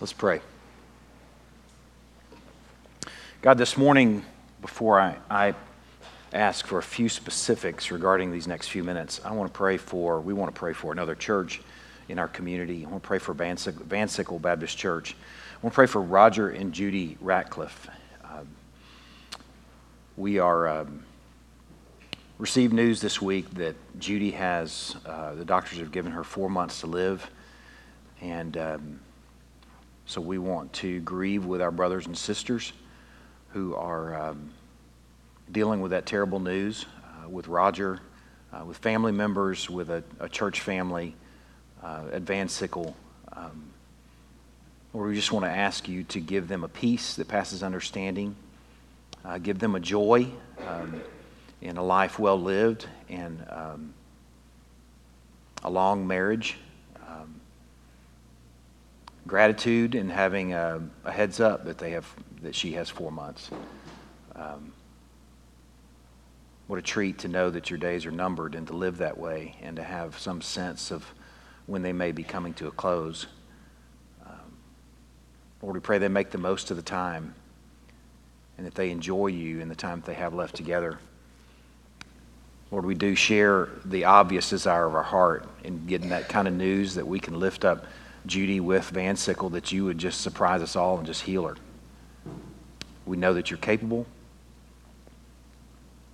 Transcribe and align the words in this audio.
Let's 0.00 0.12
pray. 0.12 0.40
God, 3.42 3.58
this 3.58 3.76
morning, 3.76 4.24
before 4.60 4.98
I, 4.98 5.16
I 5.30 5.54
ask 6.32 6.66
for 6.66 6.78
a 6.78 6.82
few 6.82 7.08
specifics 7.08 7.92
regarding 7.92 8.32
these 8.32 8.48
next 8.48 8.68
few 8.68 8.82
minutes, 8.82 9.20
I 9.24 9.30
want 9.32 9.52
to 9.52 9.56
pray 9.56 9.76
for, 9.76 10.20
we 10.20 10.34
want 10.34 10.52
to 10.52 10.58
pray 10.58 10.72
for 10.72 10.90
another 10.90 11.14
church 11.14 11.60
in 12.08 12.18
our 12.18 12.26
community. 12.26 12.84
I 12.84 12.90
want 12.90 13.04
to 13.04 13.06
pray 13.06 13.20
for 13.20 13.34
Van 13.34 13.56
Sickle 13.56 14.38
Baptist 14.40 14.76
Church. 14.76 15.14
I 15.14 15.58
want 15.64 15.72
to 15.72 15.76
pray 15.76 15.86
for 15.86 16.00
Roger 16.00 16.48
and 16.48 16.72
Judy 16.72 17.16
Ratcliffe. 17.20 17.88
Um, 18.24 18.48
we 20.16 20.40
are 20.40 20.66
um, 20.66 21.04
received 22.38 22.72
news 22.72 23.00
this 23.00 23.22
week 23.22 23.48
that 23.54 23.76
Judy 24.00 24.32
has, 24.32 24.96
uh, 25.06 25.36
the 25.36 25.44
doctors 25.44 25.78
have 25.78 25.92
given 25.92 26.10
her 26.10 26.24
four 26.24 26.50
months 26.50 26.80
to 26.80 26.88
live. 26.88 27.30
And 28.20 28.56
um, 28.56 29.00
so 30.06 30.20
we 30.20 30.38
want 30.38 30.72
to 30.74 31.00
grieve 31.00 31.44
with 31.44 31.62
our 31.62 31.70
brothers 31.70 32.06
and 32.06 32.16
sisters 32.16 32.72
who 33.52 33.74
are 33.74 34.30
um, 34.30 34.50
dealing 35.50 35.80
with 35.80 35.92
that 35.92 36.06
terrible 36.06 36.40
news, 36.40 36.86
uh, 37.04 37.28
with 37.28 37.48
Roger, 37.48 38.00
uh, 38.52 38.64
with 38.64 38.76
family 38.78 39.12
members, 39.12 39.70
with 39.70 39.90
a, 39.90 40.02
a 40.20 40.28
church 40.28 40.60
family 40.60 41.14
uh, 41.82 42.04
at 42.12 42.22
Van 42.22 42.48
Sickle. 42.48 42.94
Um, 43.32 43.70
Lord, 44.92 45.08
we 45.08 45.14
just 45.14 45.32
want 45.32 45.44
to 45.44 45.50
ask 45.50 45.88
you 45.88 46.04
to 46.04 46.20
give 46.20 46.48
them 46.48 46.64
a 46.64 46.68
peace 46.68 47.16
that 47.16 47.28
passes 47.28 47.62
understanding, 47.62 48.36
uh, 49.24 49.38
give 49.38 49.58
them 49.58 49.74
a 49.74 49.80
joy 49.80 50.28
um, 50.66 51.00
in 51.60 51.76
a 51.76 51.82
life 51.82 52.18
well 52.18 52.40
lived, 52.40 52.86
and 53.08 53.44
um, 53.50 53.94
a 55.62 55.70
long 55.70 56.06
marriage 56.06 56.58
gratitude 59.26 59.94
and 59.94 60.10
having 60.10 60.52
a, 60.52 60.82
a, 61.04 61.12
heads 61.12 61.40
up 61.40 61.64
that 61.64 61.78
they 61.78 61.92
have 61.92 62.06
that 62.42 62.54
she 62.54 62.72
has 62.72 62.90
four 62.90 63.10
months. 63.10 63.50
Um, 64.36 64.72
what 66.66 66.78
a 66.78 66.82
treat 66.82 67.18
to 67.18 67.28
know 67.28 67.50
that 67.50 67.70
your 67.70 67.78
days 67.78 68.06
are 68.06 68.10
numbered 68.10 68.54
and 68.54 68.66
to 68.66 68.72
live 68.74 68.98
that 68.98 69.18
way 69.18 69.56
and 69.62 69.76
to 69.76 69.82
have 69.82 70.18
some 70.18 70.40
sense 70.40 70.90
of 70.90 71.04
when 71.66 71.82
they 71.82 71.92
may 71.92 72.12
be 72.12 72.22
coming 72.22 72.54
to 72.54 72.66
a 72.68 72.70
close. 72.70 73.26
Um, 74.26 74.56
Lord, 75.62 75.74
we 75.74 75.80
pray 75.80 75.98
they 75.98 76.08
make 76.08 76.30
the 76.30 76.38
most 76.38 76.70
of 76.70 76.76
the 76.76 76.82
time 76.82 77.34
and 78.56 78.66
that 78.66 78.74
they 78.74 78.90
enjoy 78.90 79.28
you 79.28 79.60
in 79.60 79.68
the 79.68 79.74
time 79.74 80.00
that 80.00 80.06
they 80.06 80.14
have 80.14 80.34
left 80.34 80.54
together. 80.54 80.98
Lord, 82.70 82.86
we 82.86 82.94
do 82.94 83.14
share 83.14 83.68
the 83.84 84.04
obvious 84.04 84.50
desire 84.50 84.86
of 84.86 84.94
our 84.94 85.02
heart 85.02 85.46
in 85.62 85.86
getting 85.86 86.08
that 86.10 86.28
kind 86.28 86.48
of 86.48 86.54
news 86.54 86.94
that 86.94 87.06
we 87.06 87.20
can 87.20 87.38
lift 87.38 87.64
up 87.64 87.86
Judy 88.26 88.60
with 88.60 88.88
Van 88.90 89.16
Sickle, 89.16 89.50
that 89.50 89.72
you 89.72 89.84
would 89.84 89.98
just 89.98 90.20
surprise 90.20 90.62
us 90.62 90.76
all 90.76 90.96
and 90.96 91.06
just 91.06 91.22
heal 91.22 91.46
her. 91.46 91.56
We 93.04 93.16
know 93.16 93.34
that 93.34 93.50
you're 93.50 93.58
capable, 93.58 94.06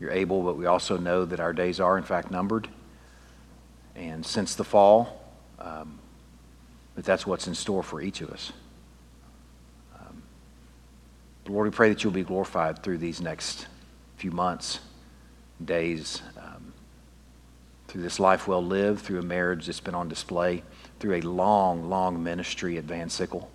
you're 0.01 0.11
able, 0.11 0.43
but 0.43 0.57
we 0.57 0.67
also 0.67 0.97
know 0.97 1.25
that 1.25 1.39
our 1.39 1.53
days 1.53 1.79
are, 1.79 1.97
in 1.97 2.05
fact, 2.05 2.31
numbered. 2.31 2.69
And 3.95 4.27
since 4.27 4.55
the 4.55 4.65
fall, 4.65 5.23
um, 5.59 5.99
that 6.97 7.05
that's 7.05 7.27
what's 7.27 7.47
in 7.47 7.55
store 7.55 7.83
for 7.83 8.01
each 8.01 8.21
of 8.23 8.31
us. 8.31 8.53
Um, 9.95 10.23
Lord, 11.47 11.67
we 11.67 11.71
pray 11.71 11.91
that 11.91 12.03
you'll 12.03 12.13
be 12.13 12.25
glorified 12.25 12.83
through 12.83 12.99
these 12.99 13.21
next 13.21 13.67
few 14.17 14.33
months, 14.33 14.81
days, 15.65 16.23
um, 16.37 16.73
through 17.87 18.03
this 18.03 18.19
life 18.19 18.49
well 18.49 18.65
lived, 18.65 19.01
through 19.01 19.21
a 19.21 19.23
marriage 19.23 19.67
that's 19.67 19.81
been 19.81 19.95
on 19.95 20.09
display 20.09 20.63
through 21.01 21.17
a 21.17 21.21
long, 21.23 21.89
long 21.89 22.23
ministry 22.23 22.79
at 22.79 22.85
Van 22.85 23.11
Sickle. 23.11 23.51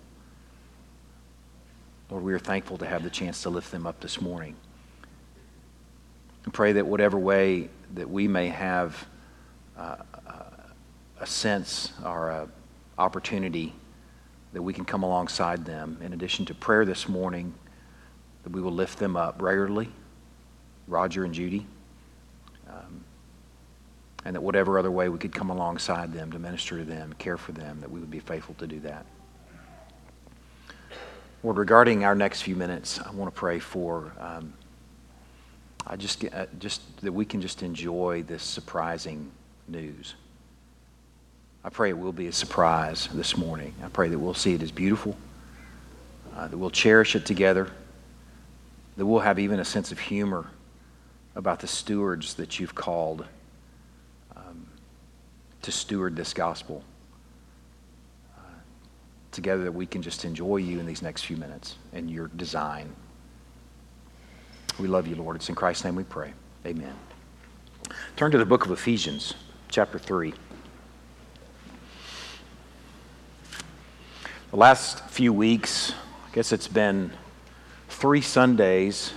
Lord, 2.10 2.22
we 2.22 2.32
are 2.34 2.38
thankful 2.38 2.78
to 2.78 2.86
have 2.86 3.02
the 3.02 3.10
chance 3.10 3.42
to 3.42 3.50
lift 3.50 3.70
them 3.70 3.86
up 3.86 4.00
this 4.00 4.20
morning. 4.20 4.54
And 6.44 6.52
pray 6.52 6.72
that 6.72 6.86
whatever 6.86 7.18
way 7.18 7.68
that 7.94 8.10
we 8.10 8.28
may 8.28 8.48
have 8.48 9.06
uh, 9.78 9.96
a 11.20 11.26
sense 11.26 11.92
or 12.04 12.30
an 12.30 12.52
opportunity 12.98 13.72
that 14.52 14.62
we 14.62 14.72
can 14.72 14.84
come 14.84 15.02
alongside 15.02 15.64
them, 15.64 15.98
in 16.02 16.12
addition 16.12 16.44
to 16.46 16.54
prayer 16.54 16.84
this 16.84 17.08
morning, 17.08 17.52
that 18.42 18.50
we 18.50 18.60
will 18.60 18.72
lift 18.72 18.98
them 18.98 19.16
up 19.16 19.40
regularly, 19.42 19.88
Roger 20.86 21.24
and 21.24 21.34
Judy. 21.34 21.66
Um, 22.68 23.04
and 24.26 24.34
that 24.34 24.40
whatever 24.40 24.76
other 24.76 24.90
way 24.90 25.08
we 25.08 25.18
could 25.18 25.32
come 25.32 25.50
alongside 25.50 26.12
them 26.12 26.32
to 26.32 26.38
minister 26.40 26.78
to 26.78 26.84
them, 26.84 27.14
care 27.16 27.36
for 27.36 27.52
them, 27.52 27.80
that 27.80 27.88
we 27.88 28.00
would 28.00 28.10
be 28.10 28.18
faithful 28.18 28.56
to 28.56 28.66
do 28.66 28.80
that. 28.80 29.06
Lord, 31.44 31.58
regarding 31.58 32.04
our 32.04 32.16
next 32.16 32.42
few 32.42 32.56
minutes, 32.56 32.98
I 32.98 33.12
want 33.12 33.32
to 33.32 33.38
pray 33.38 33.60
for 33.60 34.12
um, 34.18 34.52
I 35.86 35.94
just, 35.94 36.24
uh, 36.24 36.46
just 36.58 36.82
that 37.02 37.12
we 37.12 37.24
can 37.24 37.40
just 37.40 37.62
enjoy 37.62 38.24
this 38.24 38.42
surprising 38.42 39.30
news. 39.68 40.16
I 41.62 41.68
pray 41.68 41.90
it 41.90 41.98
will 41.98 42.10
be 42.12 42.26
a 42.26 42.32
surprise 42.32 43.08
this 43.14 43.36
morning. 43.36 43.74
I 43.84 43.88
pray 43.88 44.08
that 44.08 44.18
we'll 44.18 44.34
see 44.34 44.54
it 44.54 44.62
as 44.62 44.72
beautiful, 44.72 45.16
uh, 46.34 46.48
that 46.48 46.58
we'll 46.58 46.70
cherish 46.70 47.14
it 47.14 47.24
together, 47.24 47.70
that 48.96 49.06
we'll 49.06 49.20
have 49.20 49.38
even 49.38 49.60
a 49.60 49.64
sense 49.64 49.92
of 49.92 50.00
humor 50.00 50.50
about 51.36 51.60
the 51.60 51.68
stewards 51.68 52.34
that 52.34 52.58
you've 52.58 52.74
called 52.74 53.24
to 55.66 55.72
steward 55.72 56.14
this 56.14 56.32
gospel 56.32 56.84
uh, 58.38 58.40
together 59.32 59.64
that 59.64 59.72
we 59.72 59.84
can 59.84 60.00
just 60.00 60.24
enjoy 60.24 60.58
you 60.58 60.78
in 60.78 60.86
these 60.86 61.02
next 61.02 61.24
few 61.24 61.36
minutes 61.36 61.74
and 61.92 62.08
your 62.08 62.28
design. 62.28 62.94
We 64.78 64.86
love 64.86 65.08
you, 65.08 65.16
Lord. 65.16 65.34
It's 65.34 65.48
in 65.48 65.56
Christ's 65.56 65.84
name 65.84 65.96
we 65.96 66.04
pray. 66.04 66.32
Amen. 66.64 66.94
Turn 68.14 68.30
to 68.30 68.38
the 68.38 68.46
book 68.46 68.64
of 68.64 68.70
Ephesians, 68.70 69.34
chapter 69.68 69.98
3. 69.98 70.32
The 74.52 74.56
last 74.56 75.04
few 75.10 75.32
weeks, 75.32 75.94
I 76.30 76.32
guess 76.32 76.52
it's 76.52 76.68
been 76.68 77.10
three 77.88 78.20
Sundays, 78.20 79.12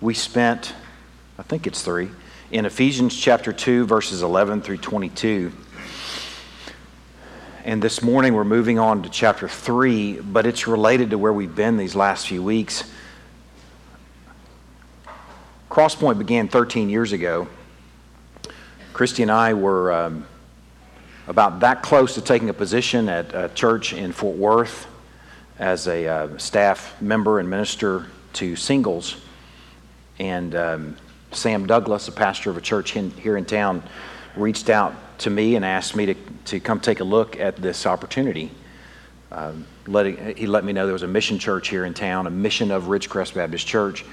we 0.00 0.14
spent, 0.14 0.74
I 1.38 1.42
think 1.42 1.66
it's 1.66 1.82
three, 1.82 2.08
in 2.52 2.66
Ephesians 2.66 3.18
chapter 3.18 3.50
2, 3.50 3.86
verses 3.86 4.22
11 4.22 4.60
through 4.60 4.76
22. 4.76 5.50
And 7.64 7.80
this 7.80 8.02
morning 8.02 8.34
we're 8.34 8.44
moving 8.44 8.78
on 8.78 9.02
to 9.04 9.08
chapter 9.08 9.48
3, 9.48 10.20
but 10.20 10.44
it's 10.44 10.66
related 10.66 11.10
to 11.10 11.18
where 11.18 11.32
we've 11.32 11.54
been 11.54 11.78
these 11.78 11.96
last 11.96 12.28
few 12.28 12.42
weeks. 12.42 12.84
Crosspoint 15.70 16.18
began 16.18 16.46
13 16.46 16.90
years 16.90 17.12
ago. 17.12 17.48
Christy 18.92 19.22
and 19.22 19.32
I 19.32 19.54
were 19.54 19.90
um, 19.90 20.26
about 21.28 21.60
that 21.60 21.82
close 21.82 22.14
to 22.16 22.20
taking 22.20 22.50
a 22.50 22.54
position 22.54 23.08
at 23.08 23.34
a 23.34 23.48
church 23.54 23.94
in 23.94 24.12
Fort 24.12 24.36
Worth 24.36 24.86
as 25.58 25.88
a 25.88 26.06
uh, 26.06 26.36
staff 26.36 27.00
member 27.00 27.38
and 27.38 27.48
minister 27.48 28.08
to 28.34 28.56
singles. 28.56 29.16
And 30.18 30.54
um, 30.54 30.96
Sam 31.32 31.66
Douglas, 31.66 32.08
a 32.08 32.12
pastor 32.12 32.50
of 32.50 32.56
a 32.56 32.60
church 32.60 32.96
in, 32.96 33.10
here 33.12 33.36
in 33.36 33.44
town, 33.44 33.82
reached 34.36 34.70
out 34.70 34.94
to 35.20 35.30
me 35.30 35.56
and 35.56 35.64
asked 35.64 35.96
me 35.96 36.06
to, 36.06 36.14
to 36.46 36.60
come 36.60 36.80
take 36.80 37.00
a 37.00 37.04
look 37.04 37.38
at 37.38 37.56
this 37.56 37.86
opportunity. 37.86 38.50
Um, 39.30 39.66
let, 39.86 40.36
he 40.36 40.46
let 40.46 40.64
me 40.64 40.72
know 40.72 40.84
there 40.86 40.92
was 40.92 41.02
a 41.02 41.08
mission 41.08 41.38
church 41.38 41.68
here 41.68 41.84
in 41.84 41.94
town, 41.94 42.26
a 42.26 42.30
mission 42.30 42.70
of 42.70 42.84
Ridgecrest 42.84 43.34
Baptist 43.34 43.66
Church, 43.66 44.04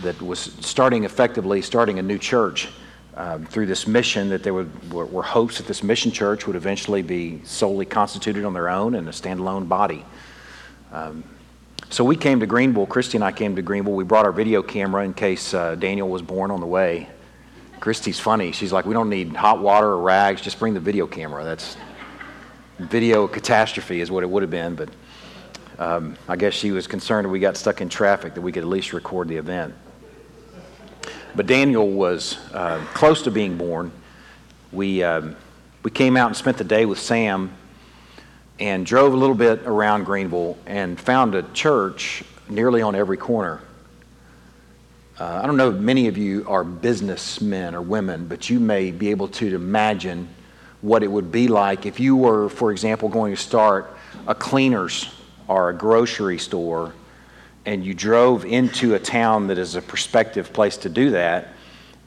that 0.00 0.20
was 0.20 0.38
starting 0.60 1.04
effectively, 1.04 1.62
starting 1.62 1.98
a 1.98 2.02
new 2.02 2.18
church 2.18 2.68
um, 3.14 3.46
through 3.46 3.66
this 3.66 3.86
mission 3.86 4.28
that 4.28 4.42
there 4.42 4.52
would, 4.52 4.92
were, 4.92 5.06
were 5.06 5.22
hopes 5.22 5.56
that 5.56 5.66
this 5.66 5.82
mission 5.82 6.12
church 6.12 6.46
would 6.46 6.56
eventually 6.56 7.02
be 7.02 7.40
solely 7.44 7.86
constituted 7.86 8.44
on 8.44 8.52
their 8.52 8.68
own 8.68 8.94
and 8.94 9.08
a 9.08 9.12
standalone 9.12 9.68
body. 9.68 10.04
Um, 10.92 11.24
so 11.90 12.04
we 12.04 12.16
came 12.16 12.40
to 12.40 12.46
Greenville. 12.46 12.86
Christy 12.86 13.16
and 13.16 13.24
I 13.24 13.32
came 13.32 13.56
to 13.56 13.62
Greenville. 13.62 13.94
We 13.94 14.04
brought 14.04 14.26
our 14.26 14.32
video 14.32 14.62
camera 14.62 15.04
in 15.04 15.14
case 15.14 15.54
uh, 15.54 15.76
Daniel 15.76 16.08
was 16.08 16.22
born 16.22 16.50
on 16.50 16.60
the 16.60 16.66
way. 16.66 17.08
Christy's 17.80 18.18
funny. 18.18 18.52
She's 18.52 18.72
like, 18.72 18.86
we 18.86 18.94
don't 18.94 19.08
need 19.08 19.34
hot 19.34 19.60
water 19.60 19.88
or 19.88 19.98
rags. 19.98 20.40
Just 20.40 20.58
bring 20.58 20.74
the 20.74 20.80
video 20.80 21.06
camera. 21.06 21.44
That's 21.44 21.76
video 22.78 23.26
catastrophe 23.28 24.00
is 24.00 24.10
what 24.10 24.22
it 24.22 24.30
would 24.30 24.42
have 24.42 24.50
been. 24.50 24.74
But 24.74 24.90
um, 25.78 26.16
I 26.28 26.36
guess 26.36 26.54
she 26.54 26.70
was 26.70 26.86
concerned 26.86 27.30
we 27.30 27.38
got 27.38 27.56
stuck 27.56 27.80
in 27.80 27.88
traffic 27.88 28.34
that 28.34 28.40
we 28.40 28.52
could 28.52 28.62
at 28.62 28.68
least 28.68 28.92
record 28.92 29.28
the 29.28 29.36
event. 29.36 29.74
But 31.34 31.46
Daniel 31.46 31.88
was 31.88 32.38
uh, 32.52 32.84
close 32.94 33.22
to 33.22 33.30
being 33.30 33.56
born. 33.56 33.92
We, 34.72 35.02
um, 35.02 35.36
we 35.82 35.90
came 35.90 36.16
out 36.16 36.28
and 36.28 36.36
spent 36.36 36.56
the 36.56 36.64
day 36.64 36.86
with 36.86 36.98
Sam 36.98 37.52
and 38.58 38.86
drove 38.86 39.12
a 39.12 39.16
little 39.16 39.34
bit 39.34 39.62
around 39.64 40.04
Greenville 40.04 40.56
and 40.66 40.98
found 40.98 41.34
a 41.34 41.42
church 41.52 42.22
nearly 42.48 42.82
on 42.82 42.94
every 42.94 43.16
corner. 43.16 43.60
Uh, 45.18 45.40
I 45.42 45.46
don't 45.46 45.56
know 45.56 45.70
if 45.70 45.76
many 45.76 46.08
of 46.08 46.18
you 46.18 46.44
are 46.48 46.64
businessmen 46.64 47.74
or 47.74 47.82
women, 47.82 48.26
but 48.26 48.50
you 48.50 48.60
may 48.60 48.90
be 48.90 49.10
able 49.10 49.28
to 49.28 49.54
imagine 49.54 50.28
what 50.82 51.02
it 51.02 51.10
would 51.10 51.32
be 51.32 51.48
like 51.48 51.86
if 51.86 51.98
you 51.98 52.16
were, 52.16 52.48
for 52.48 52.70
example, 52.70 53.08
going 53.08 53.34
to 53.34 53.40
start 53.40 53.96
a 54.26 54.34
cleaner's 54.34 55.12
or 55.48 55.70
a 55.70 55.74
grocery 55.74 56.38
store 56.38 56.92
and 57.66 57.84
you 57.84 57.94
drove 57.94 58.44
into 58.44 58.94
a 58.94 58.98
town 58.98 59.48
that 59.48 59.58
is 59.58 59.74
a 59.74 59.82
prospective 59.82 60.52
place 60.52 60.76
to 60.78 60.88
do 60.88 61.10
that, 61.10 61.48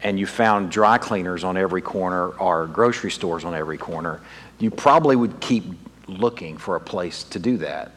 and 0.01 0.17
you 0.17 0.25
found 0.25 0.71
dry 0.71 0.97
cleaners 0.97 1.43
on 1.43 1.57
every 1.57 1.81
corner 1.81 2.29
or 2.29 2.65
grocery 2.67 3.11
stores 3.11 3.43
on 3.43 3.53
every 3.53 3.77
corner, 3.77 4.21
you 4.59 4.71
probably 4.71 5.17
would 5.17 5.39
keep 5.41 5.65
looking 6.09 6.57
for 6.57 6.75
a 6.75 6.79
place 6.79 7.23
to 7.25 7.39
do 7.39 7.57
that. 7.57 7.91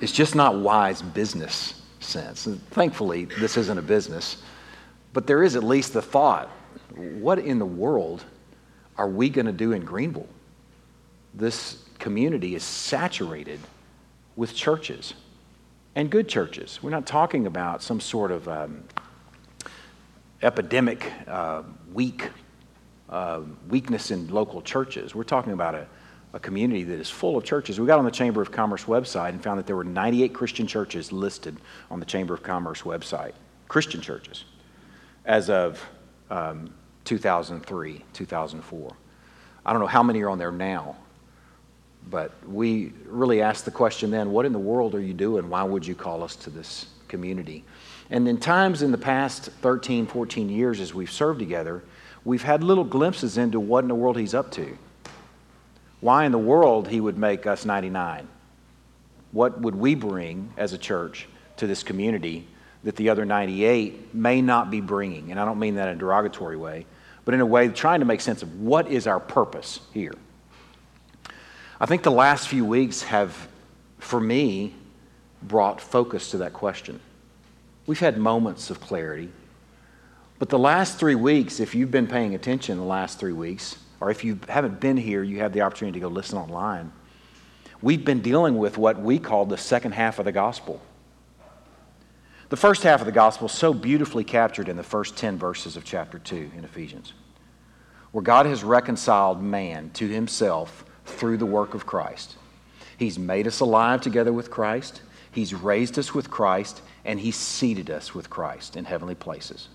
It's 0.00 0.12
just 0.12 0.34
not 0.34 0.56
wise 0.56 1.00
business 1.00 1.80
sense. 2.00 2.46
And 2.46 2.60
thankfully, 2.70 3.26
this 3.26 3.56
isn't 3.56 3.78
a 3.78 3.82
business, 3.82 4.42
but 5.12 5.26
there 5.26 5.42
is 5.42 5.56
at 5.56 5.62
least 5.62 5.92
the 5.92 6.02
thought 6.02 6.50
what 6.94 7.38
in 7.38 7.58
the 7.58 7.66
world 7.66 8.24
are 8.98 9.08
we 9.08 9.30
going 9.30 9.46
to 9.46 9.52
do 9.52 9.72
in 9.72 9.84
Greenville? 9.84 10.28
This 11.34 11.84
community 11.98 12.54
is 12.54 12.62
saturated 12.62 13.60
with 14.36 14.54
churches 14.54 15.14
and 15.94 16.10
good 16.10 16.28
churches. 16.28 16.80
We're 16.82 16.90
not 16.90 17.06
talking 17.06 17.46
about 17.46 17.82
some 17.82 18.00
sort 18.00 18.30
of 18.30 18.48
um, 18.48 18.84
epidemic, 20.42 21.10
uh, 21.26 21.62
weak 21.92 22.28
uh, 23.12 23.42
weakness 23.68 24.10
in 24.10 24.28
local 24.28 24.62
churches. 24.62 25.14
We're 25.14 25.22
talking 25.22 25.52
about 25.52 25.74
a, 25.74 25.86
a 26.34 26.38
community 26.40 26.84
that 26.84 26.98
is 26.98 27.10
full 27.10 27.36
of 27.36 27.44
churches. 27.44 27.78
We 27.78 27.86
got 27.86 27.98
on 27.98 28.04
the 28.04 28.10
Chamber 28.10 28.40
of 28.40 28.50
Commerce 28.50 28.84
website 28.84 29.30
and 29.30 29.42
found 29.42 29.58
that 29.58 29.66
there 29.66 29.76
were 29.76 29.84
98 29.84 30.32
Christian 30.32 30.66
churches 30.66 31.12
listed 31.12 31.56
on 31.90 32.00
the 32.00 32.06
Chamber 32.06 32.32
of 32.32 32.42
Commerce 32.42 32.82
website, 32.82 33.32
Christian 33.68 34.00
churches, 34.00 34.44
as 35.26 35.50
of 35.50 35.84
um, 36.30 36.72
2003, 37.04 38.04
2004. 38.12 38.96
I 39.64 39.72
don't 39.72 39.80
know 39.80 39.86
how 39.86 40.02
many 40.02 40.22
are 40.22 40.30
on 40.30 40.38
there 40.38 40.52
now, 40.52 40.96
but 42.10 42.32
we 42.48 42.92
really 43.06 43.42
asked 43.42 43.64
the 43.64 43.70
question 43.70 44.10
then 44.10 44.32
what 44.32 44.46
in 44.46 44.52
the 44.52 44.58
world 44.58 44.94
are 44.94 45.00
you 45.00 45.14
doing? 45.14 45.48
Why 45.48 45.62
would 45.62 45.86
you 45.86 45.94
call 45.94 46.22
us 46.22 46.34
to 46.36 46.50
this 46.50 46.86
community? 47.08 47.64
And 48.10 48.26
in 48.26 48.38
times 48.38 48.82
in 48.82 48.90
the 48.90 48.98
past 48.98 49.46
13, 49.60 50.06
14 50.06 50.48
years 50.48 50.80
as 50.80 50.94
we've 50.94 51.10
served 51.10 51.38
together, 51.38 51.82
we've 52.24 52.42
had 52.42 52.64
little 52.64 52.84
glimpses 52.84 53.38
into 53.38 53.60
what 53.60 53.84
in 53.84 53.88
the 53.88 53.94
world 53.94 54.18
he's 54.18 54.34
up 54.34 54.50
to. 54.52 54.76
Why 56.02 56.26
in 56.26 56.32
the 56.32 56.38
world 56.38 56.88
he 56.88 57.00
would 57.00 57.16
make 57.16 57.46
us 57.46 57.64
99? 57.64 58.26
What 59.30 59.60
would 59.60 59.76
we 59.76 59.94
bring 59.94 60.52
as 60.56 60.72
a 60.72 60.78
church 60.78 61.28
to 61.58 61.68
this 61.68 61.84
community 61.84 62.48
that 62.82 62.96
the 62.96 63.08
other 63.08 63.24
98 63.24 64.12
may 64.12 64.42
not 64.42 64.68
be 64.68 64.80
bringing? 64.80 65.30
And 65.30 65.38
I 65.38 65.44
don't 65.44 65.60
mean 65.60 65.76
that 65.76 65.86
in 65.88 65.94
a 65.94 65.98
derogatory 65.98 66.56
way, 66.56 66.86
but 67.24 67.34
in 67.34 67.40
a 67.40 67.46
way 67.46 67.68
trying 67.68 68.00
to 68.00 68.04
make 68.04 68.20
sense 68.20 68.42
of 68.42 68.60
what 68.60 68.88
is 68.88 69.06
our 69.06 69.20
purpose 69.20 69.78
here. 69.94 70.14
I 71.78 71.86
think 71.86 72.02
the 72.02 72.10
last 72.10 72.48
few 72.48 72.64
weeks 72.64 73.02
have, 73.04 73.46
for 74.00 74.18
me, 74.18 74.74
brought 75.40 75.80
focus 75.80 76.32
to 76.32 76.38
that 76.38 76.52
question. 76.52 76.98
We've 77.86 78.00
had 78.00 78.18
moments 78.18 78.70
of 78.70 78.80
clarity, 78.80 79.30
but 80.40 80.48
the 80.48 80.58
last 80.58 80.98
three 80.98 81.14
weeks, 81.14 81.60
if 81.60 81.76
you've 81.76 81.92
been 81.92 82.08
paying 82.08 82.34
attention 82.34 82.76
the 82.76 82.82
last 82.82 83.20
three 83.20 83.32
weeks, 83.32 83.76
or 84.02 84.10
if 84.10 84.24
you 84.24 84.36
haven't 84.48 84.80
been 84.80 84.96
here, 84.96 85.22
you 85.22 85.38
have 85.38 85.52
the 85.52 85.60
opportunity 85.60 86.00
to 86.00 86.06
go 86.06 86.08
listen 86.08 86.36
online. 86.36 86.90
We've 87.80 88.04
been 88.04 88.20
dealing 88.20 88.58
with 88.58 88.76
what 88.76 89.00
we 89.00 89.20
call 89.20 89.46
the 89.46 89.56
second 89.56 89.92
half 89.92 90.18
of 90.18 90.24
the 90.24 90.32
gospel. 90.32 90.82
The 92.48 92.56
first 92.56 92.82
half 92.82 92.98
of 92.98 93.06
the 93.06 93.12
gospel 93.12 93.46
is 93.46 93.52
so 93.52 93.72
beautifully 93.72 94.24
captured 94.24 94.68
in 94.68 94.76
the 94.76 94.82
first 94.82 95.16
10 95.16 95.38
verses 95.38 95.76
of 95.76 95.84
chapter 95.84 96.18
2 96.18 96.50
in 96.56 96.64
Ephesians, 96.64 97.12
where 98.10 98.22
God 98.22 98.44
has 98.46 98.64
reconciled 98.64 99.40
man 99.40 99.90
to 99.90 100.08
himself 100.08 100.84
through 101.04 101.36
the 101.36 101.46
work 101.46 101.72
of 101.72 101.86
Christ. 101.86 102.34
He's 102.98 103.20
made 103.20 103.46
us 103.46 103.60
alive 103.60 104.00
together 104.00 104.32
with 104.32 104.50
Christ, 104.50 105.00
He's 105.30 105.54
raised 105.54 105.96
us 105.96 106.12
with 106.12 106.28
Christ, 106.28 106.82
and 107.04 107.20
He's 107.20 107.36
seated 107.36 107.88
us 107.88 108.16
with 108.16 108.28
Christ 108.28 108.76
in 108.76 108.84
heavenly 108.84 109.14
places. 109.14 109.68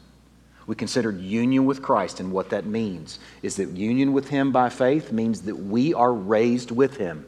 We 0.67 0.75
considered 0.75 1.21
union 1.21 1.65
with 1.65 1.81
Christ, 1.81 2.19
and 2.19 2.31
what 2.31 2.49
that 2.49 2.65
means 2.65 3.19
is 3.41 3.55
that 3.55 3.69
union 3.69 4.11
with 4.11 4.27
Him 4.27 4.51
by 4.51 4.69
faith 4.69 5.13
means 5.13 5.43
that 5.43 5.55
we 5.55 5.93
are 5.93 6.13
raised 6.13 6.71
with 6.71 6.97
Him. 6.97 7.25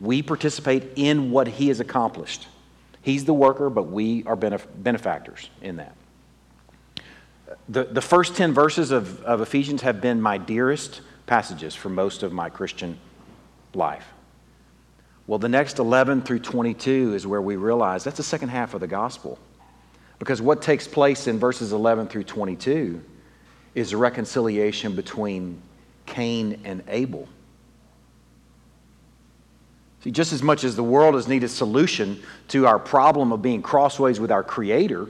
We 0.00 0.22
participate 0.22 0.90
in 0.96 1.30
what 1.30 1.46
He 1.46 1.68
has 1.68 1.78
accomplished. 1.78 2.48
He's 3.00 3.24
the 3.24 3.34
worker, 3.34 3.70
but 3.70 3.84
we 3.84 4.24
are 4.24 4.36
benef- 4.36 4.66
benefactors 4.76 5.50
in 5.62 5.76
that. 5.76 5.94
The, 7.68 7.84
the 7.84 8.02
first 8.02 8.36
10 8.36 8.52
verses 8.52 8.90
of, 8.90 9.22
of 9.22 9.40
Ephesians 9.40 9.82
have 9.82 10.00
been 10.00 10.20
my 10.20 10.36
dearest 10.36 11.00
passages 11.26 11.74
for 11.74 11.88
most 11.88 12.22
of 12.22 12.32
my 12.32 12.50
Christian 12.50 12.98
life. 13.72 14.06
Well, 15.26 15.38
the 15.38 15.48
next 15.48 15.78
11 15.78 16.22
through 16.22 16.40
22 16.40 17.14
is 17.14 17.26
where 17.26 17.40
we 17.40 17.56
realize 17.56 18.04
that's 18.04 18.16
the 18.16 18.22
second 18.22 18.50
half 18.50 18.74
of 18.74 18.80
the 18.80 18.86
gospel. 18.86 19.38
Because 20.18 20.40
what 20.40 20.62
takes 20.62 20.86
place 20.86 21.26
in 21.26 21.38
verses 21.38 21.72
11 21.72 22.08
through 22.08 22.24
22 22.24 23.02
is 23.74 23.92
a 23.92 23.96
reconciliation 23.96 24.94
between 24.94 25.60
Cain 26.06 26.60
and 26.64 26.82
Abel. 26.88 27.28
See, 30.04 30.10
just 30.10 30.32
as 30.32 30.42
much 30.42 30.64
as 30.64 30.76
the 30.76 30.82
world 30.82 31.14
has 31.14 31.26
needed 31.26 31.46
a 31.46 31.48
solution 31.48 32.22
to 32.48 32.66
our 32.66 32.78
problem 32.78 33.32
of 33.32 33.40
being 33.40 33.62
crossways 33.62 34.20
with 34.20 34.30
our 34.30 34.42
Creator, 34.42 35.08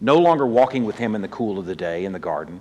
no 0.00 0.18
longer 0.18 0.46
walking 0.46 0.84
with 0.84 0.96
Him 0.96 1.14
in 1.14 1.22
the 1.22 1.28
cool 1.28 1.58
of 1.58 1.66
the 1.66 1.76
day 1.76 2.04
in 2.04 2.12
the 2.12 2.18
garden, 2.18 2.60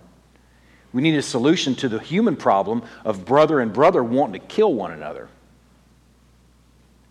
we 0.94 1.02
need 1.02 1.16
a 1.16 1.22
solution 1.22 1.74
to 1.76 1.90
the 1.90 2.00
human 2.00 2.36
problem 2.36 2.84
of 3.04 3.26
brother 3.26 3.60
and 3.60 3.74
brother 3.74 4.04
wanting 4.04 4.40
to 4.40 4.48
kill 4.48 4.74
one 4.74 4.92
another. 4.92 5.28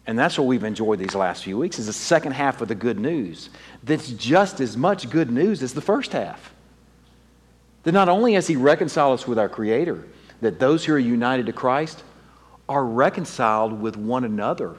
And 0.07 0.19
that's 0.19 0.39
what 0.39 0.47
we've 0.47 0.65
enjoyed 0.65 0.99
these 0.99 1.15
last 1.15 1.45
few 1.45 1.59
weeks 1.59 1.79
is 1.79 1.87
the 1.87 1.93
second 1.93 2.33
half 2.33 2.61
of 2.61 2.69
the 2.69 2.75
good 2.75 2.99
news. 2.99 3.51
That's 3.85 4.11
just 4.11 4.61
as 4.61 4.77
much 4.77 5.11
good 5.11 5.31
news 5.31 5.63
as 5.63 5.75
the 5.75 5.81
first 5.81 6.13
half. 6.13 6.53
That 7.83 7.93
not 7.93 8.09
only 8.09 8.35
has 8.35 8.47
he 8.47 8.57
reconciled 8.57 9.19
us 9.21 9.27
with 9.27 9.39
our 9.39 9.49
creator, 9.49 10.07
that 10.41 10.59
those 10.59 10.85
who 10.85 10.95
are 10.95 10.99
united 10.99 11.47
to 11.47 11.53
Christ 11.53 12.03
are 12.69 12.85
reconciled 12.85 13.81
with 13.81 13.97
one 13.97 14.25
another. 14.25 14.77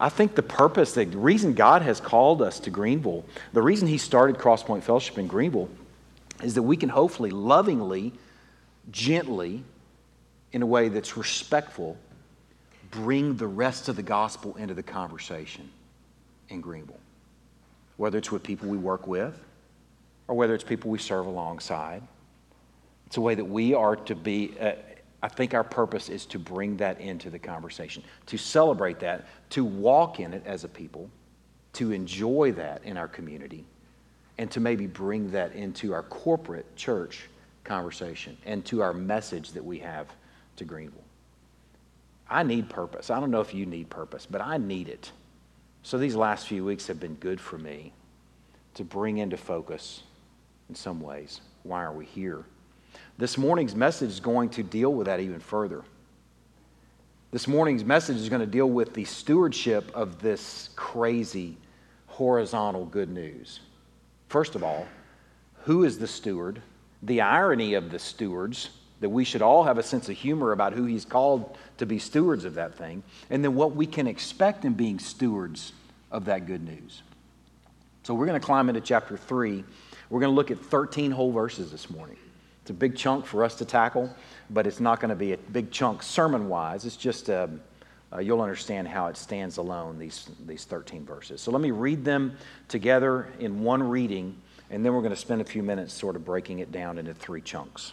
I 0.00 0.08
think 0.08 0.34
the 0.34 0.42
purpose, 0.42 0.92
the 0.92 1.06
reason 1.06 1.54
God 1.54 1.82
has 1.82 2.00
called 2.00 2.40
us 2.40 2.60
to 2.60 2.70
Greenville, 2.70 3.24
the 3.52 3.62
reason 3.62 3.88
he 3.88 3.98
started 3.98 4.36
Crosspoint 4.36 4.82
Fellowship 4.82 5.18
in 5.18 5.26
Greenville 5.26 5.68
is 6.42 6.54
that 6.54 6.62
we 6.62 6.76
can 6.76 6.88
hopefully 6.88 7.30
lovingly, 7.30 8.12
gently, 8.90 9.64
in 10.52 10.62
a 10.62 10.66
way 10.66 10.88
that's 10.88 11.16
respectful, 11.16 11.96
bring 12.90 13.36
the 13.36 13.46
rest 13.46 13.88
of 13.88 13.96
the 13.96 14.02
gospel 14.02 14.56
into 14.56 14.74
the 14.74 14.82
conversation 14.82 15.68
in 16.48 16.60
Greenville. 16.60 17.00
Whether 17.96 18.18
it's 18.18 18.30
with 18.30 18.42
people 18.42 18.68
we 18.68 18.78
work 18.78 19.06
with 19.06 19.38
or 20.28 20.36
whether 20.36 20.54
it's 20.54 20.62
people 20.62 20.90
we 20.90 20.98
serve 20.98 21.26
alongside. 21.26 22.02
It's 23.06 23.16
a 23.16 23.20
way 23.20 23.34
that 23.34 23.44
we 23.44 23.74
are 23.74 23.96
to 23.96 24.14
be, 24.14 24.54
uh, 24.60 24.72
I 25.22 25.28
think 25.28 25.54
our 25.54 25.64
purpose 25.64 26.10
is 26.10 26.26
to 26.26 26.38
bring 26.38 26.76
that 26.76 27.00
into 27.00 27.30
the 27.30 27.38
conversation, 27.38 28.04
to 28.26 28.36
celebrate 28.36 29.00
that, 29.00 29.26
to 29.50 29.64
walk 29.64 30.20
in 30.20 30.34
it 30.34 30.42
as 30.44 30.64
a 30.64 30.68
people, 30.68 31.10
to 31.72 31.90
enjoy 31.92 32.52
that 32.52 32.84
in 32.84 32.98
our 32.98 33.08
community, 33.08 33.64
and 34.36 34.50
to 34.50 34.60
maybe 34.60 34.86
bring 34.86 35.30
that 35.32 35.54
into 35.54 35.92
our 35.94 36.02
corporate 36.04 36.76
church 36.76 37.28
conversation 37.64 38.36
and 38.44 38.64
to 38.66 38.82
our 38.82 38.92
message 38.92 39.52
that 39.52 39.64
we 39.64 39.78
have 39.78 40.08
to 40.56 40.64
Greenville. 40.64 41.07
I 42.30 42.42
need 42.42 42.68
purpose. 42.68 43.10
I 43.10 43.20
don't 43.20 43.30
know 43.30 43.40
if 43.40 43.54
you 43.54 43.66
need 43.66 43.88
purpose, 43.88 44.26
but 44.26 44.40
I 44.40 44.58
need 44.58 44.88
it. 44.88 45.10
So 45.82 45.96
these 45.96 46.14
last 46.14 46.46
few 46.46 46.64
weeks 46.64 46.86
have 46.88 47.00
been 47.00 47.14
good 47.14 47.40
for 47.40 47.58
me 47.58 47.92
to 48.74 48.84
bring 48.84 49.18
into 49.18 49.36
focus, 49.36 50.02
in 50.68 50.74
some 50.74 51.00
ways, 51.00 51.40
why 51.62 51.82
are 51.82 51.92
we 51.92 52.04
here? 52.04 52.44
This 53.16 53.38
morning's 53.38 53.74
message 53.74 54.10
is 54.10 54.20
going 54.20 54.50
to 54.50 54.62
deal 54.62 54.92
with 54.92 55.06
that 55.06 55.20
even 55.20 55.40
further. 55.40 55.82
This 57.30 57.48
morning's 57.48 57.84
message 57.84 58.16
is 58.16 58.28
going 58.28 58.40
to 58.40 58.46
deal 58.46 58.68
with 58.68 58.94
the 58.94 59.04
stewardship 59.04 59.90
of 59.94 60.20
this 60.20 60.70
crazy 60.76 61.56
horizontal 62.06 62.86
good 62.86 63.10
news. 63.10 63.60
First 64.28 64.54
of 64.54 64.62
all, 64.62 64.86
who 65.62 65.84
is 65.84 65.98
the 65.98 66.06
steward? 66.06 66.62
The 67.02 67.20
irony 67.20 67.74
of 67.74 67.90
the 67.90 67.98
stewards 67.98 68.70
that 69.00 69.08
we 69.08 69.24
should 69.24 69.42
all 69.42 69.64
have 69.64 69.78
a 69.78 69.82
sense 69.82 70.08
of 70.08 70.16
humor 70.16 70.52
about 70.52 70.72
who 70.72 70.84
he's 70.84 71.04
called 71.04 71.56
to 71.78 71.86
be 71.86 71.98
stewards 71.98 72.44
of 72.44 72.54
that 72.54 72.74
thing, 72.74 73.02
and 73.30 73.44
then 73.44 73.54
what 73.54 73.74
we 73.74 73.86
can 73.86 74.06
expect 74.06 74.64
in 74.64 74.74
being 74.74 74.98
stewards 74.98 75.72
of 76.10 76.24
that 76.24 76.46
good 76.46 76.64
news. 76.64 77.02
So 78.02 78.14
we're 78.14 78.26
going 78.26 78.40
to 78.40 78.44
climb 78.44 78.68
into 78.68 78.80
chapter 78.80 79.16
3. 79.16 79.64
We're 80.10 80.20
going 80.20 80.32
to 80.32 80.36
look 80.36 80.50
at 80.50 80.58
13 80.58 81.10
whole 81.10 81.30
verses 81.30 81.70
this 81.70 81.90
morning. 81.90 82.16
It's 82.62 82.70
a 82.70 82.74
big 82.74 82.96
chunk 82.96 83.26
for 83.26 83.44
us 83.44 83.54
to 83.56 83.64
tackle, 83.64 84.14
but 84.50 84.66
it's 84.66 84.80
not 84.80 85.00
going 85.00 85.10
to 85.10 85.16
be 85.16 85.32
a 85.32 85.36
big 85.36 85.70
chunk 85.70 86.02
sermon 86.02 86.48
wise. 86.48 86.84
It's 86.84 86.96
just, 86.96 87.30
uh, 87.30 87.48
uh, 88.12 88.18
you'll 88.18 88.40
understand 88.40 88.88
how 88.88 89.06
it 89.06 89.16
stands 89.16 89.58
alone, 89.58 89.98
these, 89.98 90.28
these 90.46 90.64
13 90.64 91.04
verses. 91.04 91.40
So 91.40 91.50
let 91.50 91.60
me 91.60 91.70
read 91.70 92.04
them 92.04 92.36
together 92.68 93.28
in 93.38 93.62
one 93.62 93.82
reading, 93.82 94.36
and 94.70 94.84
then 94.84 94.92
we're 94.92 95.02
going 95.02 95.14
to 95.14 95.16
spend 95.16 95.40
a 95.40 95.44
few 95.44 95.62
minutes 95.62 95.94
sort 95.94 96.16
of 96.16 96.24
breaking 96.24 96.58
it 96.58 96.72
down 96.72 96.98
into 96.98 97.14
three 97.14 97.40
chunks. 97.40 97.92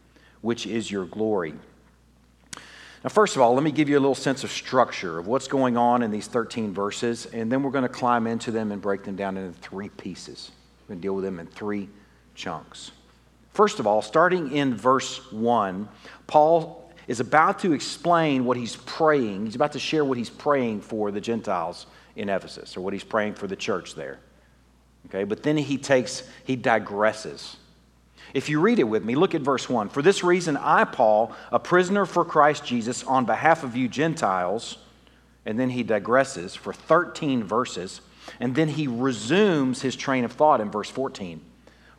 which 0.41 0.65
is 0.65 0.91
your 0.91 1.05
glory. 1.05 1.53
Now, 3.03 3.09
first 3.09 3.35
of 3.35 3.41
all, 3.41 3.55
let 3.55 3.63
me 3.63 3.71
give 3.71 3.89
you 3.89 3.97
a 3.97 3.99
little 3.99 4.13
sense 4.13 4.43
of 4.43 4.51
structure 4.51 5.17
of 5.17 5.25
what's 5.25 5.47
going 5.47 5.75
on 5.75 6.03
in 6.03 6.11
these 6.11 6.27
13 6.27 6.71
verses, 6.73 7.25
and 7.27 7.51
then 7.51 7.63
we're 7.63 7.71
going 7.71 7.83
to 7.83 7.89
climb 7.89 8.27
into 8.27 8.51
them 8.51 8.71
and 8.71 8.79
break 8.79 9.03
them 9.03 9.15
down 9.15 9.37
into 9.37 9.57
three 9.59 9.89
pieces. 9.89 10.51
We're 10.83 10.93
going 10.93 10.99
to 10.99 11.01
deal 11.01 11.15
with 11.15 11.23
them 11.23 11.39
in 11.39 11.47
three 11.47 11.89
chunks. 12.35 12.91
First 13.53 13.79
of 13.79 13.87
all, 13.87 14.01
starting 14.01 14.51
in 14.55 14.75
verse 14.75 15.31
1, 15.31 15.89
Paul 16.27 16.93
is 17.07 17.19
about 17.19 17.59
to 17.59 17.73
explain 17.73 18.45
what 18.45 18.55
he's 18.55 18.75
praying. 18.75 19.45
He's 19.45 19.55
about 19.55 19.71
to 19.73 19.79
share 19.79 20.05
what 20.05 20.17
he's 20.17 20.29
praying 20.29 20.81
for 20.81 21.11
the 21.11 21.19
Gentiles 21.19 21.87
in 22.15 22.29
Ephesus, 22.29 22.77
or 22.77 22.81
what 22.81 22.93
he's 22.93 23.03
praying 23.03 23.33
for 23.33 23.47
the 23.47 23.55
church 23.55 23.95
there. 23.95 24.19
Okay, 25.07 25.23
but 25.23 25.41
then 25.41 25.57
he 25.57 25.77
takes, 25.77 26.23
he 26.45 26.55
digresses. 26.55 27.55
If 28.33 28.49
you 28.49 28.59
read 28.59 28.79
it 28.79 28.85
with 28.85 29.03
me, 29.03 29.15
look 29.15 29.35
at 29.35 29.41
verse 29.41 29.69
1. 29.69 29.89
For 29.89 30.01
this 30.01 30.23
reason, 30.23 30.57
I, 30.57 30.83
Paul, 30.85 31.33
a 31.51 31.59
prisoner 31.59 32.05
for 32.05 32.23
Christ 32.23 32.65
Jesus, 32.65 33.03
on 33.03 33.25
behalf 33.25 33.63
of 33.63 33.75
you 33.75 33.87
Gentiles, 33.87 34.77
and 35.45 35.59
then 35.59 35.69
he 35.69 35.83
digresses 35.83 36.55
for 36.55 36.73
13 36.73 37.43
verses, 37.43 38.01
and 38.39 38.55
then 38.55 38.69
he 38.69 38.87
resumes 38.87 39.81
his 39.81 39.95
train 39.95 40.23
of 40.23 40.31
thought 40.31 40.61
in 40.61 40.69
verse 40.69 40.89
14. 40.89 41.41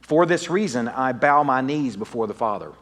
For 0.01 0.27
this 0.27 0.51
reason, 0.51 0.89
I 0.89 1.13
bow 1.13 1.43
my 1.43 1.61
knees 1.61 1.97
before 1.97 2.27
the 2.27 2.35
Father. 2.35 2.73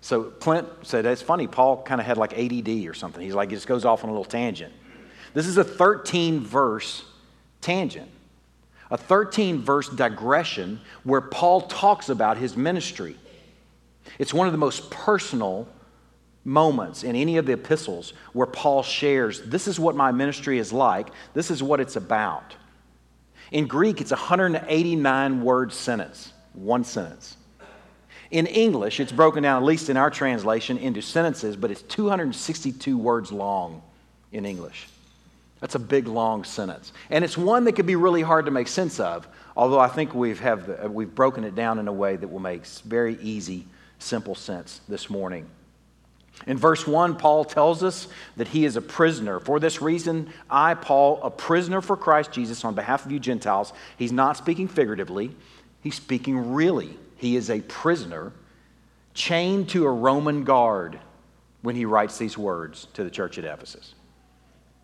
So 0.00 0.24
Clint 0.24 0.66
said, 0.82 1.06
It's 1.06 1.22
funny, 1.22 1.46
Paul 1.46 1.82
kind 1.82 2.00
of 2.00 2.06
had 2.06 2.16
like 2.16 2.32
ADD 2.32 2.86
or 2.86 2.94
something. 2.94 3.22
He's 3.22 3.34
like, 3.34 3.50
he 3.50 3.56
just 3.56 3.66
goes 3.66 3.84
off 3.84 4.02
on 4.02 4.10
a 4.10 4.12
little 4.12 4.24
tangent. 4.24 4.72
This 5.34 5.46
is 5.46 5.58
a 5.58 5.64
13 5.64 6.40
verse 6.40 7.04
tangent, 7.60 8.10
a 8.90 8.96
13 8.96 9.62
verse 9.62 9.88
digression 9.88 10.80
where 11.04 11.20
Paul 11.20 11.62
talks 11.62 12.08
about 12.08 12.36
his 12.36 12.56
ministry. 12.56 13.16
It's 14.18 14.34
one 14.34 14.46
of 14.46 14.52
the 14.52 14.58
most 14.58 14.90
personal 14.90 15.68
moments 16.44 17.04
in 17.04 17.14
any 17.16 17.36
of 17.36 17.46
the 17.46 17.52
epistles 17.52 18.12
where 18.32 18.46
Paul 18.46 18.82
shares, 18.82 19.42
This 19.42 19.68
is 19.68 19.78
what 19.78 19.94
my 19.94 20.10
ministry 20.10 20.58
is 20.58 20.72
like, 20.72 21.10
this 21.34 21.50
is 21.50 21.62
what 21.62 21.80
it's 21.80 21.96
about. 21.96 22.54
In 23.50 23.66
Greek, 23.66 24.00
it's 24.00 24.12
a 24.12 24.16
189 24.16 25.42
word 25.42 25.72
sentence, 25.72 26.32
one 26.54 26.84
sentence. 26.84 27.36
In 28.30 28.46
English, 28.46 29.00
it's 29.00 29.10
broken 29.10 29.42
down, 29.42 29.60
at 29.60 29.66
least 29.66 29.90
in 29.90 29.96
our 29.96 30.08
translation, 30.08 30.78
into 30.78 31.02
sentences, 31.02 31.56
but 31.56 31.70
it's 31.70 31.82
262 31.82 32.96
words 32.96 33.32
long 33.32 33.82
in 34.30 34.46
English. 34.46 34.86
That's 35.60 35.74
a 35.74 35.80
big, 35.80 36.08
long 36.08 36.44
sentence. 36.44 36.92
And 37.10 37.24
it's 37.24 37.36
one 37.36 37.64
that 37.64 37.72
could 37.72 37.86
be 37.86 37.96
really 37.96 38.22
hard 38.22 38.46
to 38.46 38.50
make 38.50 38.66
sense 38.66 38.98
of, 38.98 39.28
although 39.56 39.78
I 39.78 39.88
think 39.88 40.14
we've, 40.14 40.40
have 40.40 40.66
the, 40.66 40.88
we've 40.90 41.14
broken 41.14 41.44
it 41.44 41.54
down 41.54 41.78
in 41.78 41.86
a 41.86 41.92
way 41.92 42.16
that 42.16 42.28
will 42.28 42.40
make 42.40 42.66
very 42.66 43.18
easy, 43.20 43.66
simple 43.98 44.34
sense 44.34 44.80
this 44.88 45.10
morning. 45.10 45.46
In 46.46 46.56
verse 46.56 46.86
1, 46.86 47.16
Paul 47.16 47.44
tells 47.44 47.82
us 47.82 48.08
that 48.36 48.48
he 48.48 48.64
is 48.64 48.76
a 48.76 48.80
prisoner. 48.80 49.40
For 49.40 49.60
this 49.60 49.82
reason, 49.82 50.32
I, 50.48 50.72
Paul, 50.74 51.20
a 51.22 51.30
prisoner 51.30 51.82
for 51.82 51.96
Christ 51.96 52.32
Jesus 52.32 52.64
on 52.64 52.74
behalf 52.74 53.04
of 53.04 53.12
you 53.12 53.18
Gentiles, 53.18 53.74
he's 53.98 54.12
not 54.12 54.38
speaking 54.38 54.66
figuratively, 54.66 55.36
he's 55.82 55.96
speaking 55.96 56.54
really. 56.54 56.98
He 57.16 57.36
is 57.36 57.50
a 57.50 57.60
prisoner 57.60 58.32
chained 59.12 59.68
to 59.70 59.84
a 59.84 59.90
Roman 59.90 60.44
guard 60.44 60.98
when 61.60 61.76
he 61.76 61.84
writes 61.84 62.16
these 62.16 62.38
words 62.38 62.86
to 62.94 63.04
the 63.04 63.10
church 63.10 63.36
at 63.36 63.44
Ephesus. 63.44 63.94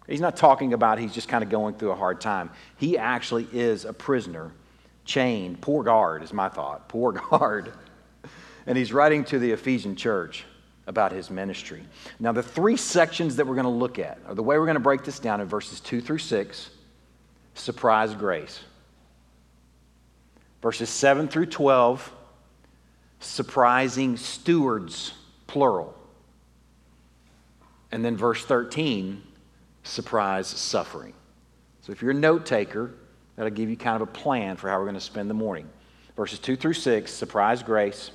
He's 0.07 0.21
not 0.21 0.37
talking 0.37 0.73
about 0.73 0.99
he's 0.99 1.15
just 1.15 1.29
kind 1.29 1.43
of 1.43 1.51
going 1.51 1.75
through 1.75 1.91
a 1.91 1.97
hard 1.97 2.21
time. 2.21 2.51
He 2.77 2.97
actually 2.97 3.49
is 3.53 3.85
a 3.85 3.93
prisoner, 3.93 4.53
chained. 5.05 5.61
Poor 5.61 5.83
guard 5.83 6.23
is 6.23 6.33
my 6.33 6.49
thought. 6.49 6.89
Poor 6.89 7.13
guard. 7.31 7.73
And 8.67 8.79
he's 8.79 8.93
writing 8.93 9.25
to 9.25 9.39
the 9.39 9.53
Ephesian 9.53 9.97
church 9.97 10.45
about 10.87 11.11
his 11.11 11.31
ministry. 11.31 11.83
Now, 12.21 12.33
the 12.33 12.43
three 12.43 12.77
sections 12.77 13.37
that 13.37 13.47
we're 13.47 13.55
going 13.57 13.65
to 13.65 13.71
look 13.71 13.99
at, 13.99 14.19
or 14.29 14.35
the 14.35 14.43
way 14.43 14.59
we're 14.59 14.67
going 14.67 14.75
to 14.75 14.81
break 14.81 15.05
this 15.05 15.19
down 15.19 15.41
in 15.41 15.49
verses 15.49 15.81
2 15.81 16.01
through 16.01 16.19
6, 16.19 16.71
surprise 17.55 18.15
grace. 18.15 18.61
Verses 20.63 20.89
7 20.89 21.27
through 21.29 21.47
12, 21.47 22.13
surprising 23.19 24.17
stewards, 24.17 25.13
plural. 25.49 25.95
And 27.91 28.05
then 28.05 28.17
verse 28.17 28.45
13, 28.45 29.23
surprise 29.87 30.47
suffering. 30.47 31.15
So 31.83 31.93
if 31.93 32.03
you're 32.03 32.11
a 32.11 32.15
note 32.15 32.47
taker, 32.47 32.93
that'll 33.37 33.51
give 33.51 33.71
you 33.71 33.77
kind 33.77 34.03
of 34.03 34.09
a 34.09 34.13
plan 34.13 34.57
for 34.57 34.69
how 34.69 34.79
we're 34.79 34.85
going 34.85 34.95
to 34.95 35.01
spend 35.01 35.31
the 35.31 35.35
morning. 35.35 35.69
Verses 36.17 36.39
2 36.39 36.57
through 36.57 36.73
6, 36.73 37.13
surprise 37.13 37.63
grace. 37.63 38.11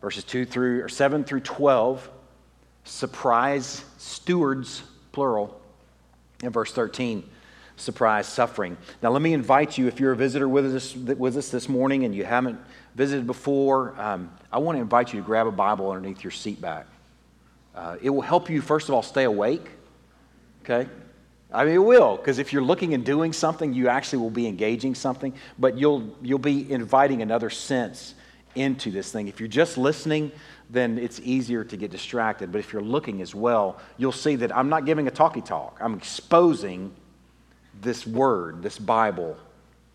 Verses 0.00 0.24
2 0.24 0.44
through 0.44 0.82
or 0.82 0.88
7 0.88 1.24
through 1.24 1.40
12 1.40 2.10
surprise 2.84 3.84
stewards 3.98 4.82
plural. 5.12 5.60
And 6.42 6.52
verse 6.52 6.72
13 6.72 7.28
surprise 7.76 8.26
suffering. 8.26 8.76
Now 9.02 9.10
let 9.10 9.22
me 9.22 9.32
invite 9.32 9.76
you 9.76 9.88
if 9.88 9.98
you're 9.98 10.12
a 10.12 10.16
visitor 10.16 10.48
with 10.48 10.74
us 10.74 10.94
with 10.94 11.36
us 11.36 11.48
this 11.48 11.68
morning 11.68 12.04
and 12.04 12.14
you 12.14 12.24
haven't 12.24 12.58
visited 12.94 13.26
before 13.26 14.00
um, 14.00 14.30
i 14.52 14.58
want 14.58 14.76
to 14.76 14.80
invite 14.80 15.12
you 15.12 15.18
to 15.20 15.26
grab 15.26 15.48
a 15.48 15.50
bible 15.50 15.90
underneath 15.90 16.22
your 16.22 16.30
seat 16.30 16.60
back. 16.60 16.86
Uh, 17.74 17.96
it 18.00 18.10
will 18.10 18.22
help 18.22 18.48
you 18.48 18.60
first 18.60 18.88
of 18.88 18.94
all 18.94 19.02
stay 19.02 19.24
awake 19.24 19.70
okay 20.64 20.88
I 21.54 21.64
mean, 21.64 21.74
it 21.74 21.78
will, 21.78 22.16
because 22.16 22.40
if 22.40 22.52
you're 22.52 22.64
looking 22.64 22.94
and 22.94 23.04
doing 23.04 23.32
something, 23.32 23.72
you 23.72 23.86
actually 23.86 24.18
will 24.18 24.30
be 24.30 24.48
engaging 24.48 24.96
something, 24.96 25.32
but 25.56 25.78
you'll, 25.78 26.12
you'll 26.20 26.40
be 26.40 26.70
inviting 26.70 27.22
another 27.22 27.48
sense 27.48 28.16
into 28.56 28.90
this 28.90 29.12
thing. 29.12 29.28
If 29.28 29.38
you're 29.38 29.48
just 29.48 29.78
listening, 29.78 30.32
then 30.68 30.98
it's 30.98 31.20
easier 31.20 31.62
to 31.62 31.76
get 31.76 31.92
distracted. 31.92 32.50
But 32.50 32.58
if 32.58 32.72
you're 32.72 32.82
looking 32.82 33.22
as 33.22 33.36
well, 33.36 33.80
you'll 33.98 34.10
see 34.10 34.34
that 34.36 34.54
I'm 34.56 34.68
not 34.68 34.84
giving 34.84 35.06
a 35.06 35.12
talkie 35.12 35.42
talk, 35.42 35.78
I'm 35.80 35.94
exposing 35.94 36.92
this 37.80 38.04
word, 38.04 38.60
this 38.60 38.78
Bible. 38.78 39.36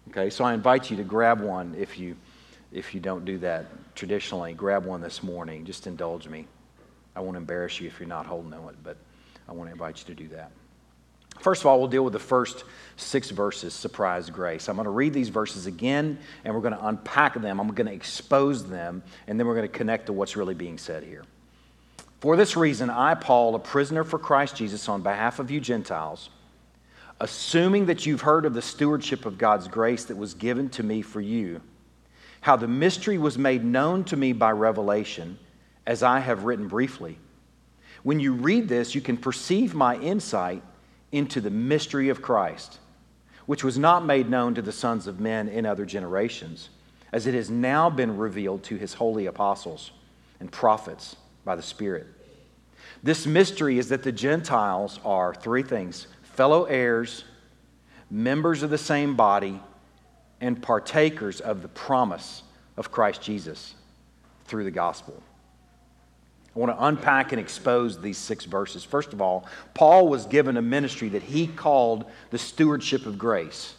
Okay, 0.10 0.30
so 0.30 0.46
I 0.46 0.54
invite 0.54 0.90
you 0.90 0.98
to 0.98 1.04
grab 1.04 1.42
one 1.42 1.76
if 1.78 2.00
you 2.00 2.16
if 2.72 2.94
you 2.94 3.00
don't 3.00 3.26
do 3.26 3.38
that 3.40 3.66
traditionally. 3.96 4.54
Grab 4.54 4.86
one 4.86 5.02
this 5.02 5.24
morning. 5.24 5.66
Just 5.66 5.88
indulge 5.88 6.28
me. 6.28 6.48
I 7.16 7.20
won't 7.20 7.38
embarrass 7.38 7.80
you 7.80 7.88
if 7.88 8.00
you're 8.00 8.08
not 8.08 8.26
holding 8.26 8.54
on 8.54 8.70
it, 8.70 8.76
but 8.84 8.98
I 9.48 9.54
want 9.54 9.70
to 9.70 9.72
invite 9.72 10.00
you 10.00 10.06
to 10.14 10.16
do 10.16 10.28
that. 10.30 10.52
First 11.40 11.62
of 11.62 11.68
all, 11.68 11.80
we'll 11.80 11.88
deal 11.88 12.04
with 12.04 12.14
the 12.14 12.20
first 12.20 12.66
six 12.98 13.30
verses, 13.30 13.74
surprise 13.74 14.30
grace. 14.30 14.68
I'm 14.68 14.76
going 14.76 14.86
to 14.86 14.92
read 14.92 15.14
these 15.14 15.30
verses 15.30 15.66
again, 15.66 16.20
and 16.44 16.54
we're 16.54 16.62
going 16.62 16.74
to 16.74 16.86
unpack 16.86 17.42
them. 17.42 17.60
I'm 17.60 17.70
going 17.70 17.88
to 17.88 17.94
expose 17.94 18.68
them, 18.68 19.02
and 19.28 19.40
then 19.40 19.48
we're 19.48 19.56
going 19.56 19.70
to 19.70 19.78
connect 19.78 20.08
to 20.08 20.14
what's 20.14 20.36
really 20.36 20.54
being 20.54 20.78
said 20.78 21.04
here. 21.04 21.24
For 22.20 22.36
this 22.36 22.58
reason, 22.58 22.90
I, 22.90 23.16
Paul, 23.16 23.56
a 23.56 23.60
prisoner 23.60 24.04
for 24.04 24.20
Christ 24.20 24.58
Jesus, 24.58 24.90
on 24.90 25.02
behalf 25.02 25.40
of 25.40 25.50
you 25.50 25.62
Gentiles, 25.62 26.30
assuming 27.22 27.86
that 27.86 28.06
you've 28.06 28.22
heard 28.22 28.46
of 28.46 28.54
the 28.54 28.62
stewardship 28.62 29.26
of 29.26 29.38
God's 29.38 29.70
grace 29.70 30.06
that 30.06 30.18
was 30.18 30.34
given 30.34 30.70
to 30.72 30.84
me 30.84 31.02
for 31.02 31.22
you, 31.22 31.62
how 32.42 32.58
the 32.58 32.68
mystery 32.68 33.18
was 33.18 33.38
made 33.38 33.64
known 33.64 34.04
to 34.06 34.18
me 34.18 34.34
by 34.34 34.52
revelation, 34.52 35.40
as 35.86 36.04
I 36.04 36.20
have 36.20 36.44
written 36.44 36.68
briefly. 36.68 37.18
When 38.04 38.20
you 38.20 38.34
read 38.34 38.68
this, 38.68 38.96
you 38.96 39.02
can 39.02 39.18
perceive 39.18 39.74
my 39.74 39.98
insight 39.98 40.64
into 41.12 41.42
the 41.42 41.50
mystery 41.50 42.10
of 42.10 42.22
Christ, 42.22 42.80
which 43.46 43.64
was 43.64 43.78
not 43.78 44.06
made 44.06 44.30
known 44.30 44.56
to 44.56 44.62
the 44.62 44.72
sons 44.72 45.08
of 45.08 45.20
men 45.20 45.48
in 45.48 45.66
other 45.66 45.86
generations, 45.86 46.70
as 47.12 47.26
it 47.26 47.34
has 47.34 47.50
now 47.50 47.90
been 47.90 48.18
revealed 48.18 48.64
to 48.64 48.76
his 48.76 48.94
holy 48.94 49.26
apostles 49.26 49.92
and 50.40 50.52
prophets 50.52 51.16
by 51.44 51.56
the 51.56 51.62
Spirit. 51.62 52.08
This 53.02 53.26
mystery 53.26 53.80
is 53.80 53.90
that 53.90 54.04
the 54.04 54.12
Gentiles 54.12 55.00
are 55.04 55.34
three 55.34 55.64
things 55.64 56.08
fellow 56.22 56.66
heirs, 56.66 57.24
members 58.10 58.64
of 58.64 58.70
the 58.70 58.78
same 58.78 59.16
body, 59.16 59.60
and 60.42 60.62
partakers 60.62 61.42
of 61.42 61.62
the 61.62 61.68
promise 61.68 62.44
of 62.78 62.92
Christ 62.92 63.22
Jesus 63.22 63.76
through 64.46 64.64
the 64.64 64.72
gospel. 64.72 65.22
I 66.56 66.60
want 66.60 66.76
to 66.76 66.86
unpack 66.86 67.32
and 67.32 67.40
expose 67.40 68.02
these 68.02 68.18
six 68.18 68.46
verses. 68.46 68.84
First 68.84 69.14
of 69.14 69.22
all, 69.22 69.48
Paul 69.74 70.08
was 70.08 70.26
given 70.26 70.58
a 70.58 70.62
ministry 70.62 71.10
that 71.10 71.24
he 71.24 71.48
called 71.48 72.06
the 72.32 72.38
stewardship 72.38 73.06
of 73.06 73.18
grace. 73.18 73.76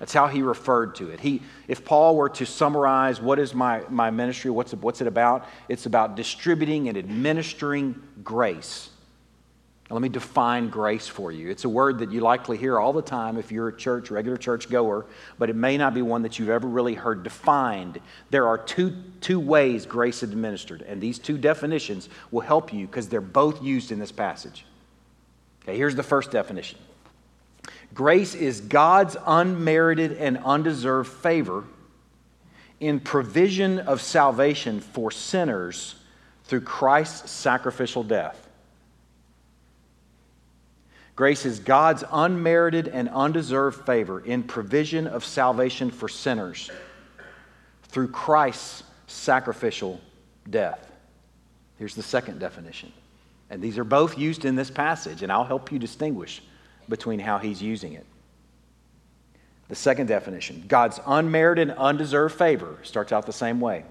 That's 0.00 0.12
how 0.12 0.26
he 0.26 0.42
referred 0.42 0.96
to 0.96 1.10
it. 1.10 1.20
He, 1.20 1.42
if 1.68 1.84
Paul 1.84 2.16
were 2.16 2.28
to 2.30 2.44
summarize 2.44 3.20
what 3.20 3.38
is 3.38 3.54
my, 3.54 3.82
my 3.88 4.10
ministry, 4.10 4.50
what's 4.50 4.74
what's 4.74 5.00
it 5.00 5.06
about? 5.06 5.46
It's 5.68 5.86
about 5.86 6.16
distributing 6.16 6.88
and 6.88 6.98
administering 6.98 8.02
grace. 8.24 8.90
Now, 9.92 9.96
let 9.96 10.02
me 10.04 10.08
define 10.08 10.70
grace 10.70 11.06
for 11.06 11.30
you. 11.32 11.50
It's 11.50 11.64
a 11.64 11.68
word 11.68 11.98
that 11.98 12.10
you 12.10 12.20
likely 12.20 12.56
hear 12.56 12.80
all 12.80 12.94
the 12.94 13.02
time 13.02 13.36
if 13.36 13.52
you're 13.52 13.68
a 13.68 13.76
church, 13.76 14.10
regular 14.10 14.38
church 14.38 14.70
goer, 14.70 15.04
but 15.38 15.50
it 15.50 15.56
may 15.56 15.76
not 15.76 15.92
be 15.92 16.00
one 16.00 16.22
that 16.22 16.38
you've 16.38 16.48
ever 16.48 16.66
really 16.66 16.94
heard 16.94 17.22
defined. 17.22 18.00
There 18.30 18.48
are 18.48 18.56
two, 18.56 18.96
two 19.20 19.38
ways 19.38 19.84
grace 19.84 20.22
is 20.22 20.30
administered, 20.30 20.80
and 20.80 20.98
these 20.98 21.18
two 21.18 21.36
definitions 21.36 22.08
will 22.30 22.40
help 22.40 22.72
you 22.72 22.86
because 22.86 23.06
they're 23.10 23.20
both 23.20 23.62
used 23.62 23.92
in 23.92 23.98
this 23.98 24.10
passage. 24.10 24.64
Okay, 25.64 25.76
here's 25.76 25.94
the 25.94 26.02
first 26.02 26.30
definition 26.30 26.78
Grace 27.92 28.34
is 28.34 28.62
God's 28.62 29.18
unmerited 29.26 30.12
and 30.12 30.38
undeserved 30.38 31.12
favor 31.12 31.64
in 32.80 32.98
provision 32.98 33.78
of 33.80 34.00
salvation 34.00 34.80
for 34.80 35.10
sinners 35.10 35.96
through 36.44 36.62
Christ's 36.62 37.30
sacrificial 37.30 38.02
death. 38.02 38.41
Grace 41.22 41.46
is 41.46 41.60
God's 41.60 42.02
unmerited 42.10 42.88
and 42.88 43.08
undeserved 43.10 43.86
favor 43.86 44.18
in 44.18 44.42
provision 44.42 45.06
of 45.06 45.24
salvation 45.24 45.88
for 45.88 46.08
sinners 46.08 46.68
through 47.84 48.08
Christ's 48.08 48.82
sacrificial 49.06 50.00
death. 50.50 50.90
Here's 51.78 51.94
the 51.94 52.02
second 52.02 52.40
definition. 52.40 52.92
And 53.50 53.62
these 53.62 53.78
are 53.78 53.84
both 53.84 54.18
used 54.18 54.44
in 54.44 54.56
this 54.56 54.68
passage, 54.68 55.22
and 55.22 55.30
I'll 55.30 55.44
help 55.44 55.70
you 55.70 55.78
distinguish 55.78 56.42
between 56.88 57.20
how 57.20 57.38
he's 57.38 57.62
using 57.62 57.92
it. 57.92 58.06
The 59.68 59.76
second 59.76 60.08
definition 60.08 60.64
God's 60.66 60.98
unmerited 61.06 61.68
and 61.68 61.78
undeserved 61.78 62.34
favor 62.34 62.78
starts 62.82 63.12
out 63.12 63.26
the 63.26 63.32
same 63.32 63.60
way. 63.60 63.84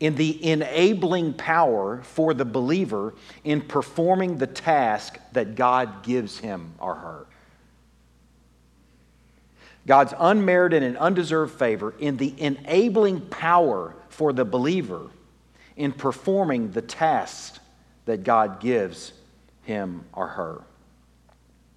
In 0.00 0.16
the 0.16 0.44
enabling 0.44 1.34
power 1.34 2.02
for 2.02 2.34
the 2.34 2.44
believer 2.44 3.14
in 3.44 3.60
performing 3.62 4.38
the 4.38 4.46
task 4.46 5.18
that 5.32 5.54
God 5.54 6.02
gives 6.02 6.38
him 6.38 6.74
or 6.78 6.94
her. 6.94 7.26
God's 9.86 10.14
unmerited 10.18 10.82
and 10.82 10.96
undeserved 10.96 11.58
favor 11.58 11.94
in 11.98 12.16
the 12.16 12.34
enabling 12.40 13.20
power 13.20 13.94
for 14.08 14.32
the 14.32 14.44
believer 14.44 15.10
in 15.76 15.92
performing 15.92 16.70
the 16.70 16.82
task 16.82 17.60
that 18.06 18.24
God 18.24 18.60
gives 18.60 19.12
him 19.62 20.04
or 20.12 20.28
her. 20.28 20.62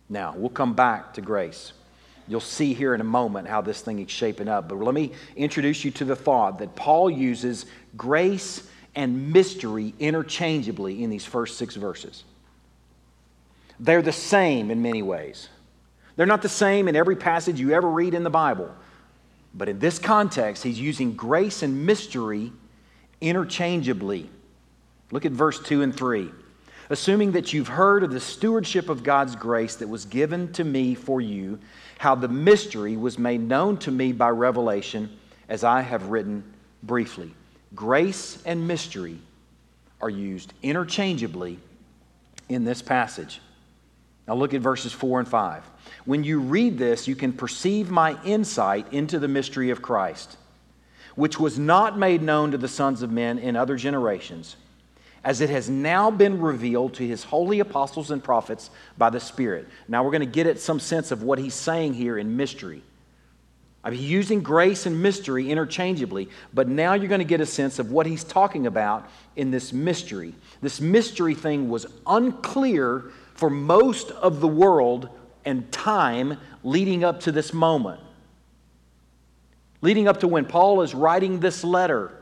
Now, 0.09 0.33
we'll 0.37 0.49
come 0.49 0.73
back 0.73 1.13
to 1.15 1.21
grace. 1.21 1.73
You'll 2.27 2.41
see 2.41 2.73
here 2.73 2.93
in 2.93 3.01
a 3.01 3.05
moment 3.05 3.47
how 3.47 3.61
this 3.61 3.81
thing 3.81 3.99
is 3.99 4.11
shaping 4.11 4.47
up. 4.47 4.67
But 4.67 4.79
let 4.79 4.93
me 4.93 5.11
introduce 5.35 5.85
you 5.85 5.91
to 5.91 6.05
the 6.05 6.15
thought 6.15 6.59
that 6.59 6.75
Paul 6.75 7.09
uses 7.09 7.65
grace 7.95 8.67
and 8.95 9.31
mystery 9.31 9.93
interchangeably 9.99 11.03
in 11.03 11.09
these 11.09 11.25
first 11.25 11.57
six 11.57 11.75
verses. 11.75 12.23
They're 13.79 14.01
the 14.01 14.11
same 14.11 14.71
in 14.71 14.81
many 14.81 15.01
ways. 15.01 15.49
They're 16.15 16.25
not 16.25 16.41
the 16.41 16.49
same 16.49 16.87
in 16.87 16.95
every 16.95 17.15
passage 17.15 17.59
you 17.59 17.71
ever 17.73 17.89
read 17.89 18.13
in 18.13 18.23
the 18.23 18.29
Bible. 18.29 18.73
But 19.53 19.69
in 19.69 19.79
this 19.79 19.99
context, 19.99 20.63
he's 20.63 20.79
using 20.79 21.13
grace 21.13 21.61
and 21.63 21.85
mystery 21.85 22.51
interchangeably. 23.21 24.29
Look 25.11 25.25
at 25.25 25.31
verse 25.31 25.59
2 25.61 25.83
and 25.83 25.95
3 25.95 26.31
assuming 26.89 27.33
that 27.33 27.53
you've 27.53 27.67
heard 27.67 28.03
of 28.03 28.11
the 28.11 28.19
stewardship 28.19 28.89
of 28.89 29.03
God's 29.03 29.35
grace 29.35 29.75
that 29.75 29.89
was 29.89 30.05
given 30.05 30.51
to 30.53 30.63
me 30.63 30.95
for 30.95 31.19
you, 31.19 31.59
how 31.97 32.15
the 32.15 32.27
mystery 32.27 32.95
was 32.97 33.17
made 33.17 33.41
known 33.41 33.77
to 33.77 33.91
me 33.91 34.11
by 34.11 34.29
revelation, 34.29 35.17
as 35.49 35.63
I 35.63 35.81
have 35.81 36.07
written 36.07 36.43
briefly. 36.83 37.33
Grace 37.75 38.41
and 38.45 38.67
mystery 38.67 39.19
are 40.01 40.09
used 40.09 40.53
interchangeably 40.61 41.59
in 42.49 42.63
this 42.63 42.81
passage. 42.81 43.41
Now 44.27 44.35
look 44.35 44.53
at 44.53 44.61
verses 44.61 44.93
4 44.93 45.19
and 45.19 45.27
5. 45.27 45.63
When 46.05 46.23
you 46.23 46.39
read 46.39 46.77
this, 46.77 47.07
you 47.07 47.15
can 47.15 47.33
perceive 47.33 47.89
my 47.89 48.21
insight 48.23 48.91
into 48.93 49.19
the 49.19 49.27
mystery 49.27 49.69
of 49.69 49.81
Christ, 49.81 50.37
which 51.15 51.39
was 51.39 51.57
not 51.57 51.97
made 51.97 52.21
known 52.21 52.51
to 52.51 52.57
the 52.57 52.67
sons 52.67 53.01
of 53.01 53.11
men 53.11 53.39
in 53.39 53.55
other 53.55 53.75
generations 53.75 54.55
as 55.27 55.41
it 55.41 55.49
has 55.49 55.69
now 55.69 56.09
been 56.09 56.39
revealed 56.39 56.93
to 56.93 57.05
his 57.05 57.21
holy 57.21 57.59
apostles 57.59 58.11
and 58.11 58.23
prophets 58.23 58.69
by 58.97 59.09
the 59.09 59.19
Spirit. 59.19 59.67
Now 59.89 60.01
we're 60.05 60.11
going 60.11 60.21
to 60.21 60.25
get 60.25 60.47
at 60.47 60.57
some 60.57 60.79
sense 60.79 61.11
of 61.11 61.21
what 61.21 61.37
he's 61.37 61.53
saying 61.53 61.95
here 61.95 62.17
in 62.17 62.37
mystery. 62.37 62.81
I'm 63.83 63.93
using 63.93 64.41
grace 64.41 64.85
and 64.85 65.03
mystery 65.03 65.51
interchangeably, 65.51 66.29
but 66.53 66.69
now 66.69 66.93
you're 66.93 67.09
going 67.09 67.19
to 67.19 67.25
get 67.25 67.41
a 67.41 67.45
sense 67.45 67.77
of 67.77 67.91
what 67.91 68.05
he's 68.05 68.23
talking 68.23 68.67
about 68.67 69.09
in 69.35 69.51
this 69.51 69.73
mystery. 69.73 70.33
This 70.61 70.79
mystery 70.79 71.35
thing 71.35 71.67
was 71.67 71.85
unclear 72.07 73.11
for 73.33 73.49
most 73.49 74.11
of 74.11 74.39
the 74.39 74.47
world 74.47 75.09
and 75.43 75.69
time 75.73 76.37
leading 76.63 77.03
up 77.03 77.19
to 77.21 77.33
this 77.33 77.51
moment. 77.51 77.99
Leading 79.81 80.07
up 80.07 80.21
to 80.21 80.27
when 80.29 80.45
Paul 80.45 80.83
is 80.83 80.95
writing 80.95 81.41
this 81.41 81.65
letter 81.65 82.16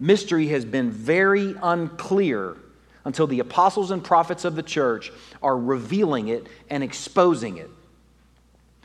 mystery 0.00 0.48
has 0.48 0.64
been 0.64 0.90
very 0.90 1.54
unclear 1.62 2.56
until 3.04 3.26
the 3.26 3.40
apostles 3.40 3.90
and 3.90 4.02
prophets 4.02 4.44
of 4.44 4.56
the 4.56 4.62
church 4.62 5.12
are 5.42 5.56
revealing 5.56 6.28
it 6.28 6.46
and 6.70 6.82
exposing 6.82 7.58
it. 7.58 7.70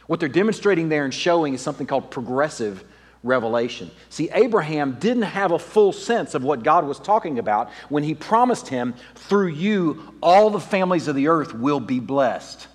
What 0.08 0.20
they're 0.20 0.30
demonstrating 0.30 0.90
there 0.90 1.06
and 1.06 1.14
showing 1.14 1.54
is 1.54 1.62
something 1.62 1.88
called 1.88 2.12
progressive 2.12 2.84
revelation. 3.24 3.92
See, 4.10 4.30
Abraham 4.34 4.98
didn't 5.00 5.24
have 5.24 5.52
a 5.52 5.60
full 5.60 5.94
sense 5.94 6.36
of 6.36 6.44
what 6.44 6.64
God 6.64 6.86
was 6.86 7.00
talking 7.00 7.38
about 7.40 7.70
when 7.90 8.04
he 8.04 8.16
promised 8.16 8.68
him, 8.68 8.96
through 9.16 9.48
you, 9.48 10.14
all 10.22 10.50
the 10.50 10.60
families 10.60 11.08
of 11.08 11.16
the 11.16 11.28
earth 11.28 11.54
will 11.54 11.80
be 11.80 12.00
blessed. 12.00 12.68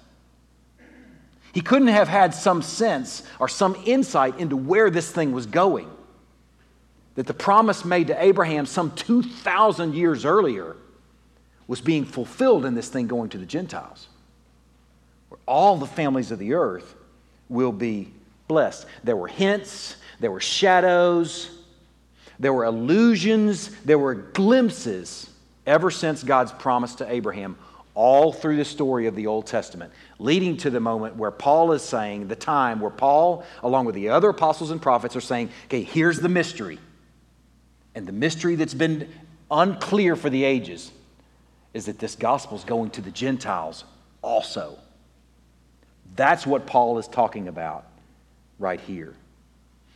He 1.52 1.60
couldn't 1.60 1.88
have 1.88 2.08
had 2.08 2.34
some 2.34 2.62
sense 2.62 3.22
or 3.38 3.48
some 3.48 3.76
insight 3.84 4.38
into 4.38 4.56
where 4.56 4.90
this 4.90 5.10
thing 5.10 5.32
was 5.32 5.46
going 5.46 5.88
that 7.14 7.26
the 7.26 7.34
promise 7.34 7.84
made 7.84 8.08
to 8.08 8.22
Abraham 8.22 8.66
some 8.66 8.90
2,000 8.92 9.94
years 9.94 10.24
earlier 10.24 10.76
was 11.66 11.80
being 11.80 12.04
fulfilled 12.04 12.64
in 12.64 12.74
this 12.74 12.88
thing 12.88 13.06
going 13.06 13.30
to 13.30 13.38
the 13.38 13.46
Gentiles, 13.46 14.08
where 15.28 15.38
all 15.46 15.76
the 15.76 15.86
families 15.86 16.30
of 16.30 16.38
the 16.38 16.54
earth 16.54 16.94
will 17.48 17.72
be 17.72 18.12
blessed. 18.48 18.86
There 19.02 19.16
were 19.16 19.28
hints, 19.28 19.96
there 20.20 20.30
were 20.30 20.40
shadows, 20.40 21.50
there 22.38 22.52
were 22.52 22.64
illusions, 22.64 23.70
there 23.84 23.98
were 23.98 24.14
glimpses 24.14 25.30
ever 25.66 25.90
since 25.90 26.22
God's 26.22 26.52
promise 26.52 26.96
to 26.96 27.10
Abraham, 27.10 27.56
all 27.94 28.32
through 28.32 28.56
the 28.56 28.64
story 28.64 29.06
of 29.06 29.14
the 29.14 29.28
Old 29.28 29.46
Testament, 29.46 29.92
leading 30.18 30.56
to 30.58 30.68
the 30.68 30.80
moment 30.80 31.16
where 31.16 31.30
Paul 31.30 31.72
is 31.72 31.82
saying, 31.82 32.26
the 32.26 32.36
time 32.36 32.80
where 32.80 32.90
Paul, 32.90 33.44
along 33.62 33.86
with 33.86 33.94
the 33.94 34.08
other 34.08 34.30
apostles 34.30 34.72
and 34.72 34.82
prophets, 34.82 35.14
are 35.14 35.20
saying, 35.20 35.50
okay, 35.66 35.82
here's 35.82 36.18
the 36.18 36.28
mystery. 36.28 36.78
And 37.94 38.06
the 38.06 38.12
mystery 38.12 38.56
that's 38.56 38.74
been 38.74 39.08
unclear 39.50 40.16
for 40.16 40.30
the 40.30 40.44
ages 40.44 40.90
is 41.72 41.86
that 41.86 41.98
this 41.98 42.16
gospel 42.16 42.56
is 42.56 42.64
going 42.64 42.90
to 42.90 43.00
the 43.00 43.10
Gentiles 43.10 43.84
also. 44.22 44.78
That's 46.16 46.46
what 46.46 46.66
Paul 46.66 46.98
is 46.98 47.08
talking 47.08 47.48
about 47.48 47.86
right 48.58 48.80
here. 48.80 49.14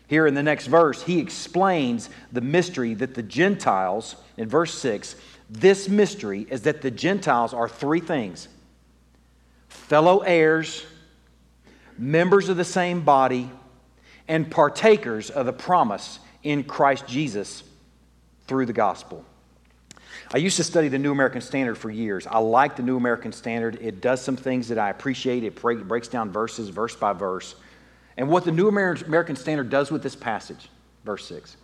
Here 0.08 0.26
in 0.26 0.34
the 0.34 0.42
next 0.42 0.66
verse, 0.66 1.02
he 1.02 1.20
explains 1.20 2.08
the 2.32 2.40
mystery 2.40 2.94
that 2.94 3.14
the 3.14 3.22
Gentiles, 3.22 4.16
in 4.36 4.48
verse 4.48 4.74
6, 4.74 5.16
this 5.50 5.88
mystery 5.88 6.46
is 6.50 6.62
that 6.62 6.82
the 6.82 6.90
Gentiles 6.90 7.54
are 7.54 7.68
three 7.68 8.00
things 8.00 8.48
fellow 9.68 10.20
heirs, 10.20 10.84
members 11.98 12.48
of 12.48 12.56
the 12.56 12.64
same 12.64 13.02
body, 13.02 13.50
and 14.26 14.50
partakers 14.50 15.30
of 15.30 15.46
the 15.46 15.52
promise 15.52 16.18
in 16.42 16.64
Christ 16.64 17.06
Jesus 17.06 17.62
through 18.48 18.66
the 18.66 18.72
gospel. 18.72 19.24
I 20.32 20.38
used 20.38 20.56
to 20.56 20.64
study 20.64 20.88
the 20.88 20.98
New 20.98 21.12
American 21.12 21.40
Standard 21.40 21.76
for 21.76 21.90
years. 21.90 22.26
I 22.26 22.38
like 22.38 22.76
the 22.76 22.82
New 22.82 22.96
American 22.96 23.32
Standard. 23.32 23.78
It 23.80 24.00
does 24.00 24.20
some 24.20 24.36
things 24.36 24.68
that 24.68 24.78
I 24.78 24.90
appreciate. 24.90 25.44
It 25.44 25.60
breaks 25.60 26.08
down 26.08 26.32
verses, 26.32 26.68
verse 26.68 26.96
by 26.96 27.12
verse. 27.12 27.54
And 28.16 28.28
what 28.28 28.44
the 28.44 28.52
New 28.52 28.68
American 28.68 29.36
Standard 29.36 29.70
does 29.70 29.90
with 29.90 30.02
this 30.02 30.16
passage, 30.16 30.68
verse 31.04 31.26
6, 31.28 31.56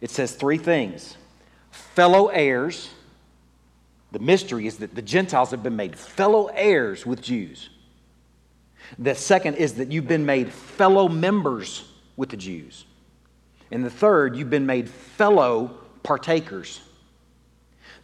it 0.00 0.10
says 0.10 0.34
three 0.34 0.58
things 0.58 1.16
fellow 1.70 2.28
heirs. 2.28 2.90
The 4.12 4.20
mystery 4.20 4.66
is 4.66 4.78
that 4.78 4.94
the 4.94 5.02
Gentiles 5.02 5.50
have 5.50 5.62
been 5.62 5.76
made 5.76 5.98
fellow 5.98 6.46
heirs 6.46 7.04
with 7.04 7.20
Jews. 7.20 7.68
The 8.98 9.14
second 9.14 9.56
is 9.56 9.74
that 9.74 9.90
you've 9.90 10.06
been 10.06 10.24
made 10.24 10.52
fellow 10.52 11.08
members 11.08 11.84
with 12.16 12.30
the 12.30 12.36
Jews. 12.36 12.84
And 13.70 13.84
the 13.84 13.90
third, 13.90 14.36
you've 14.36 14.48
been 14.48 14.64
made 14.64 14.88
fellow 14.88 15.78
partakers. 16.06 16.80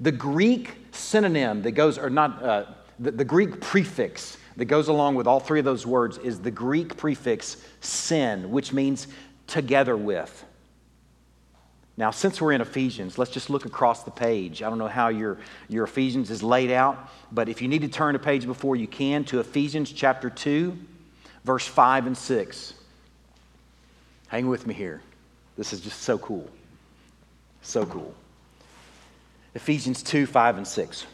The 0.00 0.10
Greek 0.10 0.74
synonym 0.90 1.62
that 1.62 1.70
goes, 1.72 1.98
or 1.98 2.10
not, 2.10 2.42
uh, 2.42 2.64
the, 2.98 3.12
the 3.12 3.24
Greek 3.24 3.60
prefix 3.60 4.36
that 4.56 4.64
goes 4.64 4.88
along 4.88 5.14
with 5.14 5.28
all 5.28 5.38
three 5.38 5.60
of 5.60 5.64
those 5.64 5.86
words 5.86 6.18
is 6.18 6.40
the 6.40 6.50
Greek 6.50 6.96
prefix 6.96 7.64
sin, 7.80 8.50
which 8.50 8.72
means 8.72 9.06
together 9.46 9.96
with. 9.96 10.44
Now, 11.96 12.10
since 12.10 12.40
we're 12.40 12.52
in 12.52 12.60
Ephesians, 12.60 13.18
let's 13.18 13.30
just 13.30 13.50
look 13.50 13.66
across 13.66 14.02
the 14.02 14.10
page. 14.10 14.64
I 14.64 14.68
don't 14.68 14.78
know 14.78 14.88
how 14.88 15.08
your, 15.08 15.38
your 15.68 15.84
Ephesians 15.84 16.28
is 16.32 16.42
laid 16.42 16.72
out, 16.72 17.08
but 17.30 17.48
if 17.48 17.62
you 17.62 17.68
need 17.68 17.82
to 17.82 17.88
turn 17.88 18.16
a 18.16 18.18
page 18.18 18.46
before 18.46 18.74
you 18.74 18.88
can 18.88 19.22
to 19.26 19.38
Ephesians 19.38 19.92
chapter 19.92 20.28
2, 20.28 20.76
verse 21.44 21.66
5 21.66 22.08
and 22.08 22.18
6. 22.18 22.74
Hang 24.26 24.48
with 24.48 24.66
me 24.66 24.74
here. 24.74 25.02
This 25.56 25.72
is 25.72 25.80
just 25.80 26.02
so 26.02 26.18
cool. 26.18 26.50
So 27.62 27.86
cool. 27.86 28.14
Ephesians 29.54 30.02
2, 30.02 30.26
5, 30.26 30.56
and 30.58 30.66
6. 30.66 31.06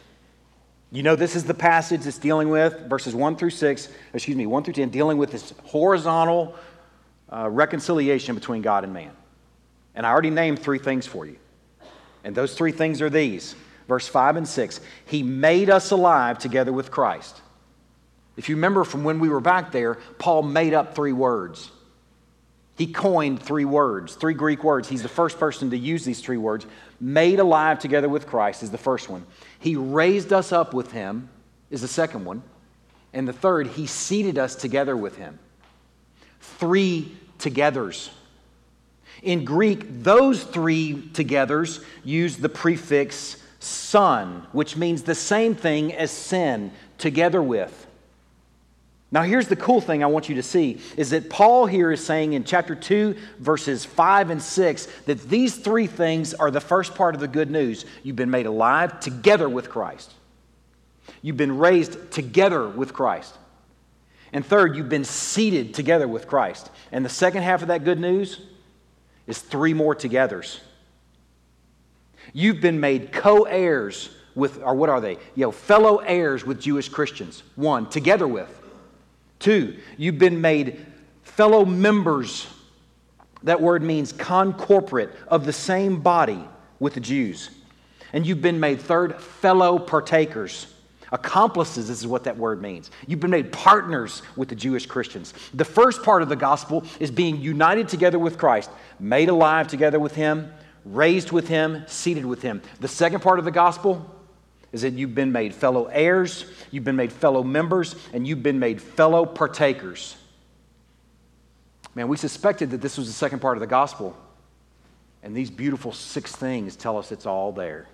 You 0.91 1.03
know, 1.03 1.17
this 1.17 1.37
is 1.37 1.45
the 1.45 1.55
passage 1.55 2.03
that's 2.03 2.19
dealing 2.19 2.49
with 2.49 2.89
verses 2.89 3.15
1 3.15 3.37
through 3.37 3.51
6, 3.51 3.89
excuse 4.15 4.37
me, 4.37 4.47
1 4.47 4.65
through 4.65 4.75
10, 4.75 4.89
dealing 4.89 5.19
with 5.19 5.31
this 5.31 5.53
horizontal 5.65 6.55
uh, 7.31 7.49
reconciliation 7.51 8.35
between 8.35 8.63
God 8.63 8.85
and 8.85 8.93
man. 8.95 9.11
And 9.95 10.07
I 10.07 10.11
already 10.11 10.31
named 10.31 10.61
three 10.61 10.79
things 10.79 11.07
for 11.07 11.27
you. 11.27 11.37
And 12.25 12.35
those 12.35 12.55
three 12.55 12.73
things 12.73 13.03
are 13.03 13.11
these 13.11 13.55
verse 13.87 14.09
5 14.09 14.37
and 14.37 14.49
6. 14.49 14.81
He 15.07 15.23
made 15.23 15.69
us 15.69 15.91
alive 15.91 16.39
together 16.39 16.73
with 16.73 16.91
Christ. 16.91 17.41
If 18.37 18.49
you 18.49 18.55
remember 18.55 18.85
from 18.85 19.05
when 19.05 19.19
we 19.19 19.29
were 19.29 19.41
back 19.41 19.73
there, 19.73 19.97
Paul 20.19 20.43
made 20.43 20.73
up 20.73 20.95
three 20.95 21.13
words. 21.13 21.71
He 22.79 22.87
coined 22.87 23.43
three 23.43 23.65
words, 23.65 24.15
three 24.15 24.35
Greek 24.35 24.63
words. 24.63 24.89
He's 24.89 25.03
the 25.03 25.09
first 25.09 25.41
person 25.41 25.69
to 25.71 25.77
use 25.77 26.05
these 26.05 26.21
three 26.21 26.37
words. 26.37 26.65
Made 27.01 27.41
alive 27.41 27.81
together 27.81 28.09
with 28.09 28.29
Christ 28.29 28.63
is 28.63 28.71
the 28.71 28.79
first 28.79 29.09
one. 29.09 29.27
He 29.59 29.75
raised 29.75 30.33
us 30.33 30.53
up 30.53 30.73
with 30.73 30.93
him 30.93 31.29
is 31.71 31.81
the 31.81 31.89
second 31.89 32.25
one. 32.25 32.41
And 33.13 33.27
the 33.27 33.33
third, 33.33 33.67
he 33.67 33.87
seated 33.89 34.39
us 34.39 34.55
together 34.55 34.97
with 34.97 35.17
him. 35.17 35.41
Three 36.41 37.17
togethers. 37.41 38.11
In 39.25 39.45
Greek, 39.45 40.05
those 40.05 40.45
three 40.45 41.11
togethers 41.13 41.85
use 42.05 42.37
the 42.37 42.49
prefix 42.49 43.43
son, 43.59 44.47
which 44.53 44.77
means 44.77 45.03
the 45.03 45.17
same 45.17 45.57
thing 45.57 45.93
as 45.95 46.13
sin, 46.13 46.71
together 46.97 47.43
with. 47.43 47.88
Now, 49.11 49.23
here's 49.23 49.49
the 49.49 49.57
cool 49.57 49.81
thing 49.81 50.05
I 50.05 50.07
want 50.07 50.29
you 50.29 50.35
to 50.35 50.43
see 50.43 50.81
is 50.97 51.11
that 51.11 51.31
Paul 51.31 51.65
here 51.65 51.91
is 51.91 52.05
saying 52.05 52.35
in 52.35 52.45
chapter 52.45 52.75
2, 52.75 53.17
verses 53.39 53.85
5 53.85 54.31
and 54.31 54.43
6, 54.43 54.87
that 55.07 55.23
these 55.31 55.57
three 55.57 55.87
things 55.87 56.35
are 56.35 56.51
the 56.51 56.61
first 56.61 56.95
part 56.95 57.15
of 57.15 57.21
the 57.21 57.29
good 57.29 57.51
news. 57.51 57.87
You've 58.03 58.17
been 58.17 58.31
made 58.31 58.45
alive 58.45 59.01
together 59.01 59.49
with 59.49 59.71
Christ, 59.71 60.13
you've 61.23 61.39
been 61.39 61.59
raised 61.59 62.11
together 62.11 62.69
with 62.69 62.93
Christ. 62.93 63.35
And 64.31 64.45
third, 64.45 64.77
you've 64.77 64.91
been 64.91 65.07
seated 65.07 65.73
together 65.73 66.07
with 66.07 66.27
Christ. 66.27 66.71
And 66.93 67.03
the 67.03 67.09
second 67.09 67.45
half 67.45 67.63
of 67.63 67.69
that 67.69 67.85
good 67.85 67.99
news 67.99 68.43
is 69.27 69.39
three 69.39 69.73
more 69.73 69.95
togethers. 69.95 70.61
You've 72.35 72.61
been 72.61 72.79
made 72.79 73.11
co 73.11 73.45
heirs 73.45 74.11
with, 74.35 74.63
or 74.63 74.75
what 74.75 74.91
are 74.91 75.01
they? 75.01 75.13
You 75.35 75.47
know, 75.47 75.51
fellow 75.51 75.97
heirs 75.97 76.45
with 76.45 76.61
Jewish 76.61 76.91
Christians. 76.91 77.43
One, 77.57 77.89
together 77.89 78.29
with. 78.29 78.58
Two, 79.39 79.77
you've 79.97 80.19
been 80.19 80.41
made 80.41 80.85
fellow 81.23 81.65
members. 81.65 82.47
That 83.45 83.61
word 83.61 83.83
means 83.83 84.13
concorporate 84.13 85.11
of 85.29 85.47
the 85.47 85.53
same 85.53 86.01
body 86.01 86.43
with 86.81 86.95
the 86.95 87.01
Jews. 87.01 87.51
And 88.13 88.27
you've 88.27 88.43
been 88.43 88.59
made, 88.59 88.81
third, 88.81 89.21
fellow 89.21 89.79
partakers. 89.79 90.67
Accomplices, 91.13 91.89
this 91.89 92.01
is 92.01 92.07
what 92.07 92.25
that 92.25 92.37
word 92.37 92.61
means. 92.61 92.91
You've 93.07 93.21
been 93.21 93.31
made 93.31 93.53
partners 93.53 94.23
with 94.37 94.49
the 94.49 94.55
Jewish 94.55 94.87
Christians. 94.87 95.33
The 95.55 95.65
first 95.65 96.03
part 96.03 96.23
of 96.23 96.29
the 96.29 96.37
gospel 96.37 96.85
is 97.01 97.11
being 97.11 97.41
united 97.41 97.89
together 97.89 98.19
with 98.19 98.37
Christ, 98.37 98.71
made 98.99 99.29
alive 99.29 99.69
together 99.69 99.99
with 99.99 100.15
Him, 100.15 100.53
raised 100.85 101.33
with 101.33 101.49
Him, 101.49 101.85
seated 101.87 102.27
with 102.27 102.43
Him. 102.43 102.61
The 102.81 102.89
second 102.89 103.21
part 103.21 103.39
of 103.39 103.45
the 103.45 103.51
gospel 103.51 104.15
is 104.73 104.83
that 104.83 104.95
you've 104.95 105.15
been 105.15 105.33
made 105.33 105.55
fellow 105.55 105.87
heirs, 105.87 106.45
you've 106.71 106.85
been 106.85 106.97
made 106.97 107.13
fellow 107.13 107.43
members, 107.43 107.97
and 108.13 108.27
you've 108.27 108.43
been 108.43 108.59
made 108.59 108.81
fellow 108.83 109.25
partakers. 109.25 110.17
Man, 111.95 112.09
we 112.09 112.17
suspected 112.17 112.71
that 112.71 112.81
this 112.81 112.99
was 112.99 113.07
the 113.07 113.13
second 113.13 113.41
part 113.41 113.57
of 113.57 113.61
the 113.61 113.67
gospel. 113.67 114.17
And 115.23 115.35
these 115.35 115.51
beautiful 115.51 115.93
six 115.93 116.35
things 116.35 116.77
tell 116.77 116.97
us 116.97 117.11
it's 117.11 117.27
all 117.27 117.51
there. 117.53 117.87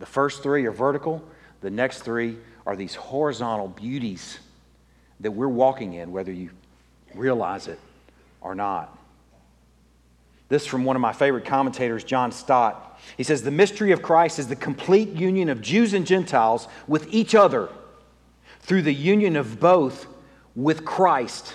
The 0.00 0.06
first 0.06 0.42
three 0.42 0.64
are 0.66 0.72
vertical, 0.72 1.22
the 1.60 1.70
next 1.70 2.00
three 2.00 2.36
are 2.66 2.76
these 2.76 2.94
horizontal 2.94 3.68
beauties 3.68 4.38
that 5.20 5.30
we're 5.30 5.48
walking 5.48 5.94
in, 5.94 6.12
whether 6.12 6.32
you 6.32 6.50
realize 7.14 7.68
it 7.68 7.78
or 8.40 8.54
not. 8.54 8.97
This 10.48 10.66
from 10.66 10.84
one 10.84 10.96
of 10.96 11.02
my 11.02 11.12
favorite 11.12 11.44
commentators, 11.44 12.04
John 12.04 12.32
Stott. 12.32 12.98
He 13.16 13.22
says, 13.22 13.42
The 13.42 13.50
mystery 13.50 13.92
of 13.92 14.02
Christ 14.02 14.38
is 14.38 14.48
the 14.48 14.56
complete 14.56 15.10
union 15.10 15.48
of 15.48 15.60
Jews 15.60 15.92
and 15.92 16.06
Gentiles 16.06 16.68
with 16.86 17.12
each 17.12 17.34
other 17.34 17.68
through 18.60 18.82
the 18.82 18.94
union 18.94 19.36
of 19.36 19.60
both 19.60 20.06
with 20.54 20.84
Christ. 20.84 21.54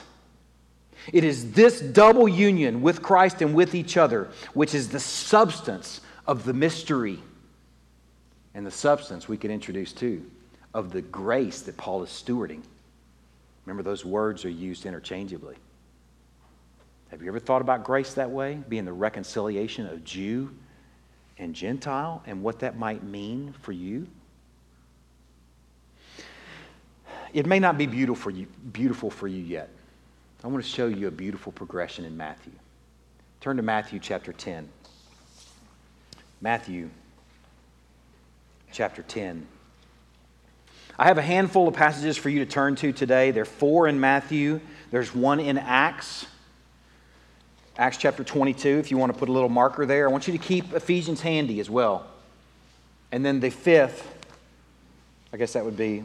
It 1.12 1.24
is 1.24 1.52
this 1.52 1.82
double 1.82 2.28
union 2.28 2.82
with 2.82 3.02
Christ 3.02 3.42
and 3.42 3.54
with 3.54 3.76
each 3.76 3.98
other 3.98 4.30
which 4.54 4.74
is 4.74 4.90
the 4.90 5.00
substance 5.00 6.00
of 6.26 6.46
the 6.46 6.54
mystery 6.54 7.20
and 8.54 8.66
the 8.66 8.72
substance 8.72 9.28
we 9.28 9.38
can 9.38 9.52
introduce 9.52 9.92
too 9.92 10.26
of 10.74 10.92
the 10.92 11.02
grace 11.02 11.62
that 11.62 11.78
Paul 11.78 12.04
is 12.04 12.10
stewarding. 12.10 12.62
Remember, 13.66 13.84
those 13.84 14.06
words 14.06 14.46
are 14.46 14.50
used 14.50 14.86
interchangeably. 14.86 15.56
Have 17.14 17.22
you 17.22 17.28
ever 17.28 17.40
thought 17.40 17.62
about 17.62 17.84
grace 17.84 18.16
that 18.16 18.32
way? 18.32 18.60
Being 18.68 18.86
the 18.86 18.92
reconciliation 18.92 19.86
of 19.86 20.04
Jew 20.04 20.50
and 21.38 21.54
Gentile 21.54 22.24
and 22.26 22.42
what 22.42 22.58
that 22.62 22.76
might 22.76 23.04
mean 23.04 23.54
for 23.62 23.72
you? 23.72 24.08
It 27.32 27.46
may 27.46 27.60
not 27.60 27.78
be 27.78 27.86
beautiful 27.86 28.16
for 28.16 28.32
you, 28.32 28.48
beautiful 28.72 29.12
for 29.12 29.28
you 29.28 29.44
yet. 29.44 29.70
I 30.44 30.48
want 30.48 30.64
to 30.64 30.68
show 30.68 30.88
you 30.88 31.08
a 31.08 31.12
beautiful 31.12 31.52
progression 31.52 32.04
in 32.04 32.18
Matthew. 32.18 32.54
Turn 33.42 33.58
to 33.58 33.64
Matthew 33.64 34.00
chapter 34.00 34.34
10. 34.34 34.68
Matthew 36.42 36.90
chapter 38.72 39.04
10. 39.04 39.46
I 40.98 41.06
have 41.06 41.20
a 41.20 41.24
handful 41.24 41.68
of 41.68 41.76
passages 41.76 42.18
for 42.18 42.30
you 42.30 42.40
to 42.40 42.48
turn 42.48 42.76
to 42.78 42.92
today. 42.92 43.30
There 43.30 43.44
are 43.44 43.46
four 43.46 43.88
in 43.88 44.00
Matthew, 44.00 44.62
there's 44.90 45.14
one 45.14 45.40
in 45.40 45.60
Acts. 45.60 46.26
Acts 47.76 47.98
chapter 47.98 48.24
22, 48.24 48.68
if 48.78 48.92
you 48.92 48.98
want 48.98 49.12
to 49.12 49.18
put 49.18 49.30
a 49.30 49.32
little 49.32 49.50
marker 49.50 49.88
there. 49.88 50.08
I 50.08 50.12
want 50.12 50.28
you 50.28 50.34
to 50.34 50.44
keep 50.44 50.74
Ephesians 50.74 51.22
handy 51.22 51.60
as 51.60 51.72
well. 51.72 52.06
And 53.12 53.26
then 53.26 53.40
the 53.40 53.50
fifth, 53.50 54.14
I 55.32 55.38
guess 55.38 55.54
that 55.54 55.66
would 55.66 55.78
be, 55.78 56.04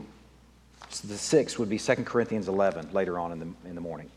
the 1.04 1.18
sixth 1.18 1.59
would 1.59 1.68
be 1.68 1.78
2 1.78 1.96
Corinthians 2.04 2.48
11 2.48 2.92
later 2.94 3.18
on 3.18 3.33
in 3.33 3.38
the, 3.40 3.68
in 3.68 3.74
the 3.74 3.83
morning. 3.83 4.11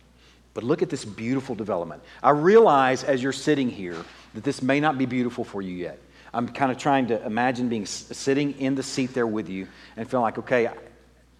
But 0.54 0.64
look 0.64 0.82
at 0.82 0.90
this 0.90 1.04
beautiful 1.04 1.54
development. 1.54 2.02
I 2.24 2.30
realize 2.30 3.04
as 3.04 3.22
you're 3.22 3.34
sitting 3.34 3.70
here 3.70 3.98
that 4.34 4.46
this 4.46 4.62
may 4.62 4.80
not 4.80 4.98
be 4.98 5.06
beautiful 5.06 5.44
for 5.44 5.62
you 5.62 5.76
yet. 5.76 6.00
I'm 6.34 6.48
kind 6.48 6.72
of 6.72 6.78
trying 6.78 7.08
to 7.08 7.26
imagine 7.26 7.68
being 7.68 7.86
sitting 7.86 8.58
in 8.62 8.76
the 8.76 8.84
seat 8.84 9.14
there 9.14 9.28
with 9.28 9.50
you 9.50 9.68
and 9.98 10.10
feeling 10.10 10.24
like, 10.24 10.38
okay, 10.38 10.70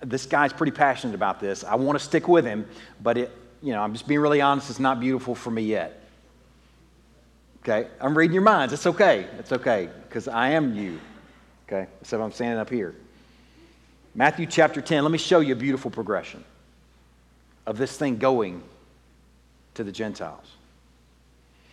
this 0.02 0.26
guy's 0.26 0.52
pretty 0.52 0.72
passionate 0.72 1.16
about 1.16 1.40
this. 1.40 1.64
I 1.64 1.76
want 1.76 1.98
to 1.98 2.04
stick 2.04 2.28
with 2.28 2.44
him, 2.44 2.68
but 3.02 3.18
it, 3.18 3.32
you 3.62 3.72
know, 3.72 3.82
I'm 3.82 3.94
just 3.94 4.08
being 4.08 4.20
really 4.20 4.42
honest, 4.42 4.70
it's 4.70 4.80
not 4.80 5.00
beautiful 5.00 5.36
for 5.36 5.52
me 5.52 5.62
yet. 5.62 6.01
Okay? 7.62 7.88
I'm 8.00 8.18
reading 8.18 8.34
your 8.34 8.44
minds. 8.44 8.74
It's 8.74 8.88
okay. 8.88 9.28
It's 9.38 9.52
okay 9.52 9.90
because 10.08 10.28
I 10.28 10.50
am 10.50 10.76
you. 10.76 11.00
Okay? 11.68 11.88
So 12.04 12.22
I'm 12.22 12.32
standing 12.32 12.60
up 12.60 12.70
here. 12.70 12.96
Matthew 14.14 14.46
chapter 14.46 14.82
10, 14.82 15.04
let 15.04 15.12
me 15.12 15.18
show 15.18 15.40
you 15.40 15.54
a 15.54 15.58
beautiful 15.58 15.90
progression 15.90 16.44
of 17.66 17.78
this 17.78 17.98
thing 17.98 18.18
going 18.18 18.62
to 19.76 19.84
the 19.84 19.92
Gentiles. 19.92 20.46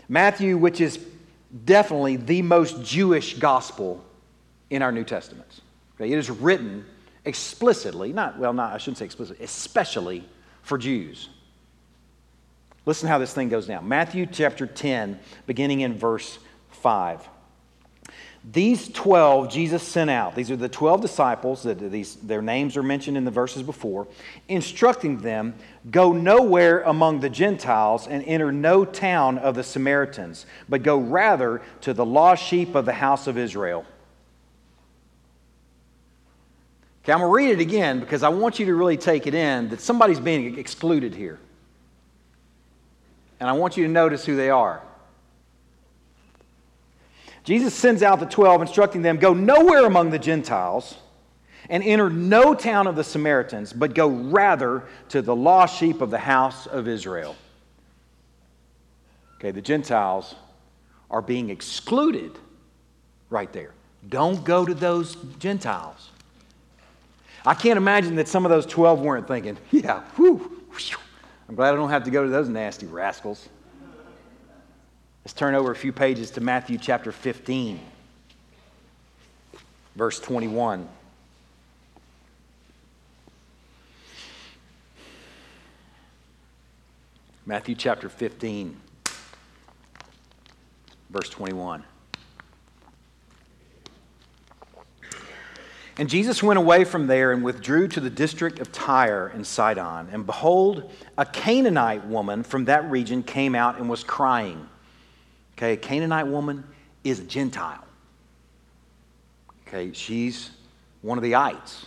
Matthew, 0.09 0.57
which 0.57 0.81
is 0.81 1.01
definitely 1.65 2.17
the 2.17 2.43
most 2.43 2.83
Jewish 2.85 3.35
gospel 3.35 4.05
in 4.71 4.83
our 4.83 4.93
New 4.93 5.05
Testaments. 5.05 5.63
Okay? 5.97 6.13
It 6.13 6.19
is 6.19 6.31
written 6.31 6.85
explicitly, 7.25 8.13
not, 8.13 8.39
well, 8.39 8.53
not, 8.53 8.73
I 8.73 8.79
shouldn't 8.79 8.99
say 8.99 9.05
explicitly, 9.07 9.45
especially 9.45 10.25
for 10.63 10.79
Jews. 10.79 11.29
Listen 12.89 13.07
how 13.07 13.19
this 13.19 13.35
thing 13.35 13.51
goes 13.51 13.67
down. 13.67 13.87
Matthew 13.87 14.25
chapter 14.25 14.67
10, 14.67 15.19
beginning 15.45 15.83
in 15.83 15.99
verse 15.99 16.39
5. 16.71 17.29
These 18.51 18.89
12 18.89 19.53
Jesus 19.53 19.83
sent 19.83 20.09
out. 20.09 20.35
These 20.35 20.51
are 20.51 20.57
the 20.57 20.71
12 20.71 21.03
disciples, 21.03 21.65
that 21.65 21.79
these, 21.91 22.15
their 22.15 22.41
names 22.41 22.79
are 22.79 22.83
mentioned 22.83 23.19
in 23.19 23.27
the 23.27 23.31
verses 23.31 23.63
before, 23.63 24.09
instructing 24.49 25.19
them 25.19 25.55
go 25.91 26.15
nowhere 26.15 26.81
among 26.81 27.21
the 27.21 27.29
Gentiles 27.29 28.07
and 28.07 28.25
enter 28.25 28.51
no 28.51 28.87
town 28.87 29.37
of 29.37 29.55
the 29.55 29.63
Samaritans, 29.63 30.47
but 30.67 30.83
go 30.83 30.97
rather 30.97 31.61
to 31.83 31.93
the 31.93 32.07
lost 32.07 32.43
sheep 32.43 32.75
of 32.75 32.87
the 32.87 32.95
house 32.95 33.27
of 33.27 33.37
Israel. 33.37 33.85
Okay, 37.05 37.13
I'm 37.13 37.19
going 37.19 37.31
to 37.31 37.37
read 37.37 37.51
it 37.51 37.61
again 37.61 38.01
because 38.01 38.23
I 38.23 38.31
want 38.31 38.59
you 38.59 38.65
to 38.65 38.75
really 38.75 38.97
take 38.97 39.27
it 39.27 39.35
in 39.35 39.69
that 39.69 39.83
somebody's 39.83 40.21
being 40.21 40.59
excluded 40.59 41.15
here. 41.15 41.39
And 43.41 43.49
I 43.49 43.53
want 43.53 43.77
you 43.77 43.85
to 43.85 43.91
notice 43.91 44.25
who 44.25 44.37
they 44.37 44.51
are. 44.51 44.83
Jesus 47.45 47.73
sends 47.73 48.03
out 48.03 48.21
the 48.21 48.27
12, 48.27 48.63
instructing 48.63 49.03
them 49.03 49.17
go 49.17 49.33
nowhere 49.33 49.87
among 49.87 50.11
the 50.11 50.19
Gentiles 50.19 50.97
and 51.71 51.83
enter 51.83 52.11
no 52.11 52.55
town 52.55 52.87
of 52.87 52.97
the 52.97 53.05
Samaritans, 53.05 53.73
but 53.73 53.95
go 53.95 54.09
rather 54.09 54.85
to 55.11 55.23
the 55.23 55.35
lost 55.35 55.79
sheep 55.79 56.01
of 56.01 56.11
the 56.11 56.19
house 56.19 56.67
of 56.67 56.89
Israel. 56.89 57.37
Okay, 59.37 59.51
the 59.51 59.63
Gentiles 59.63 60.35
are 61.11 61.23
being 61.23 61.51
excluded 61.51 62.33
right 63.31 63.53
there. 63.53 63.73
Don't 64.09 64.45
go 64.45 64.65
to 64.65 64.75
those 64.75 65.17
Gentiles. 65.39 66.11
I 67.47 67.55
can't 67.55 67.77
imagine 67.77 68.17
that 68.17 68.29
some 68.29 68.45
of 68.45 68.51
those 68.51 68.67
12 68.67 69.01
weren't 69.01 69.29
thinking, 69.29 69.57
yeah, 69.71 70.03
whew, 70.17 70.65
I'm 71.49 71.55
glad 71.55 71.73
I 71.73 71.77
don't 71.77 71.89
have 71.89 72.05
to 72.05 72.11
go 72.11 72.23
to 72.23 72.29
those 72.29 72.49
nasty 72.49 72.87
rascals. 72.87 73.49
Let's 75.25 75.33
turn 75.33 75.55
over 75.55 75.71
a 75.71 75.77
few 75.77 75.93
pages 75.93 76.31
to 76.33 76.41
Matthew 76.41 76.79
chapter 76.79 77.11
15, 77.11 77.81
verse 79.97 80.21
21. 80.21 80.89
Matthew 87.47 87.75
chapter 87.75 88.11
15, 88.11 88.79
verse 91.09 91.31
21. 91.31 91.83
And 95.99 96.09
Jesus 96.09 96.45
went 96.45 96.59
away 96.59 96.85
from 96.85 97.09
there 97.09 97.33
and 97.33 97.43
withdrew 97.43 97.89
to 97.89 98.01
the 98.01 98.09
district 98.09 98.61
of 98.61 98.71
Tyre 98.71 99.27
and 99.35 99.45
Sidon. 99.45 100.09
And 100.13 100.25
behold, 100.25 100.93
a 101.19 101.27
Canaanite 101.27 102.07
woman 102.07 102.45
from 102.45 102.67
that 102.67 102.89
region 102.89 103.25
came 103.25 103.57
out 103.57 103.79
and 103.79 103.91
was 103.91 104.05
crying. 104.05 104.69
Okay, 105.57 105.73
a 105.73 105.77
Canaanite 105.77 106.29
woman 106.29 106.63
is 107.03 107.19
a 107.19 107.25
Gentile. 107.25 107.85
Okay, 109.67 109.93
she's 109.93 110.51
one 111.03 111.19
of 111.19 111.25
the 111.25 111.35
ites 111.35 111.87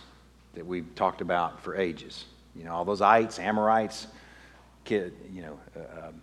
that 0.54 0.66
we've 0.66 0.94
talked 0.94 1.22
about 1.22 1.62
for 1.62 1.74
ages. 1.74 2.26
You 2.54 2.64
know, 2.64 2.74
all 2.74 2.84
those 2.84 3.00
ites, 3.00 3.38
Amorites, 3.38 4.08
kid, 4.84 5.14
you 5.32 5.40
know, 5.40 5.58
uh, 5.74 6.08
um, 6.08 6.20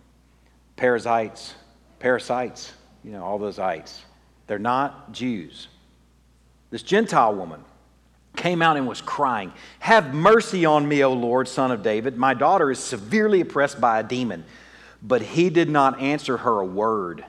parasites, 0.76 1.54
parasites, 1.98 2.72
you 3.02 3.10
know, 3.10 3.24
all 3.24 3.38
those 3.38 3.58
ites. 3.58 4.04
They're 4.46 4.60
not 4.60 5.10
Jews. 5.10 5.66
This 6.70 6.82
Gentile 6.84 7.34
woman 7.34 7.64
came 8.36 8.62
out 8.62 8.76
and 8.76 8.86
was 8.86 9.00
crying, 9.00 9.52
Have 9.80 10.14
mercy 10.14 10.64
on 10.64 10.86
me, 10.86 11.02
O 11.04 11.12
Lord, 11.12 11.48
son 11.48 11.70
of 11.70 11.82
David. 11.82 12.16
My 12.16 12.34
daughter 12.34 12.70
is 12.70 12.78
severely 12.78 13.40
oppressed 13.40 13.80
by 13.80 14.00
a 14.00 14.02
demon. 14.02 14.44
But 15.02 15.22
he 15.22 15.48
did 15.50 15.70
not 15.70 16.00
answer 16.00 16.36
her 16.36 16.60
a 16.60 16.64
word. 16.64 17.24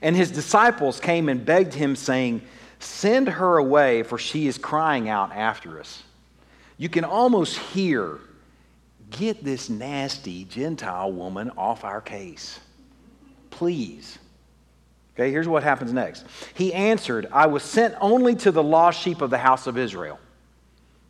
And 0.00 0.16
his 0.16 0.30
disciples 0.30 0.98
came 0.98 1.28
and 1.28 1.44
begged 1.44 1.74
him, 1.74 1.94
saying, 1.94 2.42
Send 2.78 3.28
her 3.28 3.58
away, 3.58 4.02
for 4.02 4.18
she 4.18 4.46
is 4.46 4.58
crying 4.58 5.08
out 5.08 5.32
after 5.32 5.78
us. 5.78 6.02
You 6.78 6.88
can 6.88 7.04
almost 7.04 7.56
hear, 7.58 8.18
Get 9.10 9.44
this 9.44 9.68
nasty 9.68 10.44
Gentile 10.44 11.12
woman 11.12 11.50
off 11.56 11.84
our 11.84 12.00
case. 12.00 12.58
Please. 13.50 14.18
Okay, 15.14 15.30
here's 15.30 15.48
what 15.48 15.62
happens 15.62 15.92
next. 15.92 16.24
He 16.54 16.72
answered, 16.72 17.26
I 17.32 17.46
was 17.46 17.62
sent 17.62 17.94
only 18.00 18.34
to 18.36 18.50
the 18.50 18.62
lost 18.62 19.00
sheep 19.00 19.20
of 19.20 19.30
the 19.30 19.38
house 19.38 19.66
of 19.66 19.76
Israel. 19.76 20.18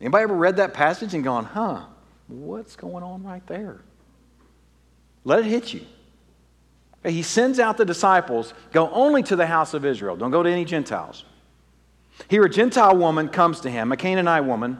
Anybody 0.01 0.23
ever 0.23 0.33
read 0.33 0.57
that 0.57 0.73
passage 0.73 1.13
and 1.13 1.23
gone, 1.23 1.45
huh, 1.45 1.85
what's 2.27 2.75
going 2.75 3.03
on 3.03 3.23
right 3.23 3.45
there? 3.47 3.79
Let 5.23 5.39
it 5.39 5.45
hit 5.45 5.73
you. 5.73 5.85
He 7.05 7.21
sends 7.21 7.59
out 7.59 7.77
the 7.77 7.85
disciples, 7.85 8.53
go 8.71 8.89
only 8.91 9.23
to 9.23 9.35
the 9.35 9.45
house 9.45 9.73
of 9.73 9.85
Israel. 9.85 10.15
Don't 10.15 10.31
go 10.31 10.43
to 10.43 10.49
any 10.49 10.65
Gentiles. 10.65 11.25
Here, 12.27 12.43
a 12.43 12.49
Gentile 12.49 12.95
woman 12.95 13.29
comes 13.29 13.61
to 13.61 13.69
him, 13.69 13.91
a 13.91 13.97
Canaanite 13.97 14.45
woman, 14.45 14.77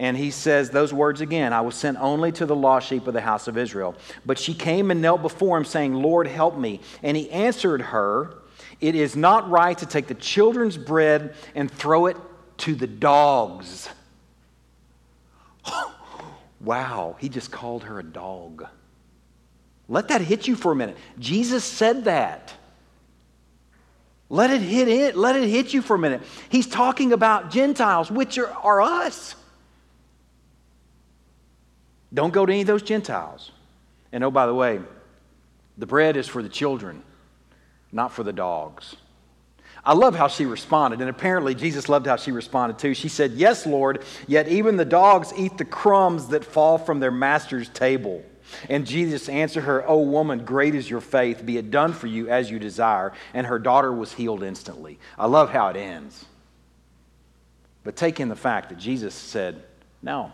and 0.00 0.16
he 0.16 0.30
says 0.30 0.70
those 0.70 0.94
words 0.94 1.20
again 1.20 1.52
I 1.52 1.60
was 1.60 1.74
sent 1.74 1.98
only 2.00 2.32
to 2.32 2.46
the 2.46 2.56
lost 2.56 2.88
sheep 2.88 3.06
of 3.06 3.12
the 3.12 3.20
house 3.20 3.46
of 3.48 3.58
Israel. 3.58 3.94
But 4.24 4.38
she 4.38 4.54
came 4.54 4.90
and 4.90 5.02
knelt 5.02 5.20
before 5.20 5.58
him, 5.58 5.64
saying, 5.66 5.92
Lord, 5.92 6.26
help 6.26 6.56
me. 6.56 6.80
And 7.02 7.16
he 7.16 7.30
answered 7.30 7.82
her, 7.82 8.38
It 8.80 8.94
is 8.94 9.14
not 9.14 9.50
right 9.50 9.76
to 9.76 9.84
take 9.84 10.06
the 10.06 10.14
children's 10.14 10.78
bread 10.78 11.34
and 11.54 11.70
throw 11.70 12.06
it 12.06 12.16
to 12.58 12.74
the 12.74 12.86
dogs. 12.86 13.90
wow, 16.60 17.16
he 17.20 17.28
just 17.28 17.52
called 17.52 17.84
her 17.84 17.98
a 17.98 18.02
dog. 18.02 18.66
Let 19.86 20.08
that 20.08 20.22
hit 20.22 20.48
you 20.48 20.56
for 20.56 20.72
a 20.72 20.76
minute. 20.76 20.96
Jesus 21.18 21.62
said 21.62 22.04
that. 22.04 22.54
Let 24.30 24.50
it 24.50 24.62
hit 24.62 24.88
it. 24.88 25.14
Let 25.14 25.36
it 25.36 25.46
hit 25.46 25.74
you 25.74 25.82
for 25.82 25.96
a 25.96 25.98
minute. 25.98 26.22
He's 26.48 26.66
talking 26.66 27.12
about 27.12 27.50
Gentiles, 27.50 28.10
which 28.10 28.38
are, 28.38 28.50
are 28.50 28.80
us. 28.80 29.34
Don't 32.12 32.32
go 32.32 32.44
to 32.44 32.52
any 32.52 32.62
of 32.62 32.66
those 32.66 32.82
Gentiles. 32.82 33.52
And 34.12 34.24
oh, 34.24 34.30
by 34.30 34.46
the 34.46 34.54
way, 34.54 34.80
the 35.78 35.86
bread 35.86 36.16
is 36.16 36.26
for 36.26 36.42
the 36.42 36.48
children, 36.48 37.02
not 37.92 38.12
for 38.12 38.22
the 38.22 38.32
dogs. 38.32 38.96
I 39.84 39.94
love 39.94 40.14
how 40.14 40.28
she 40.28 40.44
responded, 40.44 41.00
and 41.00 41.08
apparently 41.08 41.54
Jesus 41.54 41.88
loved 41.88 42.06
how 42.06 42.16
she 42.16 42.32
responded 42.32 42.78
too. 42.78 42.92
She 42.92 43.08
said, 43.08 43.32
Yes, 43.32 43.64
Lord, 43.64 44.04
yet 44.26 44.48
even 44.48 44.76
the 44.76 44.84
dogs 44.84 45.32
eat 45.36 45.56
the 45.56 45.64
crumbs 45.64 46.28
that 46.28 46.44
fall 46.44 46.76
from 46.76 47.00
their 47.00 47.10
master's 47.10 47.68
table. 47.70 48.22
And 48.68 48.86
Jesus 48.86 49.28
answered 49.28 49.62
her, 49.62 49.88
O 49.88 50.00
woman, 50.00 50.44
great 50.44 50.74
is 50.74 50.90
your 50.90 51.00
faith. 51.00 51.46
Be 51.46 51.56
it 51.56 51.70
done 51.70 51.92
for 51.92 52.08
you 52.08 52.28
as 52.28 52.50
you 52.50 52.58
desire. 52.58 53.12
And 53.32 53.46
her 53.46 53.58
daughter 53.58 53.92
was 53.92 54.12
healed 54.12 54.42
instantly. 54.42 54.98
I 55.18 55.26
love 55.26 55.50
how 55.50 55.68
it 55.68 55.76
ends. 55.76 56.26
But 57.84 57.96
take 57.96 58.20
in 58.20 58.28
the 58.28 58.36
fact 58.36 58.68
that 58.68 58.78
Jesus 58.78 59.14
said, 59.14 59.62
No, 60.02 60.32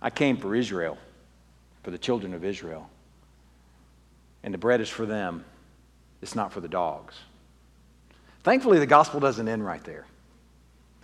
I 0.00 0.10
came 0.10 0.36
for 0.36 0.54
Israel, 0.54 0.96
for 1.82 1.90
the 1.90 1.98
children 1.98 2.34
of 2.34 2.44
Israel. 2.44 2.88
And 4.42 4.54
the 4.54 4.58
bread 4.58 4.80
is 4.80 4.88
for 4.88 5.06
them, 5.06 5.44
it's 6.22 6.34
not 6.34 6.52
for 6.52 6.60
the 6.60 6.68
dogs. 6.68 7.14
Thankfully, 8.44 8.78
the 8.78 8.86
gospel 8.86 9.20
doesn't 9.20 9.48
end 9.48 9.64
right 9.64 9.82
there. 9.84 10.06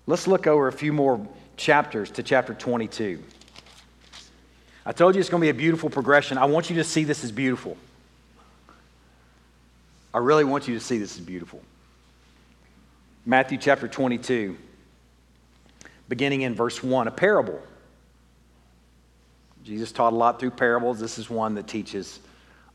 Let's 0.07 0.27
look 0.27 0.47
over 0.47 0.69
a 0.69 0.73
few 0.73 0.93
more 0.93 1.27
chapters 1.57 2.11
to 2.13 2.23
chapter 2.23 2.55
22. 2.55 3.23
I 4.87 4.93
told 4.93 5.15
you 5.15 5.21
it's 5.21 5.31
going 5.31 5.41
to 5.41 5.45
be 5.47 5.51
a 5.51 5.55
beautiful 5.55 5.89
progression. 5.89 6.37
I 6.37 6.45
want 6.45 6.69
you 6.69 6.77
to 6.77 6.85
see 6.85 7.05
this 7.05 7.25
as 7.25 7.33
beautiful. 7.33 7.77
I 10.13 10.19
really 10.19 10.45
want 10.45 10.69
you 10.69 10.75
to 10.75 10.81
see 10.81 10.99
this 10.99 11.17
as 11.17 11.25
beautiful. 11.25 11.61
Matthew 13.27 13.57
chapter 13.57 13.89
22, 13.89 14.57
beginning 16.09 16.43
in 16.43 16.55
verse 16.55 16.83
1, 16.83 17.09
a 17.09 17.11
parable. 17.11 17.61
Jesus 19.65 19.93
taught 19.93 20.13
a 20.13 20.17
lot 20.17 20.39
through 20.39 20.51
parables. 20.51 21.01
This 21.01 21.19
is 21.19 21.31
one 21.31 21.55
that 21.55 21.67
teaches 21.67 22.21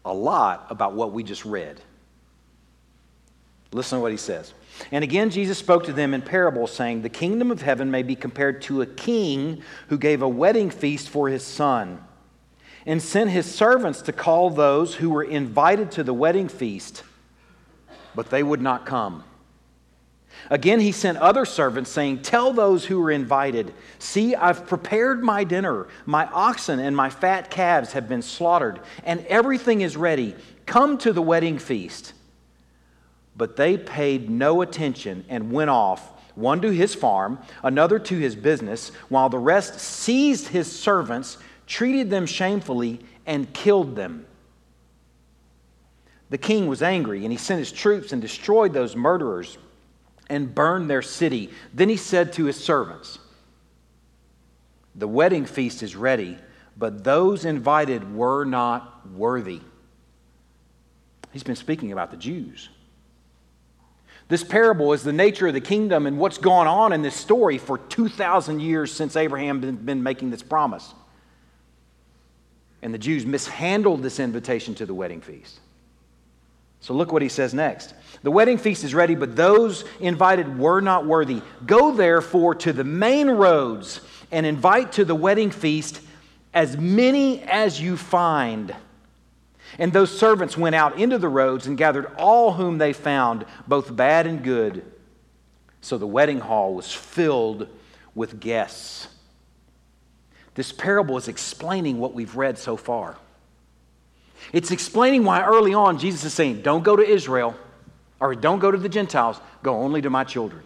a 0.03 0.13
lot 0.13 0.65
about 0.69 0.93
what 0.93 1.13
we 1.13 1.23
just 1.23 1.45
read. 1.45 1.79
Listen 3.71 3.99
to 3.99 4.01
what 4.01 4.11
he 4.11 4.17
says. 4.17 4.53
And 4.91 5.03
again, 5.03 5.29
Jesus 5.29 5.59
spoke 5.59 5.83
to 5.83 5.93
them 5.93 6.15
in 6.15 6.23
parables, 6.23 6.73
saying, 6.73 7.03
The 7.03 7.09
kingdom 7.09 7.51
of 7.51 7.61
heaven 7.61 7.91
may 7.91 8.01
be 8.01 8.15
compared 8.15 8.63
to 8.63 8.81
a 8.81 8.87
king 8.87 9.61
who 9.89 9.97
gave 9.99 10.23
a 10.23 10.27
wedding 10.27 10.71
feast 10.71 11.09
for 11.09 11.29
his 11.29 11.43
son 11.43 12.03
and 12.87 12.99
sent 13.01 13.29
his 13.29 13.45
servants 13.45 14.01
to 14.03 14.11
call 14.11 14.49
those 14.49 14.95
who 14.95 15.11
were 15.11 15.23
invited 15.23 15.91
to 15.91 16.03
the 16.03 16.13
wedding 16.13 16.47
feast, 16.47 17.03
but 18.15 18.31
they 18.31 18.41
would 18.41 18.61
not 18.61 18.87
come. 18.87 19.23
Again, 20.49 20.79
he 20.79 20.91
sent 20.91 21.17
other 21.17 21.45
servants, 21.45 21.91
saying, 21.91 22.21
Tell 22.21 22.53
those 22.53 22.85
who 22.85 23.03
are 23.03 23.11
invited, 23.11 23.73
See, 23.99 24.35
I've 24.35 24.67
prepared 24.67 25.21
my 25.23 25.43
dinner. 25.43 25.87
My 26.05 26.25
oxen 26.27 26.79
and 26.79 26.95
my 26.95 27.09
fat 27.09 27.51
calves 27.51 27.93
have 27.93 28.07
been 28.07 28.21
slaughtered, 28.21 28.79
and 29.03 29.25
everything 29.27 29.81
is 29.81 29.97
ready. 29.97 30.35
Come 30.65 30.97
to 30.99 31.13
the 31.13 31.21
wedding 31.21 31.59
feast. 31.59 32.13
But 33.35 33.55
they 33.55 33.77
paid 33.77 34.29
no 34.29 34.61
attention 34.61 35.25
and 35.29 35.51
went 35.51 35.69
off, 35.69 36.11
one 36.35 36.61
to 36.61 36.69
his 36.69 36.95
farm, 36.95 37.39
another 37.63 37.99
to 37.99 38.17
his 38.17 38.35
business, 38.35 38.89
while 39.09 39.29
the 39.29 39.37
rest 39.37 39.79
seized 39.79 40.47
his 40.47 40.71
servants, 40.71 41.37
treated 41.67 42.09
them 42.09 42.25
shamefully, 42.25 42.99
and 43.25 43.53
killed 43.53 43.95
them. 43.95 44.25
The 46.29 46.37
king 46.37 46.67
was 46.67 46.81
angry, 46.81 47.23
and 47.23 47.31
he 47.31 47.37
sent 47.37 47.59
his 47.59 47.71
troops 47.71 48.11
and 48.13 48.21
destroyed 48.21 48.73
those 48.73 48.95
murderers 48.95 49.57
and 50.29 50.53
burned 50.53 50.89
their 50.89 51.01
city. 51.01 51.49
Then 51.73 51.89
he 51.89 51.97
said 51.97 52.33
to 52.33 52.45
his 52.45 52.63
servants, 52.63 53.19
The 54.95 55.07
wedding 55.07 55.45
feast 55.45 55.83
is 55.83 55.95
ready, 55.95 56.37
but 56.77 57.03
those 57.03 57.45
invited 57.45 58.15
were 58.15 58.45
not 58.45 59.09
worthy. 59.09 59.61
He's 61.31 61.43
been 61.43 61.55
speaking 61.55 61.91
about 61.91 62.11
the 62.11 62.17
Jews. 62.17 62.69
This 64.29 64.43
parable 64.43 64.93
is 64.93 65.03
the 65.03 65.11
nature 65.11 65.47
of 65.47 65.55
the 65.55 65.61
kingdom 65.61 66.05
and 66.05 66.19
what's 66.19 66.37
gone 66.37 66.67
on 66.67 66.93
in 66.93 67.01
this 67.01 67.15
story 67.15 67.57
for 67.57 67.79
2,000 67.79 68.59
years 68.59 68.93
since 68.93 69.15
Abraham 69.15 69.59
been, 69.59 69.75
been 69.75 70.03
making 70.03 70.29
this 70.29 70.43
promise. 70.43 70.93
And 72.81 72.93
the 72.93 72.99
Jews 72.99 73.25
mishandled 73.25 74.03
this 74.03 74.19
invitation 74.19 74.75
to 74.75 74.85
the 74.85 74.93
wedding 74.93 75.21
feast. 75.21 75.59
So 76.81 76.93
look 76.93 77.11
what 77.11 77.21
he 77.21 77.29
says 77.29 77.53
next. 77.53 77.93
The 78.23 78.31
wedding 78.31 78.57
feast 78.57 78.83
is 78.83 78.93
ready, 78.93 79.15
but 79.15 79.35
those 79.35 79.85
invited 79.99 80.57
were 80.57 80.81
not 80.81 81.05
worthy. 81.05 81.41
Go 81.65 81.93
therefore 81.93 82.55
to 82.55 82.73
the 82.73 82.83
main 82.83 83.29
roads 83.29 84.01
and 84.31 84.45
invite 84.45 84.93
to 84.93 85.05
the 85.05 85.15
wedding 85.15 85.51
feast 85.51 86.01
as 86.53 86.77
many 86.77 87.41
as 87.43 87.81
you 87.81 87.97
find. 87.97 88.75
And 89.77 89.93
those 89.93 90.17
servants 90.17 90.57
went 90.57 90.75
out 90.75 90.99
into 90.99 91.17
the 91.17 91.29
roads 91.29 91.67
and 91.67 91.77
gathered 91.77 92.13
all 92.17 92.53
whom 92.53 92.77
they 92.77 92.93
found, 92.93 93.45
both 93.67 93.95
bad 93.95 94.25
and 94.25 94.43
good. 94.43 94.83
So 95.81 95.97
the 95.97 96.07
wedding 96.07 96.39
hall 96.39 96.73
was 96.73 96.91
filled 96.91 97.67
with 98.15 98.39
guests. 98.39 99.07
This 100.55 100.71
parable 100.71 101.17
is 101.17 101.27
explaining 101.27 101.99
what 101.99 102.13
we've 102.13 102.35
read 102.35 102.57
so 102.57 102.75
far. 102.75 103.17
It's 104.53 104.71
explaining 104.71 105.23
why 105.23 105.43
early 105.43 105.73
on 105.73 105.99
Jesus 105.99 106.23
is 106.25 106.33
saying, 106.33 106.61
Don't 106.61 106.83
go 106.83 106.95
to 106.95 107.03
Israel 107.03 107.55
or 108.19 108.35
don't 108.35 108.59
go 108.59 108.71
to 108.71 108.77
the 108.77 108.89
Gentiles, 108.89 109.39
go 109.63 109.75
only 109.75 110.01
to 110.01 110.09
my 110.09 110.23
children. 110.23 110.63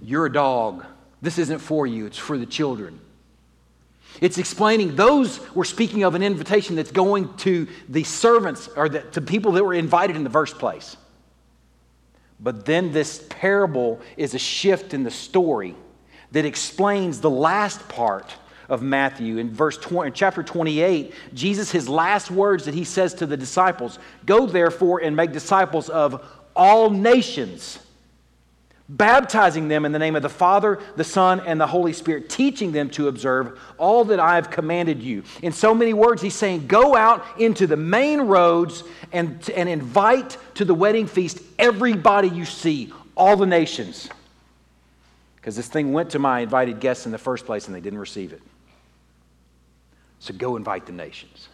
You're 0.00 0.26
a 0.26 0.32
dog. 0.32 0.84
This 1.20 1.38
isn't 1.38 1.60
for 1.60 1.86
you, 1.86 2.06
it's 2.06 2.18
for 2.18 2.36
the 2.36 2.46
children. 2.46 3.00
It's 4.20 4.38
explaining 4.38 4.96
those 4.96 5.40
were 5.54 5.64
speaking 5.64 6.02
of 6.02 6.14
an 6.14 6.22
invitation 6.22 6.76
that's 6.76 6.90
going 6.90 7.34
to 7.38 7.66
the 7.88 8.04
servants 8.04 8.68
or 8.68 8.88
the, 8.88 9.00
to 9.12 9.20
people 9.20 9.52
that 9.52 9.64
were 9.64 9.74
invited 9.74 10.16
in 10.16 10.24
the 10.24 10.30
first 10.30 10.58
place. 10.58 10.96
But 12.38 12.66
then 12.66 12.92
this 12.92 13.24
parable 13.30 14.00
is 14.16 14.34
a 14.34 14.38
shift 14.38 14.92
in 14.92 15.04
the 15.04 15.10
story 15.10 15.76
that 16.32 16.44
explains 16.44 17.20
the 17.20 17.30
last 17.30 17.88
part 17.88 18.34
of 18.72 18.80
Matthew. 18.82 19.36
In 19.36 19.50
verse 19.50 19.76
20, 19.76 20.08
in 20.08 20.14
chapter 20.14 20.42
28, 20.42 21.12
Jesus, 21.34 21.70
his 21.70 21.90
last 21.90 22.30
words 22.30 22.64
that 22.64 22.72
he 22.72 22.84
says 22.84 23.12
to 23.14 23.26
the 23.26 23.36
disciples, 23.36 23.98
Go 24.24 24.46
therefore 24.46 25.02
and 25.02 25.14
make 25.14 25.30
disciples 25.30 25.90
of 25.90 26.26
all 26.56 26.88
nations, 26.88 27.78
baptizing 28.88 29.68
them 29.68 29.84
in 29.84 29.92
the 29.92 29.98
name 29.98 30.16
of 30.16 30.22
the 30.22 30.30
Father, 30.30 30.80
the 30.96 31.04
Son, 31.04 31.40
and 31.40 31.60
the 31.60 31.66
Holy 31.66 31.92
Spirit, 31.92 32.30
teaching 32.30 32.72
them 32.72 32.88
to 32.90 33.08
observe 33.08 33.60
all 33.76 34.06
that 34.06 34.18
I 34.18 34.36
have 34.36 34.50
commanded 34.50 35.02
you. 35.02 35.22
In 35.42 35.52
so 35.52 35.74
many 35.74 35.92
words, 35.92 36.22
he's 36.22 36.34
saying, 36.34 36.66
Go 36.66 36.96
out 36.96 37.22
into 37.38 37.66
the 37.66 37.76
main 37.76 38.22
roads 38.22 38.84
and, 39.12 39.50
and 39.50 39.68
invite 39.68 40.38
to 40.54 40.64
the 40.64 40.74
wedding 40.74 41.06
feast 41.06 41.40
everybody 41.58 42.28
you 42.28 42.46
see, 42.46 42.90
all 43.18 43.36
the 43.36 43.44
nations. 43.44 44.08
Because 45.36 45.56
this 45.56 45.68
thing 45.68 45.92
went 45.92 46.10
to 46.10 46.18
my 46.18 46.40
invited 46.40 46.80
guests 46.80 47.04
in 47.04 47.12
the 47.12 47.18
first 47.18 47.44
place 47.44 47.66
and 47.66 47.76
they 47.76 47.80
didn't 47.80 47.98
receive 47.98 48.32
it. 48.32 48.40
So 50.22 50.32
go 50.32 50.54
invite 50.54 50.86
the 50.86 50.92
nations. 50.92 51.48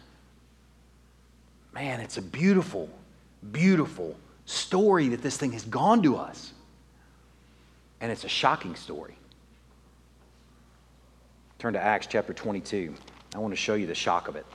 Man, 1.73 2.01
it's 2.01 2.17
a 2.17 2.21
beautiful, 2.21 2.87
beautiful 3.51 4.15
story 4.45 5.09
that 5.09 5.23
this 5.23 5.37
thing 5.37 5.53
has 5.53 5.65
gone 5.65 6.03
to 6.03 6.17
us. 6.17 6.53
And 7.99 8.11
it's 8.11 8.25
a 8.25 8.29
shocking 8.29 8.75
story. 8.75 9.15
Turn 11.57 11.73
to 11.73 11.81
Acts 11.81 12.05
chapter 12.05 12.31
22. 12.31 12.93
I 13.33 13.39
want 13.39 13.53
to 13.53 13.57
show 13.57 13.73
you 13.73 13.87
the 13.87 13.95
shock 13.95 14.27
of 14.27 14.35
it. 14.35 14.45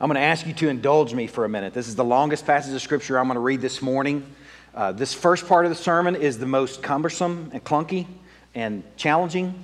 I'm 0.00 0.08
going 0.08 0.16
to 0.16 0.20
ask 0.20 0.44
you 0.44 0.52
to 0.54 0.68
indulge 0.68 1.14
me 1.14 1.28
for 1.28 1.44
a 1.44 1.48
minute. 1.48 1.72
This 1.72 1.86
is 1.86 1.94
the 1.94 2.04
longest 2.04 2.46
passage 2.46 2.74
of 2.74 2.82
Scripture 2.82 3.16
I'm 3.16 3.26
going 3.26 3.36
to 3.36 3.40
read 3.40 3.60
this 3.60 3.80
morning. 3.80 4.26
Uh, 4.74 4.90
this 4.90 5.14
first 5.14 5.46
part 5.46 5.66
of 5.66 5.70
the 5.70 5.76
sermon 5.76 6.16
is 6.16 6.40
the 6.40 6.46
most 6.46 6.82
cumbersome 6.82 7.48
and 7.52 7.62
clunky 7.62 8.08
and 8.56 8.82
challenging. 8.96 9.54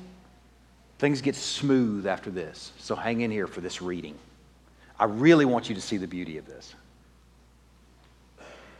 Things 1.02 1.20
get 1.20 1.34
smooth 1.34 2.06
after 2.06 2.30
this, 2.30 2.70
so 2.78 2.94
hang 2.94 3.22
in 3.22 3.30
here 3.32 3.48
for 3.48 3.60
this 3.60 3.82
reading. 3.82 4.16
I 5.00 5.06
really 5.06 5.44
want 5.44 5.68
you 5.68 5.74
to 5.74 5.80
see 5.80 5.96
the 5.96 6.06
beauty 6.06 6.38
of 6.38 6.46
this. 6.46 6.76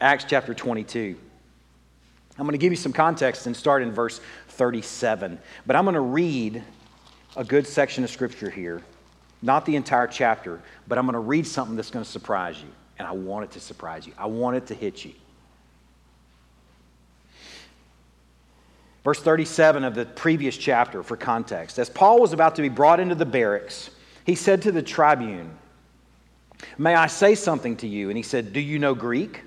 Acts 0.01 0.25
chapter 0.29 0.55
22. 0.55 1.17
I'm 2.39 2.45
going 2.45 2.53
to 2.53 2.59
give 2.59 2.71
you 2.71 2.77
some 2.77 2.93
context 2.93 3.49
and 3.49 3.57
start 3.57 3.83
in 3.83 3.91
verse 3.91 4.21
37. 4.51 5.37
But 5.67 5.75
I'm 5.75 5.83
going 5.83 5.97
to 5.97 6.01
read 6.01 6.63
a 7.35 7.43
good 7.43 7.67
section 7.67 8.05
of 8.05 8.11
scripture 8.11 8.51
here. 8.51 8.85
Not 9.43 9.67
the 9.67 9.75
entire 9.75 10.07
chapter, 10.07 10.61
but 10.87 10.99
I'm 10.99 11.07
going 11.07 11.15
to 11.15 11.19
read 11.19 11.45
something 11.45 11.75
that's 11.75 11.91
going 11.91 12.05
to 12.05 12.11
surprise 12.11 12.57
you. 12.61 12.69
And 13.01 13.09
I 13.09 13.11
want 13.11 13.47
it 13.47 13.51
to 13.55 13.61
surprise 13.61 14.07
you, 14.07 14.13
I 14.17 14.27
want 14.27 14.57
it 14.57 14.67
to 14.67 14.75
hit 14.75 15.05
you. 15.05 15.15
Verse 19.05 19.21
37 19.21 19.83
of 19.83 19.95
the 19.95 20.05
previous 20.05 20.57
chapter 20.57 21.03
for 21.03 21.17
context. 21.17 21.79
As 21.79 21.91
Paul 21.91 22.21
was 22.21 22.33
about 22.33 22.55
to 22.57 22.63
be 22.63 22.69
brought 22.69 23.01
into 23.01 23.15
the 23.15 23.27
barracks, 23.27 23.91
he 24.25 24.35
said 24.35 24.63
to 24.63 24.73
the 24.73 24.83
tribune, 24.83 25.51
May 26.79 26.95
I 26.95 27.09
say 27.09 27.35
something 27.35 27.77
to 27.79 27.89
you? 27.89 28.09
And 28.09 28.17
he 28.17 28.23
said, 28.23 28.53
Do 28.53 28.61
you 28.61 28.79
know 28.79 28.95
Greek? 28.95 29.43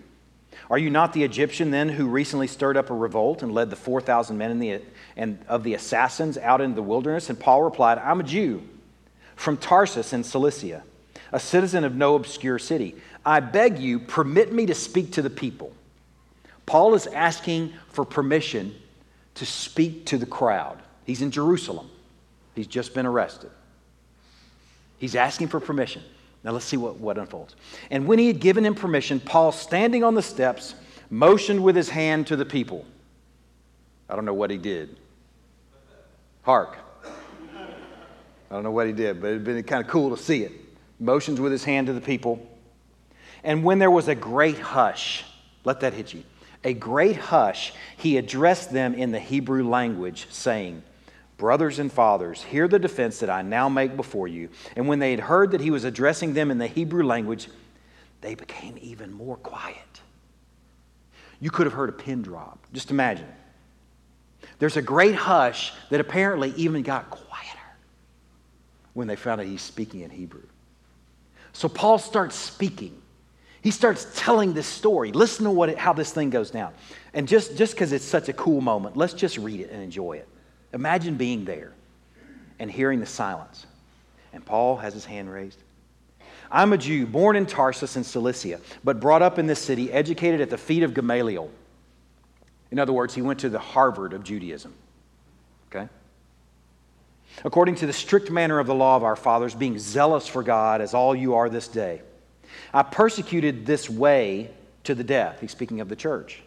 Are 0.70 0.78
you 0.78 0.90
not 0.90 1.14
the 1.14 1.24
Egyptian 1.24 1.72
then 1.72 1.88
who 1.90 2.08
recently 2.08 2.48
stirred 2.48 2.76
up 2.76 2.90
a 2.90 2.94
revolt 2.94 3.44
and 3.44 3.54
led 3.54 3.70
the 3.70 3.76
4,000 3.76 4.38
men 4.38 4.60
the, 4.60 4.82
and 5.16 5.38
of 5.48 5.64
the 5.64 5.76
assassins 5.76 6.38
out 6.38 6.60
into 6.60 6.76
the 6.76 6.84
wilderness? 6.84 7.30
And 7.30 7.40
Paul 7.40 7.64
replied, 7.64 8.00
I'm 8.00 8.20
a 8.20 8.24
Jew 8.24 8.64
from 9.36 9.58
Tarsus 9.58 10.12
in 10.12 10.24
Cilicia, 10.24 10.84
a 11.32 11.40
citizen 11.40 11.84
of 11.84 11.96
no 11.96 12.16
obscure 12.16 12.58
city. 12.58 12.96
I 13.26 13.40
beg 13.40 13.80
you, 13.80 14.00
permit 14.00 14.52
me 14.52 14.66
to 14.66 14.76
speak 14.76 15.14
to 15.14 15.22
the 15.22 15.30
people. 15.30 15.72
Paul 16.66 16.96
is 16.96 17.06
asking 17.08 17.74
for 17.90 18.04
permission 18.04 18.76
to 19.36 19.46
speak 19.46 20.06
to 20.08 20.18
the 20.18 20.26
crowd. 20.26 20.82
He's 21.06 21.22
in 21.22 21.32
Jerusalem, 21.32 21.90
he's 22.56 22.68
just 22.68 22.94
been 22.94 23.06
arrested. 23.06 23.52
He's 24.98 25.16
asking 25.16 25.50
for 25.50 25.60
permission. 25.60 26.02
Now 26.44 26.52
let's 26.52 26.66
see 26.66 26.78
what, 26.78 26.98
what 26.98 27.18
unfolds. 27.18 27.56
And 27.92 28.08
when 28.08 28.18
he 28.18 28.28
had 28.28 28.40
given 28.40 28.66
him 28.66 28.76
permission, 28.76 29.20
Paul, 29.20 29.52
standing 29.52 30.04
on 30.04 30.14
the 30.16 30.22
steps, 30.22 30.76
motioned 31.10 31.62
with 31.62 31.76
his 31.76 31.90
hand 31.90 32.28
to 32.28 32.36
the 32.36 32.46
people. 32.46 32.86
I 34.10 34.16
don't 34.16 34.26
know 34.26 34.34
what 34.34 34.52
he 34.52 34.58
did. 34.58 34.96
Hark. 36.44 36.78
I 37.04 38.54
don't 38.54 38.64
know 38.64 38.72
what 38.72 38.88
he 38.88 38.94
did, 38.94 39.22
but 39.22 39.28
it'd 39.28 39.44
been 39.44 39.62
kind 39.64 39.84
of 39.84 39.90
cool 39.90 40.16
to 40.16 40.22
see 40.22 40.44
it. 40.44 40.52
Motions 41.00 41.42
with 41.42 41.52
his 41.52 41.64
hand 41.64 41.88
to 41.88 41.94
the 41.94 42.02
people. 42.02 42.48
And 43.44 43.64
when 43.64 43.80
there 43.80 43.92
was 43.92 44.08
a 44.08 44.16
great 44.16 44.60
hush, 44.60 45.26
let 45.66 45.82
that 45.82 45.94
hit 45.94 46.14
you 46.14 46.24
a 46.66 46.74
great 46.74 47.16
hush, 47.16 47.74
he 47.96 48.18
addressed 48.18 48.74
them 48.74 48.94
in 48.96 49.12
the 49.12 49.20
Hebrew 49.20 49.70
language, 49.70 50.28
saying, 50.32 50.84
Brothers 51.38 51.80
and 51.80 51.92
fathers, 51.92 52.42
hear 52.42 52.68
the 52.68 52.80
defense 52.80 53.20
that 53.20 53.30
I 53.30 53.42
now 53.42 53.70
make 53.70 53.96
before 53.96 54.28
you. 54.28 54.50
And 54.76 54.88
when 54.88 55.00
they 55.00 55.12
had 55.12 55.20
heard 55.20 55.52
that 55.52 55.62
he 55.62 55.70
was 55.70 55.84
addressing 55.84 56.34
them 56.34 56.50
in 56.50 56.58
the 56.58 56.68
Hebrew 56.68 57.04
language, 57.04 57.50
they 58.22 58.36
became 58.36 58.78
even 58.82 59.14
more 59.14 59.36
quiet. 59.38 59.78
You 61.40 61.52
could 61.52 61.68
have 61.68 61.74
heard 61.74 61.90
a 61.90 61.94
pin 61.94 62.22
drop. 62.22 62.58
Just 62.74 62.90
imagine. 62.90 63.28
There's 64.60 64.78
a 64.78 64.82
great 64.82 65.16
hush 65.16 65.74
that 65.90 66.00
apparently 66.00 66.54
even 66.56 66.82
got 66.82 67.10
quieter 67.10 67.60
when 68.94 69.08
they 69.08 69.16
found 69.16 69.42
out 69.42 69.48
he's 69.48 69.62
speaking 69.62 70.02
in 70.02 70.10
Hebrew. 70.10 70.48
So 71.54 71.68
Paul 71.68 72.00
starts 72.00 72.36
speaking. 72.36 73.02
He 73.66 73.72
starts 73.72 74.06
telling 74.14 74.54
this 74.54 74.68
story. 74.68 75.12
Listen 75.12 75.46
to 75.46 75.50
what 75.50 75.70
it, 75.70 75.80
how 75.80 75.92
this 75.92 76.12
thing 76.12 76.30
goes 76.30 76.52
down. 76.52 76.72
And 77.16 77.28
just 77.28 77.58
just 77.58 77.74
because 77.74 77.94
it's 77.94 78.06
such 78.06 78.30
a 78.30 78.34
cool 78.34 78.62
moment, 78.62 78.96
let's 78.96 79.16
just 79.16 79.40
read 79.40 79.60
it 79.60 79.72
and 79.72 79.82
enjoy 79.82 80.18
it. 80.18 80.28
Imagine 80.72 81.16
being 81.16 81.46
there 81.46 81.74
and 82.60 82.70
hearing 82.70 83.00
the 83.00 83.08
silence. 83.08 83.66
And 84.34 84.46
Paul 84.46 84.78
has 84.78 84.94
his 84.94 85.04
hand 85.04 85.34
raised. 85.34 85.58
I'm 86.52 86.74
a 86.74 86.78
Jew, 86.78 87.08
born 87.08 87.36
in 87.36 87.48
Tarsus 87.48 87.96
in 87.96 88.04
Cilicia, 88.04 88.62
but 88.84 89.00
brought 89.00 89.24
up 89.24 89.40
in 89.40 89.48
this 89.48 89.62
city, 89.64 89.92
educated 89.92 90.42
at 90.42 90.52
the 90.52 90.60
feet 90.60 90.84
of 90.84 90.94
Gamaliel. 90.94 91.50
In 92.70 92.78
other 92.78 92.94
words, 92.94 93.16
he 93.16 93.24
went 93.24 93.40
to 93.40 93.50
the 93.50 93.58
Harvard 93.58 94.14
of 94.14 94.24
Judaism. 94.24 94.76
Okay? 95.72 95.90
According 97.44 97.78
to 97.78 97.88
the 97.88 97.94
strict 97.94 98.30
manner 98.30 98.60
of 98.60 98.68
the 98.68 98.76
law 98.76 98.96
of 98.96 99.04
our 99.04 99.16
fathers, 99.16 99.56
being 99.56 99.80
zealous 99.80 100.28
for 100.28 100.44
God 100.44 100.82
as 100.82 100.94
all 100.94 101.16
you 101.16 101.34
are 101.34 101.50
this 101.50 101.68
day. 101.68 102.04
I 102.74 102.84
persecuted 102.84 103.66
this 103.66 103.90
way 103.90 104.52
to 104.84 104.96
the 104.96 105.04
death. 105.04 105.40
He's 105.42 105.52
speaking 105.52 105.82
of 105.82 105.90
the 105.90 105.96
church. 105.96 106.42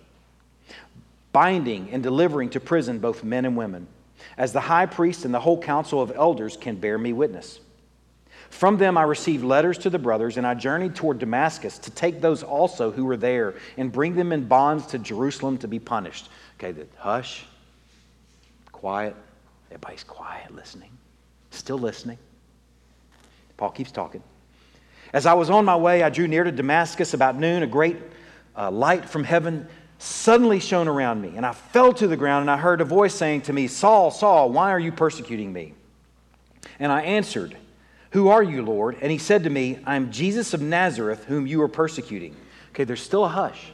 Binding 1.33 1.91
and 1.93 2.03
delivering 2.03 2.51
to 2.51 2.61
prison 2.61 2.99
both 2.99 3.23
men 3.25 3.45
and 3.45 3.57
women, 3.57 3.87
as 4.37 4.53
the 4.53 4.61
high 4.61 4.87
priest 4.87 5.25
and 5.25 5.33
the 5.33 5.41
whole 5.41 5.61
council 5.61 6.01
of 6.01 6.13
elders 6.15 6.57
can 6.57 6.77
bear 6.77 6.99
me 6.99 7.13
witness. 7.13 7.61
From 8.51 8.79
them 8.79 8.97
I 8.97 9.03
received 9.03 9.45
letters 9.45 9.79
to 9.79 9.91
the 9.91 9.99
brothers, 9.99 10.39
and 10.39 10.47
I 10.47 10.55
journeyed 10.55 10.95
toward 10.95 11.19
Damascus 11.19 11.79
to 11.81 11.91
take 11.91 12.21
those 12.21 12.43
also 12.43 12.91
who 12.91 13.05
were 13.05 13.17
there 13.17 13.55
and 13.77 13.93
bring 13.93 14.15
them 14.15 14.33
in 14.33 14.49
bonds 14.49 14.87
to 14.87 14.99
Jerusalem 14.99 15.59
to 15.59 15.69
be 15.69 15.79
punished. 15.79 16.29
Okay, 16.59 16.73
the 16.73 16.87
hush, 16.97 17.45
quiet. 18.73 19.15
Everybody's 19.71 20.05
quiet, 20.05 20.55
listening, 20.55 20.91
still 21.51 21.79
listening. 21.79 22.17
Paul 23.59 23.71
keeps 23.71 23.93
talking. 23.93 24.23
As 25.13 25.27
I 25.27 25.35
was 25.35 25.51
on 25.51 25.65
my 25.65 25.77
way, 25.77 26.03
I 26.03 26.11
drew 26.11 26.29
near 26.29 26.45
to 26.45 26.53
Damascus 26.53 27.15
about 27.15 27.37
noon. 27.37 27.63
A 27.63 27.67
great 27.67 27.97
uh, 28.57 28.71
light 28.71 29.09
from 29.09 29.25
heaven 29.25 29.67
suddenly 29.99 30.61
shone 30.61 30.87
around 30.87 31.21
me, 31.21 31.33
and 31.37 31.45
I 31.45 31.53
fell 31.53 31.93
to 31.95 32.07
the 32.07 32.17
ground, 32.17 32.43
and 32.43 32.51
I 32.51 32.57
heard 32.57 32.81
a 32.81 32.85
voice 32.85 33.15
saying 33.15 33.43
to 33.43 33.53
me, 33.53 33.67
Saul, 33.67 34.11
Saul, 34.11 34.51
why 34.51 34.71
are 34.71 34.79
you 34.79 34.93
persecuting 34.93 35.53
me? 35.53 35.75
And 36.79 36.93
I 36.93 37.03
answered, 37.03 37.57
Who 38.11 38.29
are 38.29 38.43
you, 38.43 38.63
Lord? 38.63 38.97
And 39.01 39.11
he 39.11 39.19
said 39.19 39.45
to 39.45 39.51
me, 39.51 39.79
I 39.85 39.97
am 39.97 40.13
Jesus 40.13 40.55
of 40.55 40.61
Nazareth, 40.61 41.25
whom 41.25 41.47
you 41.47 41.61
are 41.63 41.69
persecuting. 41.69 42.37
Okay, 42.71 42.85
there's 42.85 43.03
still 43.03 43.25
a 43.25 43.29
hush. 43.29 43.73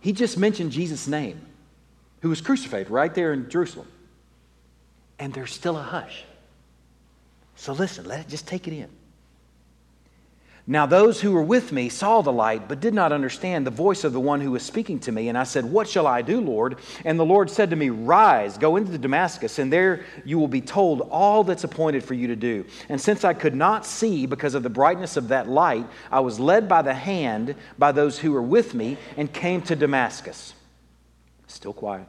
He 0.00 0.12
just 0.12 0.38
mentioned 0.38 0.70
Jesus' 0.70 1.08
name, 1.08 1.40
who 2.20 2.28
was 2.28 2.40
crucified 2.40 2.90
right 2.90 3.12
there 3.12 3.32
in 3.32 3.50
Jerusalem. 3.50 3.88
And 5.18 5.32
there's 5.32 5.52
still 5.52 5.76
a 5.76 5.82
hush. 5.82 6.24
So 7.56 7.72
listen, 7.72 8.04
let 8.04 8.20
it 8.20 8.28
just 8.28 8.46
take 8.46 8.68
it 8.68 8.74
in. 8.74 8.88
Now, 10.68 10.84
those 10.84 11.20
who 11.20 11.30
were 11.30 11.42
with 11.42 11.70
me 11.70 11.88
saw 11.88 12.22
the 12.22 12.32
light, 12.32 12.66
but 12.68 12.80
did 12.80 12.92
not 12.92 13.12
understand 13.12 13.64
the 13.64 13.70
voice 13.70 14.02
of 14.02 14.12
the 14.12 14.18
one 14.18 14.40
who 14.40 14.50
was 14.50 14.64
speaking 14.64 14.98
to 15.00 15.12
me. 15.12 15.28
And 15.28 15.38
I 15.38 15.44
said, 15.44 15.64
What 15.64 15.88
shall 15.88 16.08
I 16.08 16.22
do, 16.22 16.40
Lord? 16.40 16.78
And 17.04 17.20
the 17.20 17.24
Lord 17.24 17.50
said 17.50 17.70
to 17.70 17.76
me, 17.76 17.90
Rise, 17.90 18.58
go 18.58 18.74
into 18.74 18.98
Damascus, 18.98 19.60
and 19.60 19.72
there 19.72 20.04
you 20.24 20.40
will 20.40 20.48
be 20.48 20.60
told 20.60 21.02
all 21.02 21.44
that's 21.44 21.62
appointed 21.62 22.02
for 22.02 22.14
you 22.14 22.26
to 22.26 22.36
do. 22.36 22.64
And 22.88 23.00
since 23.00 23.22
I 23.22 23.32
could 23.32 23.54
not 23.54 23.86
see 23.86 24.26
because 24.26 24.54
of 24.54 24.64
the 24.64 24.68
brightness 24.68 25.16
of 25.16 25.28
that 25.28 25.48
light, 25.48 25.86
I 26.10 26.18
was 26.18 26.40
led 26.40 26.68
by 26.68 26.82
the 26.82 26.94
hand 26.94 27.54
by 27.78 27.92
those 27.92 28.18
who 28.18 28.32
were 28.32 28.42
with 28.42 28.74
me 28.74 28.98
and 29.16 29.32
came 29.32 29.62
to 29.62 29.76
Damascus. 29.76 30.52
Still 31.46 31.74
quiet. 31.74 32.08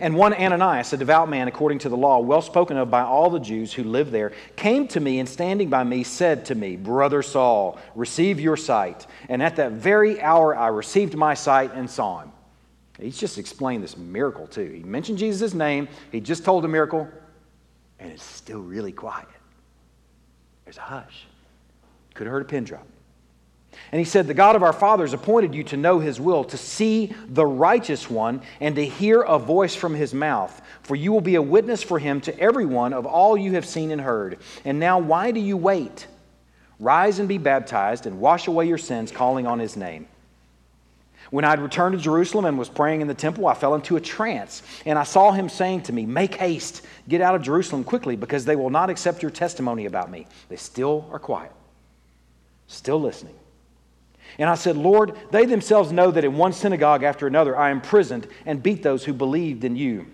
And 0.00 0.14
one 0.14 0.32
Ananias, 0.32 0.92
a 0.92 0.96
devout 0.96 1.28
man 1.28 1.48
according 1.48 1.80
to 1.80 1.88
the 1.88 1.96
law, 1.96 2.20
well 2.20 2.42
spoken 2.42 2.76
of 2.76 2.90
by 2.90 3.02
all 3.02 3.30
the 3.30 3.40
Jews 3.40 3.72
who 3.72 3.82
lived 3.82 4.12
there, 4.12 4.32
came 4.54 4.86
to 4.88 5.00
me 5.00 5.18
and 5.18 5.28
standing 5.28 5.68
by 5.68 5.82
me 5.82 6.04
said 6.04 6.44
to 6.46 6.54
me, 6.54 6.76
Brother 6.76 7.22
Saul, 7.22 7.78
receive 7.96 8.38
your 8.38 8.56
sight. 8.56 9.06
And 9.28 9.42
at 9.42 9.56
that 9.56 9.72
very 9.72 10.20
hour 10.20 10.56
I 10.56 10.68
received 10.68 11.16
my 11.16 11.34
sight 11.34 11.72
and 11.74 11.90
saw 11.90 12.20
him. 12.20 12.32
He's 13.00 13.18
just 13.18 13.38
explained 13.38 13.82
this 13.82 13.96
miracle 13.96 14.46
too. 14.46 14.70
He 14.70 14.82
mentioned 14.82 15.18
Jesus' 15.18 15.54
name, 15.54 15.88
he 16.12 16.20
just 16.20 16.44
told 16.44 16.64
a 16.64 16.68
miracle, 16.68 17.08
and 17.98 18.12
it's 18.12 18.24
still 18.24 18.60
really 18.60 18.92
quiet. 18.92 19.28
There's 20.64 20.78
a 20.78 20.82
hush. 20.82 21.26
Could 22.14 22.26
have 22.26 22.32
heard 22.32 22.42
a 22.42 22.48
pin 22.48 22.64
drop. 22.64 22.86
And 23.90 23.98
he 23.98 24.04
said, 24.04 24.26
The 24.26 24.34
God 24.34 24.56
of 24.56 24.62
our 24.62 24.72
fathers 24.72 25.12
appointed 25.12 25.54
you 25.54 25.64
to 25.64 25.76
know 25.76 25.98
his 25.98 26.20
will, 26.20 26.44
to 26.44 26.56
see 26.56 27.14
the 27.26 27.46
righteous 27.46 28.10
one, 28.10 28.42
and 28.60 28.74
to 28.76 28.84
hear 28.84 29.22
a 29.22 29.38
voice 29.38 29.74
from 29.74 29.94
his 29.94 30.12
mouth. 30.12 30.60
For 30.82 30.94
you 30.94 31.12
will 31.12 31.20
be 31.20 31.36
a 31.36 31.42
witness 31.42 31.82
for 31.82 31.98
him 31.98 32.20
to 32.22 32.38
everyone 32.38 32.92
of 32.92 33.06
all 33.06 33.36
you 33.36 33.52
have 33.52 33.66
seen 33.66 33.90
and 33.90 34.00
heard. 34.00 34.38
And 34.64 34.78
now, 34.78 34.98
why 34.98 35.30
do 35.30 35.40
you 35.40 35.56
wait? 35.56 36.06
Rise 36.78 37.18
and 37.18 37.28
be 37.28 37.38
baptized, 37.38 38.06
and 38.06 38.20
wash 38.20 38.46
away 38.46 38.68
your 38.68 38.78
sins, 38.78 39.10
calling 39.10 39.46
on 39.46 39.58
his 39.58 39.76
name. 39.76 40.06
When 41.30 41.44
I 41.44 41.50
had 41.50 41.60
returned 41.60 41.96
to 41.96 42.02
Jerusalem 42.02 42.46
and 42.46 42.58
was 42.58 42.68
praying 42.68 43.00
in 43.02 43.08
the 43.08 43.14
temple, 43.14 43.46
I 43.46 43.54
fell 43.54 43.74
into 43.74 43.96
a 43.96 44.00
trance, 44.00 44.62
and 44.86 44.98
I 44.98 45.02
saw 45.02 45.32
him 45.32 45.48
saying 45.48 45.82
to 45.82 45.92
me, 45.92 46.06
Make 46.06 46.34
haste, 46.36 46.82
get 47.08 47.20
out 47.20 47.34
of 47.34 47.42
Jerusalem 47.42 47.84
quickly, 47.84 48.16
because 48.16 48.44
they 48.44 48.56
will 48.56 48.70
not 48.70 48.90
accept 48.90 49.22
your 49.22 49.30
testimony 49.30 49.86
about 49.86 50.10
me. 50.10 50.26
They 50.48 50.56
still 50.56 51.08
are 51.12 51.18
quiet, 51.18 51.52
still 52.66 53.00
listening. 53.00 53.37
And 54.38 54.48
I 54.48 54.54
said, 54.54 54.76
Lord, 54.76 55.18
they 55.32 55.46
themselves 55.46 55.90
know 55.90 56.10
that 56.12 56.24
in 56.24 56.36
one 56.36 56.52
synagogue 56.52 57.02
after 57.02 57.26
another 57.26 57.56
I 57.56 57.70
imprisoned 57.70 58.28
and 58.46 58.62
beat 58.62 58.82
those 58.82 59.04
who 59.04 59.12
believed 59.12 59.64
in 59.64 59.74
you. 59.74 60.06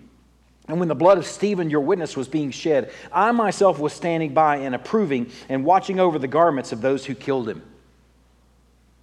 And 0.67 0.79
when 0.79 0.87
the 0.87 0.95
blood 0.95 1.19
of 1.19 1.27
Stephen, 1.27 1.69
your 1.69 1.81
witness, 1.81 2.17
was 2.17 2.27
being 2.27 2.49
shed, 2.49 2.91
I 3.11 3.31
myself 3.31 3.77
was 3.77 3.93
standing 3.93 4.33
by 4.33 4.57
and 4.57 4.73
approving 4.73 5.31
and 5.47 5.63
watching 5.63 5.99
over 5.99 6.17
the 6.17 6.27
garments 6.27 6.71
of 6.71 6.81
those 6.81 7.05
who 7.05 7.13
killed 7.13 7.47
him. 7.47 7.61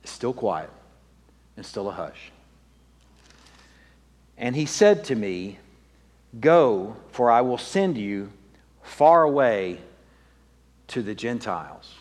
It's 0.03 0.11
still 0.11 0.33
quiet 0.33 0.71
and 1.57 1.65
still 1.65 1.89
a 1.89 1.93
hush. 1.93 2.33
And 4.37 4.57
he 4.57 4.67
said 4.67 5.05
to 5.05 5.15
me, 5.15 5.59
Go, 6.41 6.97
for 7.11 7.31
I 7.31 7.43
will 7.43 7.59
send 7.59 7.97
you 7.97 8.33
far 8.83 9.23
away 9.23 9.79
to 10.89 11.03
the 11.03 11.15
Gentiles. 11.15 11.95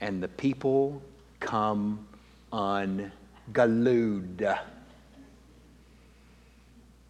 And 0.00 0.22
the 0.22 0.28
people 0.28 1.02
come 1.40 2.06
unglued. 2.52 3.12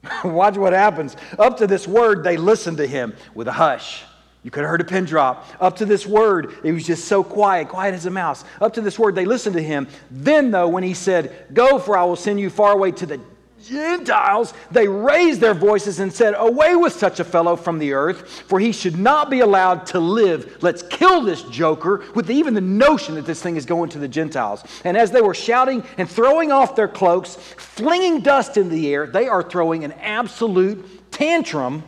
Watch 0.24 0.56
what 0.56 0.72
happens. 0.72 1.16
Up 1.38 1.58
to 1.58 1.66
this 1.66 1.86
word, 1.88 2.24
they 2.24 2.36
listened 2.36 2.78
to 2.78 2.86
him 2.86 3.14
with 3.34 3.48
a 3.48 3.52
hush. 3.52 4.04
You 4.44 4.50
could 4.50 4.62
have 4.62 4.70
heard 4.70 4.80
a 4.80 4.84
pin 4.84 5.04
drop. 5.04 5.46
Up 5.60 5.76
to 5.76 5.84
this 5.84 6.06
word, 6.06 6.54
it 6.62 6.72
was 6.72 6.86
just 6.86 7.06
so 7.06 7.24
quiet, 7.24 7.68
quiet 7.68 7.94
as 7.94 8.06
a 8.06 8.10
mouse. 8.10 8.44
Up 8.60 8.74
to 8.74 8.80
this 8.80 8.98
word, 8.98 9.14
they 9.14 9.24
listened 9.24 9.56
to 9.56 9.62
him. 9.62 9.88
Then, 10.10 10.50
though, 10.50 10.68
when 10.68 10.84
he 10.84 10.94
said, 10.94 11.46
Go, 11.52 11.78
for 11.78 11.98
I 11.98 12.04
will 12.04 12.16
send 12.16 12.38
you 12.40 12.48
far 12.48 12.72
away 12.72 12.92
to 12.92 13.06
the 13.06 13.20
Gentiles, 13.64 14.54
they 14.70 14.86
raised 14.86 15.40
their 15.40 15.54
voices 15.54 16.00
and 16.00 16.12
said, 16.12 16.34
Away 16.36 16.76
with 16.76 16.92
such 16.92 17.20
a 17.20 17.24
fellow 17.24 17.56
from 17.56 17.78
the 17.78 17.92
earth, 17.92 18.28
for 18.46 18.60
he 18.60 18.72
should 18.72 18.98
not 18.98 19.30
be 19.30 19.40
allowed 19.40 19.86
to 19.86 20.00
live. 20.00 20.62
Let's 20.62 20.82
kill 20.82 21.22
this 21.22 21.42
joker 21.44 22.04
with 22.14 22.30
even 22.30 22.54
the 22.54 22.60
notion 22.60 23.14
that 23.16 23.26
this 23.26 23.42
thing 23.42 23.56
is 23.56 23.66
going 23.66 23.90
to 23.90 23.98
the 23.98 24.08
Gentiles. 24.08 24.62
And 24.84 24.96
as 24.96 25.10
they 25.10 25.20
were 25.20 25.34
shouting 25.34 25.82
and 25.96 26.08
throwing 26.08 26.52
off 26.52 26.76
their 26.76 26.88
cloaks, 26.88 27.36
flinging 27.36 28.20
dust 28.20 28.56
in 28.56 28.68
the 28.68 28.92
air, 28.92 29.06
they 29.06 29.28
are 29.28 29.42
throwing 29.42 29.84
an 29.84 29.92
absolute 29.92 31.10
tantrum. 31.10 31.82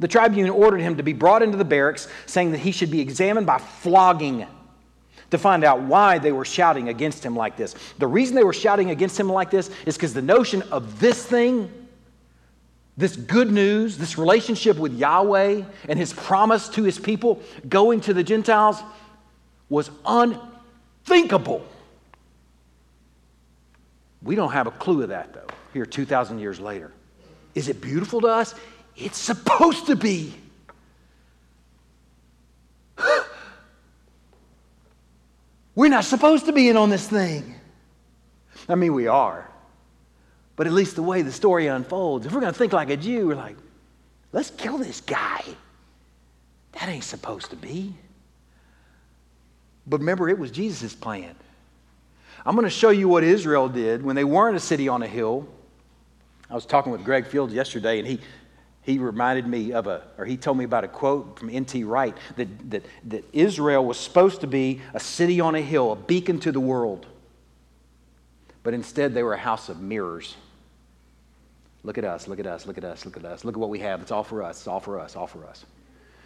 The 0.00 0.08
tribune 0.08 0.50
ordered 0.50 0.80
him 0.80 0.96
to 0.96 1.02
be 1.02 1.12
brought 1.12 1.42
into 1.42 1.56
the 1.56 1.64
barracks, 1.64 2.08
saying 2.26 2.52
that 2.52 2.58
he 2.58 2.72
should 2.72 2.90
be 2.90 3.00
examined 3.00 3.46
by 3.46 3.58
flogging 3.58 4.46
to 5.32 5.38
find 5.38 5.64
out 5.64 5.80
why 5.80 6.18
they 6.18 6.30
were 6.30 6.44
shouting 6.44 6.90
against 6.90 7.24
him 7.24 7.34
like 7.34 7.56
this. 7.56 7.74
The 7.98 8.06
reason 8.06 8.36
they 8.36 8.44
were 8.44 8.52
shouting 8.52 8.90
against 8.90 9.18
him 9.18 9.28
like 9.30 9.50
this 9.50 9.70
is 9.86 9.96
because 9.96 10.12
the 10.12 10.20
notion 10.22 10.60
of 10.70 11.00
this 11.00 11.24
thing, 11.24 11.72
this 12.98 13.16
good 13.16 13.50
news, 13.50 13.96
this 13.96 14.18
relationship 14.18 14.76
with 14.76 14.92
Yahweh 14.92 15.62
and 15.88 15.98
his 15.98 16.12
promise 16.12 16.68
to 16.68 16.82
his 16.82 16.98
people 16.98 17.40
going 17.66 18.02
to 18.02 18.12
the 18.12 18.22
Gentiles 18.22 18.82
was 19.70 19.90
unthinkable. 20.04 21.64
We 24.22 24.34
don't 24.34 24.52
have 24.52 24.66
a 24.66 24.72
clue 24.72 25.02
of 25.02 25.08
that, 25.08 25.32
though, 25.32 25.48
here 25.72 25.86
2,000 25.86 26.40
years 26.40 26.60
later. 26.60 26.92
Is 27.54 27.68
it 27.68 27.80
beautiful 27.80 28.20
to 28.20 28.28
us? 28.28 28.54
It's 28.96 29.18
supposed 29.18 29.86
to 29.86 29.96
be. 29.96 30.34
We're 35.74 35.88
not 35.88 36.04
supposed 36.04 36.46
to 36.46 36.52
be 36.52 36.68
in 36.68 36.76
on 36.76 36.90
this 36.90 37.08
thing. 37.08 37.54
I 38.68 38.74
mean, 38.74 38.94
we 38.94 39.06
are. 39.06 39.48
But 40.56 40.66
at 40.66 40.72
least 40.72 40.96
the 40.96 41.02
way 41.02 41.22
the 41.22 41.32
story 41.32 41.66
unfolds, 41.66 42.26
if 42.26 42.32
we're 42.32 42.40
going 42.40 42.52
to 42.52 42.58
think 42.58 42.72
like 42.72 42.90
a 42.90 42.96
Jew, 42.96 43.28
we're 43.28 43.34
like, 43.34 43.56
let's 44.32 44.50
kill 44.50 44.78
this 44.78 45.00
guy. 45.00 45.42
That 46.72 46.88
ain't 46.88 47.04
supposed 47.04 47.50
to 47.50 47.56
be. 47.56 47.94
But 49.86 50.00
remember, 50.00 50.28
it 50.28 50.38
was 50.38 50.50
Jesus' 50.50 50.94
plan. 50.94 51.34
I'm 52.44 52.54
going 52.54 52.64
to 52.64 52.70
show 52.70 52.90
you 52.90 53.08
what 53.08 53.24
Israel 53.24 53.68
did 53.68 54.02
when 54.02 54.16
they 54.16 54.24
weren't 54.24 54.56
a 54.56 54.60
city 54.60 54.88
on 54.88 55.02
a 55.02 55.06
hill. 55.06 55.46
I 56.50 56.54
was 56.54 56.66
talking 56.66 56.92
with 56.92 57.04
Greg 57.04 57.26
Fields 57.26 57.54
yesterday, 57.54 57.98
and 57.98 58.06
he 58.06 58.20
he 58.82 58.98
reminded 58.98 59.46
me 59.46 59.72
of 59.72 59.86
a, 59.86 60.02
or 60.18 60.24
he 60.24 60.36
told 60.36 60.58
me 60.58 60.64
about 60.64 60.82
a 60.82 60.88
quote 60.88 61.38
from 61.38 61.50
N.T. 61.50 61.84
Wright 61.84 62.16
that, 62.36 62.70
that, 62.70 62.84
that 63.04 63.24
Israel 63.32 63.84
was 63.84 63.98
supposed 63.98 64.40
to 64.40 64.48
be 64.48 64.80
a 64.92 64.98
city 64.98 65.40
on 65.40 65.54
a 65.54 65.60
hill, 65.60 65.92
a 65.92 65.96
beacon 65.96 66.40
to 66.40 66.50
the 66.50 66.60
world. 66.60 67.06
But 68.64 68.74
instead, 68.74 69.14
they 69.14 69.22
were 69.22 69.34
a 69.34 69.38
house 69.38 69.68
of 69.68 69.80
mirrors. 69.80 70.36
Look 71.84 71.96
at 71.96 72.04
us, 72.04 72.26
look 72.26 72.40
at 72.40 72.46
us, 72.46 72.66
look 72.66 72.76
at 72.76 72.84
us, 72.84 73.04
look 73.04 73.16
at 73.16 73.24
us. 73.24 73.44
Look 73.44 73.54
at 73.54 73.60
what 73.60 73.70
we 73.70 73.78
have. 73.80 74.02
It's 74.02 74.10
all 74.10 74.24
for 74.24 74.42
us, 74.42 74.58
it's 74.58 74.68
all 74.68 74.80
for 74.80 74.98
us, 74.98 75.14
all 75.14 75.26
for 75.28 75.46
us. 75.46 75.64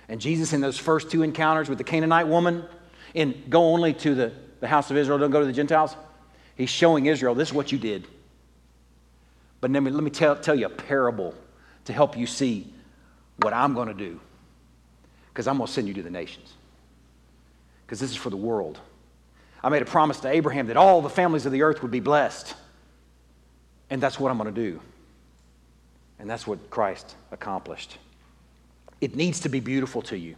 And 0.08 0.20
Jesus, 0.20 0.52
in 0.54 0.60
those 0.62 0.78
first 0.78 1.10
two 1.10 1.22
encounters 1.22 1.68
with 1.68 1.78
the 1.78 1.84
Canaanite 1.84 2.28
woman, 2.28 2.64
and 3.14 3.34
go 3.50 3.64
only 3.64 3.92
to 3.94 4.14
the, 4.14 4.32
the 4.60 4.68
house 4.68 4.90
of 4.90 4.96
Israel, 4.96 5.18
don't 5.18 5.30
go 5.30 5.40
to 5.40 5.46
the 5.46 5.52
Gentiles, 5.52 5.94
He's 6.56 6.70
showing 6.70 7.04
Israel, 7.04 7.34
this 7.34 7.48
is 7.48 7.54
what 7.54 7.70
you 7.70 7.76
did. 7.76 8.06
But 9.60 9.70
let 9.70 9.82
me, 9.82 9.90
let 9.90 10.02
me 10.02 10.10
tell, 10.10 10.36
tell 10.36 10.54
you 10.54 10.66
a 10.66 10.70
parable 10.70 11.34
to 11.86 11.92
help 11.92 12.16
you 12.16 12.26
see 12.26 12.72
what 13.38 13.52
I'm 13.52 13.74
going 13.74 13.88
to 13.88 13.94
do. 13.94 14.20
Because 15.28 15.46
I'm 15.46 15.56
going 15.56 15.66
to 15.66 15.72
send 15.72 15.88
you 15.88 15.94
to 15.94 16.02
the 16.02 16.10
nations. 16.10 16.52
Because 17.84 18.00
this 18.00 18.10
is 18.10 18.16
for 18.16 18.30
the 18.30 18.36
world. 18.36 18.78
I 19.62 19.68
made 19.68 19.82
a 19.82 19.86
promise 19.86 20.20
to 20.20 20.28
Abraham 20.28 20.68
that 20.68 20.76
all 20.76 21.02
the 21.02 21.10
families 21.10 21.46
of 21.46 21.52
the 21.52 21.62
earth 21.62 21.82
would 21.82 21.90
be 21.90 22.00
blessed. 22.00 22.54
And 23.90 24.02
that's 24.02 24.18
what 24.18 24.30
I'm 24.30 24.38
going 24.38 24.52
to 24.52 24.60
do. 24.60 24.80
And 26.18 26.28
that's 26.28 26.46
what 26.46 26.70
Christ 26.70 27.14
accomplished. 27.30 27.98
It 29.00 29.14
needs 29.14 29.40
to 29.40 29.48
be 29.48 29.60
beautiful 29.60 30.02
to 30.02 30.16
you. 30.16 30.36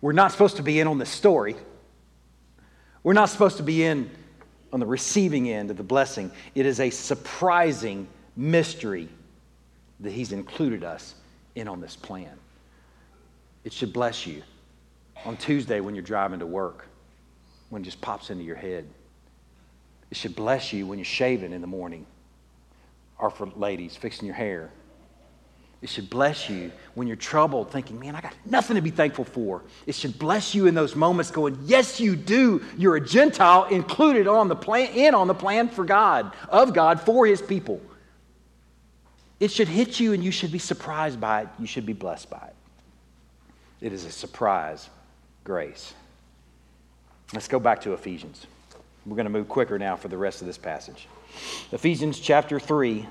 We're 0.00 0.12
not 0.12 0.32
supposed 0.32 0.56
to 0.56 0.62
be 0.62 0.80
in 0.80 0.86
on 0.86 0.98
this 0.98 1.10
story. 1.10 1.56
We're 3.02 3.14
not 3.14 3.30
supposed 3.30 3.56
to 3.56 3.62
be 3.62 3.84
in 3.84 4.10
on 4.72 4.80
the 4.80 4.86
receiving 4.86 5.48
end 5.50 5.70
of 5.70 5.76
the 5.76 5.82
blessing. 5.82 6.30
It 6.54 6.66
is 6.66 6.80
a 6.80 6.90
surprising 6.90 8.06
mystery 8.36 9.08
that 10.02 10.12
He's 10.12 10.32
included 10.32 10.84
us 10.84 11.14
in 11.54 11.68
on 11.68 11.80
this 11.80 11.96
plan. 11.96 12.36
It 13.64 13.72
should 13.72 13.92
bless 13.92 14.26
you 14.26 14.42
on 15.24 15.36
Tuesday 15.36 15.80
when 15.80 15.94
you're 15.94 16.02
driving 16.02 16.40
to 16.40 16.46
work, 16.46 16.86
when 17.70 17.82
it 17.82 17.84
just 17.84 18.00
pops 18.00 18.30
into 18.30 18.44
your 18.44 18.56
head. 18.56 18.86
It 20.10 20.16
should 20.16 20.36
bless 20.36 20.72
you 20.72 20.86
when 20.86 20.98
you're 20.98 21.04
shaving 21.04 21.52
in 21.52 21.60
the 21.60 21.66
morning, 21.66 22.06
or 23.18 23.30
for 23.30 23.46
ladies, 23.56 23.96
fixing 23.96 24.26
your 24.26 24.34
hair. 24.34 24.70
It 25.80 25.88
should 25.88 26.10
bless 26.10 26.48
you 26.48 26.70
when 26.94 27.08
you're 27.08 27.16
troubled, 27.16 27.72
thinking, 27.72 27.98
man, 27.98 28.14
I 28.14 28.20
got 28.20 28.34
nothing 28.44 28.76
to 28.76 28.82
be 28.82 28.90
thankful 28.90 29.24
for. 29.24 29.62
It 29.84 29.96
should 29.96 30.16
bless 30.16 30.54
you 30.54 30.66
in 30.66 30.74
those 30.74 30.94
moments, 30.94 31.32
going, 31.32 31.58
yes, 31.64 31.98
you 31.98 32.14
do. 32.14 32.62
You're 32.78 32.96
a 32.96 33.00
Gentile 33.00 33.64
included 33.64 34.28
on 34.28 34.46
the 34.46 34.54
plan, 34.54 34.92
in 34.92 35.14
on 35.14 35.26
the 35.26 35.34
plan 35.34 35.68
for 35.68 35.84
God, 35.84 36.34
of 36.48 36.72
God, 36.72 37.00
for 37.00 37.26
his 37.26 37.42
people. 37.42 37.80
It 39.42 39.50
should 39.50 39.66
hit 39.66 39.98
you 39.98 40.12
and 40.12 40.22
you 40.22 40.30
should 40.30 40.52
be 40.52 40.60
surprised 40.60 41.20
by 41.20 41.42
it. 41.42 41.48
You 41.58 41.66
should 41.66 41.84
be 41.84 41.94
blessed 41.94 42.30
by 42.30 42.36
it. 42.46 42.54
It 43.84 43.92
is 43.92 44.04
a 44.04 44.12
surprise 44.12 44.88
grace. 45.42 45.94
Let's 47.34 47.48
go 47.48 47.58
back 47.58 47.80
to 47.80 47.92
Ephesians. 47.92 48.46
We're 49.04 49.16
going 49.16 49.26
to 49.26 49.32
move 49.32 49.48
quicker 49.48 49.80
now 49.80 49.96
for 49.96 50.06
the 50.06 50.16
rest 50.16 50.42
of 50.42 50.46
this 50.46 50.58
passage. 50.58 51.08
Ephesians 51.72 52.20
chapter 52.20 52.60
3, 52.60 53.04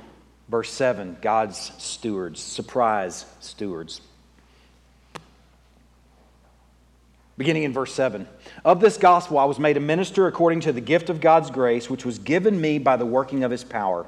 verse 0.48 0.72
7 0.72 1.18
God's 1.22 1.74
stewards, 1.78 2.40
surprise 2.40 3.26
stewards. 3.42 4.00
Beginning 7.38 7.64
in 7.64 7.74
verse 7.74 7.94
7 7.94 8.26
Of 8.64 8.80
this 8.80 8.96
gospel 8.96 9.38
I 9.38 9.44
was 9.44 9.60
made 9.60 9.76
a 9.76 9.82
minister 9.82 10.28
according 10.28 10.62
to 10.62 10.72
the 10.72 10.80
gift 10.80 11.10
of 11.10 11.20
God's 11.20 11.52
grace, 11.52 11.90
which 11.90 12.06
was 12.06 12.20
given 12.20 12.62
me 12.62 12.80
by 12.80 12.96
the 12.96 13.06
working 13.06 13.44
of 13.44 13.52
his 13.52 13.66
power. 13.66 14.08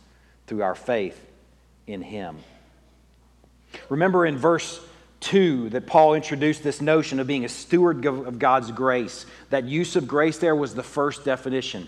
through 0.47 0.63
our 0.63 0.75
faith 0.75 1.19
in 1.87 2.01
Him. 2.01 2.37
Remember 3.89 4.25
in 4.25 4.37
verse 4.37 4.79
2 5.21 5.69
that 5.69 5.87
Paul 5.87 6.15
introduced 6.15 6.63
this 6.63 6.81
notion 6.81 7.19
of 7.19 7.27
being 7.27 7.45
a 7.45 7.49
steward 7.49 8.05
of 8.05 8.39
God's 8.39 8.71
grace. 8.71 9.25
That 9.49 9.65
use 9.65 9.95
of 9.95 10.07
grace 10.07 10.37
there 10.39 10.55
was 10.55 10.75
the 10.75 10.83
first 10.83 11.23
definition. 11.23 11.87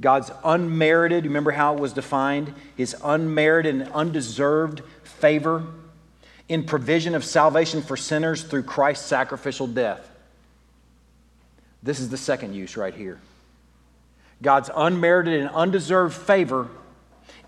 God's 0.00 0.30
unmerited, 0.44 1.24
remember 1.24 1.50
how 1.50 1.74
it 1.74 1.80
was 1.80 1.92
defined? 1.92 2.54
His 2.76 2.94
unmerited 3.02 3.74
and 3.74 3.90
undeserved 3.92 4.82
favor 5.02 5.66
in 6.48 6.64
provision 6.64 7.14
of 7.14 7.24
salvation 7.24 7.82
for 7.82 7.96
sinners 7.96 8.42
through 8.42 8.62
Christ's 8.62 9.06
sacrificial 9.06 9.66
death. 9.66 10.08
This 11.82 11.98
is 12.00 12.10
the 12.10 12.16
second 12.16 12.54
use 12.54 12.76
right 12.76 12.94
here. 12.94 13.20
God's 14.40 14.70
unmerited 14.74 15.40
and 15.40 15.50
undeserved 15.50 16.14
favor 16.14 16.68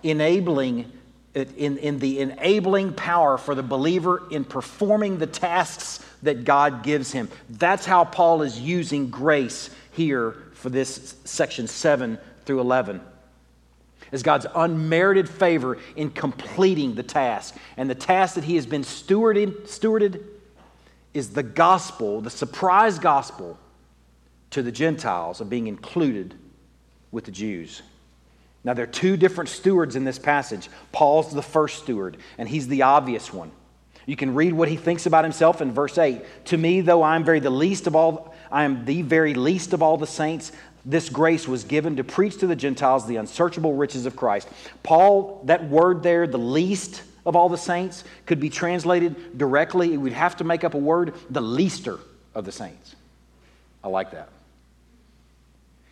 enabling 0.03 0.90
in, 1.34 1.78
in 1.78 1.98
the 1.98 2.20
enabling 2.20 2.92
power 2.92 3.38
for 3.38 3.55
the 3.55 3.62
believer 3.62 4.22
in 4.30 4.44
performing 4.44 5.18
the 5.18 5.26
tasks 5.26 6.05
that 6.22 6.44
God 6.44 6.82
gives 6.82 7.12
him. 7.12 7.28
That's 7.48 7.86
how 7.86 8.05
Paul 8.05 8.42
is 8.42 8.59
using 8.59 9.11
grace 9.11 9.70
here 9.92 10.36
for 10.55 10.70
this 10.70 11.14
section 11.24 11.66
7 11.66 12.18
through 12.44 12.61
11. 12.61 13.01
Is 14.12 14.24
God's 14.24 14.46
unmerited 14.57 15.28
favor 15.28 15.78
in 15.94 16.11
completing 16.11 16.96
the 16.96 17.05
task. 17.05 17.57
And 17.76 17.88
the 17.88 17.94
task 17.94 18.34
that 18.34 18.44
he 18.44 18.57
has 18.57 18.66
been 18.66 18.82
stewarded, 18.82 19.68
stewarded 19.68 20.20
is 21.14 21.30
the 21.30 21.44
gospel, 21.44 22.20
the 22.20 22.30
surprise 22.30 22.98
gospel 22.98 23.57
to 24.51 24.62
the 24.62 24.72
Gentiles 24.72 25.40
of 25.40 25.48
being 25.48 25.68
included 25.68 26.34
with 27.12 27.24
the 27.24 27.30
Jews. 27.30 27.82
Now, 28.62 28.74
there 28.74 28.84
are 28.84 28.88
two 28.88 29.16
different 29.16 29.48
stewards 29.48 29.96
in 29.96 30.04
this 30.04 30.18
passage. 30.18 30.68
Paul's 30.92 31.32
the 31.32 31.42
first 31.42 31.82
steward, 31.82 32.18
and 32.36 32.48
he's 32.48 32.68
the 32.68 32.82
obvious 32.82 33.32
one. 33.32 33.50
You 34.06 34.16
can 34.16 34.34
read 34.34 34.52
what 34.52 34.68
he 34.68 34.76
thinks 34.76 35.06
about 35.06 35.24
himself 35.24 35.62
in 35.62 35.72
verse 35.72 35.96
8. 35.96 36.46
To 36.46 36.56
me, 36.56 36.80
though 36.80 37.02
I 37.02 37.16
am 37.16 37.24
very 37.24 37.40
the 37.40 37.50
least 37.50 37.86
of 37.86 37.96
all, 37.96 38.34
I 38.50 38.64
am 38.64 38.84
the 38.84 39.02
very 39.02 39.34
least 39.34 39.72
of 39.72 39.82
all 39.82 39.96
the 39.96 40.06
saints, 40.06 40.52
this 40.84 41.08
grace 41.08 41.46
was 41.46 41.64
given 41.64 41.96
to 41.96 42.04
preach 42.04 42.38
to 42.38 42.46
the 42.46 42.56
Gentiles 42.56 43.06
the 43.06 43.16
unsearchable 43.16 43.74
riches 43.74 44.06
of 44.06 44.16
Christ. 44.16 44.48
Paul, 44.82 45.42
that 45.44 45.68
word 45.68 46.02
there, 46.02 46.26
the 46.26 46.38
least 46.38 47.02
of 47.26 47.36
all 47.36 47.48
the 47.48 47.58
saints, 47.58 48.04
could 48.24 48.40
be 48.40 48.48
translated 48.48 49.36
directly. 49.36 49.96
We'd 49.98 50.14
have 50.14 50.36
to 50.38 50.44
make 50.44 50.64
up 50.64 50.74
a 50.74 50.78
word, 50.78 51.14
the 51.28 51.42
leaster 51.42 51.98
of 52.34 52.44
the 52.44 52.52
saints. 52.52 52.96
I 53.84 53.88
like 53.88 54.12
that. 54.12 54.30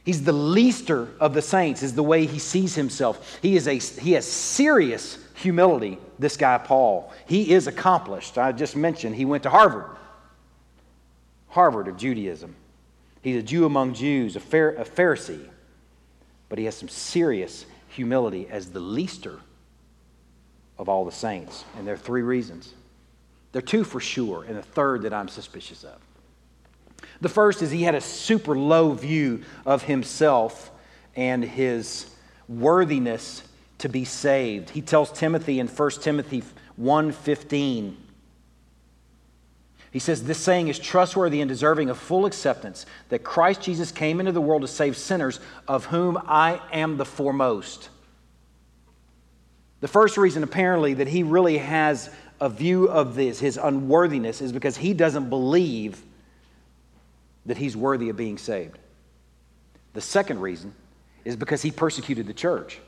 He's 0.09 0.25
the 0.25 0.33
leaster 0.33 1.07
of 1.21 1.35
the 1.35 1.43
saints, 1.43 1.83
is 1.83 1.93
the 1.93 2.03
way 2.03 2.25
he 2.25 2.39
sees 2.39 2.75
himself. 2.75 3.39
He, 3.43 3.57
is 3.57 3.69
a, 3.69 3.75
he 3.75 4.13
has 4.13 4.25
serious 4.25 5.19
humility, 5.35 5.99
this 6.19 6.39
guy, 6.39 6.57
Paul. 6.57 7.13
He 7.27 7.53
is 7.53 7.67
accomplished. 7.67 8.39
I 8.39 8.53
just 8.53 8.75
mentioned 8.75 9.17
he 9.17 9.27
went 9.27 9.43
to 9.43 9.51
Harvard, 9.51 9.99
Harvard 11.49 11.89
of 11.89 11.99
Judaism. 11.99 12.57
He's 13.21 13.37
a 13.37 13.43
Jew 13.43 13.67
among 13.67 13.93
Jews, 13.93 14.35
a, 14.35 14.39
a 14.39 14.43
Pharisee, 14.87 15.47
but 16.49 16.59
he 16.59 16.65
has 16.65 16.75
some 16.75 16.89
serious 16.89 17.67
humility 17.91 18.49
as 18.51 18.71
the 18.71 18.81
leaster 18.81 19.41
of 20.79 20.89
all 20.89 21.05
the 21.05 21.13
saints. 21.13 21.67
And 21.77 21.87
there 21.87 21.93
are 21.93 21.99
three 21.99 22.23
reasons. 22.23 22.73
There 23.53 23.61
are 23.61 23.67
two 23.67 23.85
for 23.85 24.01
sure, 24.01 24.45
and 24.45 24.57
the 24.57 24.63
third 24.63 25.03
that 25.03 25.13
I'm 25.13 25.29
suspicious 25.29 25.85
of. 25.85 26.01
The 27.21 27.29
first 27.29 27.63
is 27.63 27.71
he 27.71 27.83
had 27.83 27.95
a 27.95 28.01
super 28.01 28.57
low 28.57 28.93
view 28.93 29.43
of 29.67 29.83
himself 29.83 30.71
and 31.17 31.45
his 31.45 32.11
worthiness 32.49 33.43
to 33.79 33.89
be 33.89 34.05
saved. 34.05 34.71
He 34.71 34.83
tells 34.83 35.11
Timothy 35.13 35.59
in 35.59 35.69
1 35.69 35.91
Timothy 36.03 36.43
1:15 36.81 37.97
he 39.91 39.99
says, 39.99 40.23
This 40.23 40.39
saying 40.39 40.69
is 40.69 40.79
trustworthy 40.79 41.41
and 41.41 41.49
deserving 41.49 41.89
of 41.89 41.99
full 41.99 42.27
acceptance 42.27 42.85
that 43.09 43.25
Christ 43.25 43.63
Jesus 43.63 43.91
came 43.91 44.21
into 44.21 44.33
the 44.33 44.41
world 44.41 44.63
to 44.63 44.69
save 44.69 44.97
sinners, 44.97 45.41
of 45.67 45.87
whom 45.87 46.19
I 46.27 46.61
am 46.73 46.97
the 46.97 47.05
foremost. 47.05 47.89
The 49.81 49.89
first 49.89 50.17
reason, 50.19 50.43
apparently, 50.43 50.95
that 50.95 51.09
he 51.09 51.23
really 51.23 51.59
has 51.59 52.11
a 52.41 52.49
view 52.49 52.89
of 52.89 53.15
this, 53.15 53.39
his 53.39 53.57
unworthiness, 53.57 54.41
is 54.41 54.53
because 54.53 54.77
he 54.77 54.93
doesn't 54.93 55.31
believe 55.31 56.03
that 57.49 57.57
he's 57.57 57.77
worthy 57.77 58.11
of 58.11 58.17
being 58.17 58.39
saved. 58.39 58.79
The 59.95 60.01
second 60.01 60.41
reason 60.41 60.75
is 61.25 61.35
because 61.35 61.63
he 61.63 61.71
persecuted 61.71 62.27
the 62.27 62.35
church. 62.35 62.79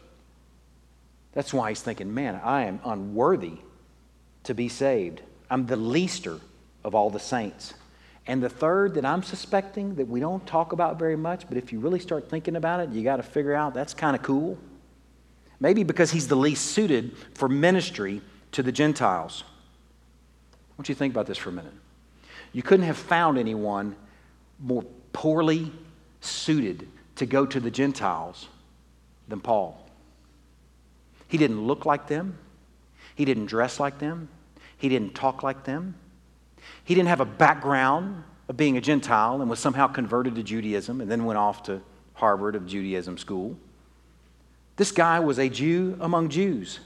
That's 1.33 1.53
why 1.53 1.71
he's 1.71 1.81
thinking, 1.81 2.13
man, 2.13 2.41
I 2.45 2.65
am 2.65 2.79
unworthy 2.85 3.55
to 4.45 4.55
be 4.55 4.69
saved. 4.69 5.23
I'm 5.51 5.67
the 5.67 5.77
leaster 5.77 6.39
of 6.85 6.95
all 6.95 7.11
the 7.11 7.19
saints. 7.19 7.75
And 8.27 8.43
the 8.43 8.49
third 8.49 8.95
that 8.95 9.05
I'm 9.05 9.23
suspecting 9.23 9.95
that 9.97 10.07
we 10.07 10.21
don't 10.21 10.47
talk 10.47 10.73
about 10.73 10.99
very 10.99 11.17
much, 11.17 11.49
but 11.49 11.57
if 11.57 11.73
you 11.73 11.81
really 11.81 11.99
start 11.99 12.29
thinking 12.29 12.55
about 12.55 12.81
it, 12.81 12.91
you 12.91 13.03
got 13.03 13.17
to 13.17 13.23
figure 13.23 13.55
out 13.55 13.73
that's 13.75 13.95
kind 13.95 14.15
of 14.15 14.23
cool. 14.23 14.59
Maybe 15.59 15.85
because 15.85 16.11
he's 16.11 16.29
the 16.29 16.37
least 16.37 16.67
suited 16.67 17.17
for 17.35 17.49
ministry 17.49 18.21
to 18.53 18.63
the 18.63 18.73
Gentiles. 18.73 19.43
I 20.53 20.75
want 20.77 20.89
you 20.89 20.95
to 20.95 20.99
think 20.99 21.15
about 21.15 21.27
this 21.27 21.39
for 21.39 21.49
a 21.49 21.53
minute. 21.53 21.73
You 22.53 22.63
couldn't 22.63 22.87
have 22.87 22.99
found 22.99 23.39
anyone 23.39 23.97
more 24.61 24.85
poorly 25.13 25.73
suited 26.21 26.87
to 27.17 27.27
go 27.27 27.47
to 27.47 27.61
the 27.61 27.71
Gentiles 27.71 28.49
than 29.29 29.41
Paul. 29.41 29.87
He 31.29 31.39
didn't 31.39 31.67
look 31.67 31.87
like 31.87 32.09
them, 32.09 32.39
he 33.15 33.25
didn't 33.25 33.47
dress 33.47 33.79
like 33.79 33.99
them, 33.99 34.29
he 34.77 34.89
didn't 34.89 35.15
talk 35.15 35.43
like 35.43 35.65
them, 35.65 35.95
he 36.85 36.95
didn't 36.95 37.09
have 37.09 37.21
a 37.21 37.27
background 37.27 38.25
of 38.49 38.57
being 38.57 38.77
a 38.77 38.81
Gentile 38.81 39.41
and 39.41 39.49
was 39.49 39.61
somehow 39.61 39.87
converted 39.87 40.35
to 40.35 40.43
Judaism 40.43 41.01
and 41.01 41.11
then 41.11 41.25
went 41.25 41.39
off 41.39 41.63
to 41.65 41.81
Harvard 42.15 42.57
of 42.57 42.67
Judaism 42.67 43.17
school. 43.17 43.57
This 44.77 44.93
guy 44.93 45.21
was 45.21 45.39
a 45.39 45.49
Jew 45.49 45.97
among 46.01 46.31
Jews. 46.31 46.81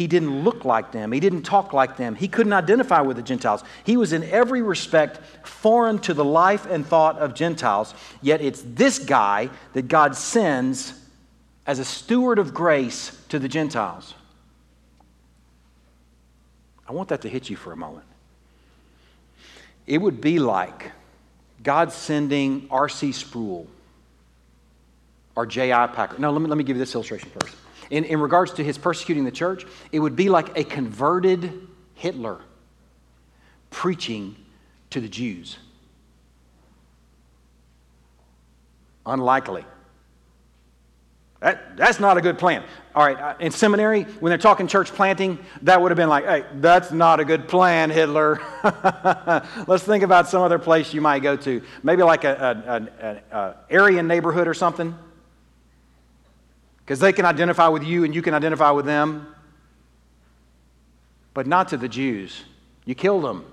He 0.00 0.06
didn't 0.06 0.44
look 0.44 0.64
like 0.64 0.92
them. 0.92 1.12
He 1.12 1.20
didn't 1.20 1.42
talk 1.42 1.74
like 1.74 1.98
them. 1.98 2.14
He 2.14 2.26
couldn't 2.26 2.54
identify 2.54 3.02
with 3.02 3.18
the 3.18 3.22
Gentiles. 3.22 3.62
He 3.84 3.98
was 3.98 4.14
in 4.14 4.24
every 4.24 4.62
respect 4.62 5.20
foreign 5.46 5.98
to 5.98 6.14
the 6.14 6.24
life 6.24 6.64
and 6.64 6.86
thought 6.86 7.18
of 7.18 7.34
Gentiles. 7.34 7.92
Yet 8.22 8.40
it's 8.40 8.62
this 8.64 8.98
guy 8.98 9.50
that 9.74 9.88
God 9.88 10.16
sends 10.16 10.94
as 11.66 11.80
a 11.80 11.84
steward 11.84 12.38
of 12.38 12.54
grace 12.54 13.14
to 13.28 13.38
the 13.38 13.46
Gentiles. 13.46 14.14
I 16.88 16.92
want 16.92 17.10
that 17.10 17.20
to 17.20 17.28
hit 17.28 17.50
you 17.50 17.56
for 17.56 17.70
a 17.70 17.76
moment. 17.76 18.06
It 19.86 19.98
would 19.98 20.22
be 20.22 20.38
like 20.38 20.92
God 21.62 21.92
sending 21.92 22.68
R.C. 22.70 23.12
Sproul 23.12 23.66
or 25.36 25.44
J.I. 25.44 25.88
Packer. 25.88 26.18
No, 26.18 26.30
let 26.30 26.40
me, 26.40 26.48
let 26.48 26.56
me 26.56 26.64
give 26.64 26.76
you 26.78 26.82
this 26.82 26.94
illustration 26.94 27.28
first. 27.38 27.54
In, 27.90 28.04
in 28.04 28.20
regards 28.20 28.52
to 28.54 28.64
his 28.64 28.78
persecuting 28.78 29.24
the 29.24 29.32
church, 29.32 29.66
it 29.90 29.98
would 29.98 30.16
be 30.16 30.28
like 30.28 30.56
a 30.56 30.64
converted 30.64 31.68
Hitler 31.94 32.40
preaching 33.70 34.36
to 34.90 35.00
the 35.00 35.08
Jews. 35.08 35.58
Unlikely. 39.06 39.64
That, 41.40 41.76
that's 41.76 41.98
not 41.98 42.18
a 42.18 42.20
good 42.20 42.38
plan. 42.38 42.62
All 42.94 43.04
right, 43.04 43.18
uh, 43.18 43.34
in 43.40 43.50
seminary, 43.50 44.02
when 44.02 44.28
they're 44.30 44.36
talking 44.36 44.66
church 44.66 44.92
planting, 44.92 45.38
that 45.62 45.80
would 45.80 45.90
have 45.90 45.96
been 45.96 46.08
like, 46.08 46.26
hey, 46.26 46.44
that's 46.56 46.92
not 46.92 47.18
a 47.18 47.24
good 47.24 47.48
plan, 47.48 47.88
Hitler. 47.88 48.40
Let's 49.66 49.84
think 49.84 50.04
about 50.04 50.28
some 50.28 50.42
other 50.42 50.58
place 50.58 50.92
you 50.92 51.00
might 51.00 51.20
go 51.20 51.36
to. 51.36 51.62
Maybe 51.82 52.02
like 52.02 52.24
a 52.24 52.60
an 52.66 53.56
Aryan 53.70 54.06
neighborhood 54.06 54.48
or 54.48 54.54
something. 54.54 54.94
Because 56.90 56.98
they 56.98 57.12
can 57.12 57.24
identify 57.24 57.68
with 57.68 57.84
you 57.84 58.02
and 58.02 58.12
you 58.12 58.20
can 58.20 58.34
identify 58.34 58.72
with 58.72 58.84
them. 58.84 59.32
But 61.34 61.46
not 61.46 61.68
to 61.68 61.76
the 61.76 61.88
Jews. 61.88 62.42
You 62.84 62.96
killed 62.96 63.22
them. 63.22 63.44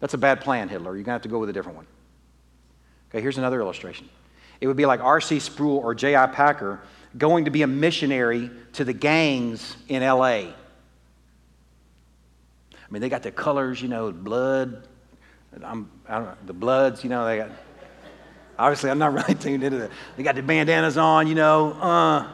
That's 0.00 0.14
a 0.14 0.18
bad 0.18 0.40
plan, 0.40 0.68
Hitler. 0.68 0.96
You're 0.96 1.04
going 1.04 1.04
to 1.04 1.12
have 1.12 1.22
to 1.22 1.28
go 1.28 1.38
with 1.38 1.50
a 1.50 1.52
different 1.52 1.76
one. 1.76 1.86
Okay, 3.10 3.20
here's 3.20 3.38
another 3.38 3.60
illustration. 3.60 4.08
It 4.60 4.66
would 4.66 4.76
be 4.76 4.86
like 4.86 4.98
R.C. 4.98 5.38
Sproul 5.38 5.78
or 5.78 5.94
J.I. 5.94 6.26
Packer 6.26 6.80
going 7.16 7.44
to 7.44 7.52
be 7.52 7.62
a 7.62 7.68
missionary 7.68 8.50
to 8.72 8.84
the 8.84 8.92
gangs 8.92 9.76
in 9.86 10.02
L.A. 10.02 10.48
I 10.48 10.54
mean, 12.90 13.02
they 13.02 13.08
got 13.08 13.22
the 13.22 13.30
colors, 13.30 13.80
you 13.80 13.86
know, 13.86 14.10
blood. 14.10 14.88
I'm, 15.62 15.88
I 16.08 16.16
don't 16.16 16.24
know, 16.24 16.36
the 16.46 16.54
bloods, 16.54 17.04
you 17.04 17.10
know, 17.10 17.24
they 17.24 17.36
got. 17.36 17.50
Obviously, 18.58 18.90
I'm 18.90 18.98
not 18.98 19.12
really 19.28 19.34
tuned 19.34 19.62
into 19.62 19.78
that. 19.78 19.90
They 20.16 20.22
got 20.22 20.34
the 20.34 20.42
bandanas 20.42 20.96
on, 20.96 21.26
you 21.26 21.34
know. 21.34 21.72
Uh, 21.72 22.28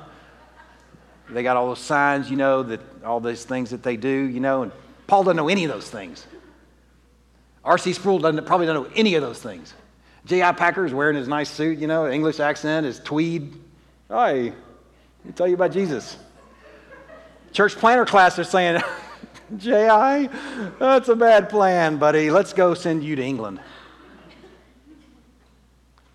they 1.31 1.43
got 1.43 1.57
all 1.57 1.69
those 1.69 1.81
signs, 1.81 2.31
you 2.31 2.37
know, 2.37 2.63
that 2.63 2.81
all 3.05 3.21
those 3.21 3.45
things 3.45 3.71
that 3.71 3.83
they 3.83 3.97
do, 3.97 4.09
you 4.09 4.41
know. 4.41 4.63
And 4.63 4.73
Paul 5.07 5.25
doesn't 5.25 5.37
know 5.37 5.49
any 5.49 5.65
of 5.65 5.71
those 5.71 5.89
things. 5.89 6.27
R.C. 7.65 7.93
Sproul 7.93 8.19
doesn't, 8.19 8.47
probably 8.47 8.67
doesn't 8.67 8.85
know 8.85 8.91
any 8.97 9.15
of 9.15 9.23
those 9.23 9.41
things. 9.41 9.75
J.I. 10.25 10.53
Packer 10.53 10.87
is 10.87 10.95
wearing 10.95 11.17
his 11.17 11.29
nice 11.29 11.51
suit, 11.51 11.79
you 11.79 11.87
know, 11.87 12.09
English 12.09 12.41
accent, 12.41 12.87
his 12.87 12.99
tweed. 13.01 13.55
Hi, 14.11 14.33
let 14.35 14.53
me 15.25 15.33
tell 15.35 15.47
you 15.47 15.55
about 15.55 15.73
Jesus. 15.73 16.17
Church 17.53 17.77
planter 17.77 18.07
class 18.07 18.39
are 18.39 18.45
saying, 18.45 18.83
J.I., 19.57 20.29
that's 20.79 21.09
a 21.09 21.17
bad 21.17 21.49
plan, 21.51 21.99
buddy. 21.99 22.31
Let's 22.31 22.53
go 22.53 22.75
send 22.75 23.05
you 23.05 23.17
to 23.17 23.23
England 23.23 23.61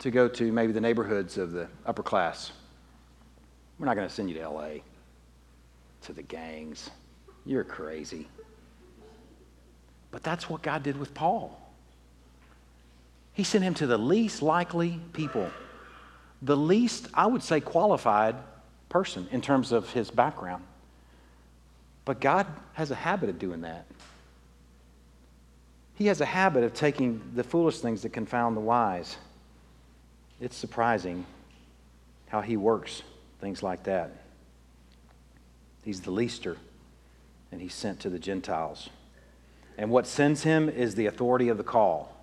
to 0.04 0.12
go 0.12 0.28
to 0.28 0.52
maybe 0.52 0.74
the 0.74 0.82
neighborhoods 0.82 1.38
of 1.38 1.54
the 1.54 1.66
upper 1.86 2.04
class. 2.04 2.52
We're 3.80 3.86
not 3.86 3.96
going 3.96 4.08
to 4.08 4.14
send 4.14 4.28
you 4.28 4.36
to 4.36 4.42
L.A., 4.42 4.84
to 6.02 6.12
the 6.12 6.22
gangs. 6.22 6.90
You're 7.46 7.64
crazy. 7.64 8.28
But 10.12 10.22
that's 10.22 10.50
what 10.50 10.62
God 10.62 10.84
did 10.84 10.98
with 10.98 11.14
Paul. 11.14 11.58
He 13.32 13.46
sent 13.46 13.64
him 13.64 13.74
to 13.76 13.88
the 13.88 13.98
least 13.98 14.42
likely 14.42 15.00
people, 15.14 15.50
the 16.42 16.58
least, 16.58 17.08
I 17.14 17.26
would 17.26 17.42
say, 17.42 17.62
qualified 17.62 18.36
person 18.90 19.30
in 19.32 19.40
terms 19.40 19.72
of 19.72 19.90
his 19.94 20.12
background. 20.12 20.66
But 22.04 22.20
God 22.20 22.46
has 22.74 22.92
a 22.92 22.96
habit 22.96 23.30
of 23.30 23.40
doing 23.40 23.62
that. 23.62 23.86
He 25.96 26.08
has 26.08 26.20
a 26.20 26.26
habit 26.26 26.66
of 26.66 26.74
taking 26.74 27.22
the 27.36 27.44
foolish 27.46 27.80
things 27.80 28.02
that 28.02 28.10
confound 28.10 28.58
the 28.58 28.62
wise. 28.62 29.16
It's 30.44 30.58
surprising 30.58 31.26
how 32.28 32.42
he 32.42 32.58
works 32.58 33.02
things 33.40 33.64
like 33.64 33.84
that. 33.84 34.12
He's 35.86 36.02
the 36.02 36.12
leaster, 36.12 36.58
and 37.50 37.62
he's 37.62 37.74
sent 37.74 38.02
to 38.02 38.10
the 38.10 38.20
Gentiles. 38.20 38.90
And 39.78 39.90
what 39.90 40.06
sends 40.06 40.44
him 40.44 40.68
is 40.68 40.96
the 40.96 41.06
authority 41.06 41.48
of 41.48 41.58
the 41.58 41.64
call. 41.64 42.14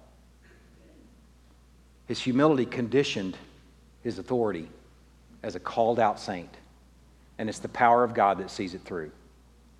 His 2.08 2.20
humility 2.20 2.66
conditioned 2.66 3.38
his 4.02 4.18
authority 4.18 4.68
as 5.42 5.54
a 5.54 5.60
called 5.60 5.98
out 5.98 6.20
saint. 6.20 6.54
And 7.38 7.48
it's 7.48 7.60
the 7.60 7.68
power 7.68 8.04
of 8.04 8.12
God 8.12 8.36
that 8.36 8.50
sees 8.50 8.74
it 8.74 8.82
through. 8.82 9.12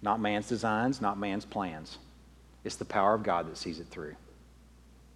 Not 0.01 0.19
man's 0.19 0.49
designs, 0.49 1.03
not 1.03 1.19
man's 1.19 1.45
plans. 1.45 1.99
It's 2.65 2.77
the 2.77 2.87
power 2.87 3.13
of 3.13 3.23
God 3.23 3.51
that 3.51 3.59
sees 3.59 3.81
it 3.81 3.89
through. 3.89 4.17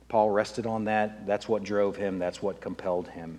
Paul 0.08 0.30
rested 0.30 0.66
on 0.66 0.84
that. 0.84 1.26
That's 1.26 1.48
what 1.48 1.62
drove 1.62 1.96
him, 1.96 2.18
that's 2.18 2.42
what 2.42 2.60
compelled 2.60 3.08
him. 3.08 3.38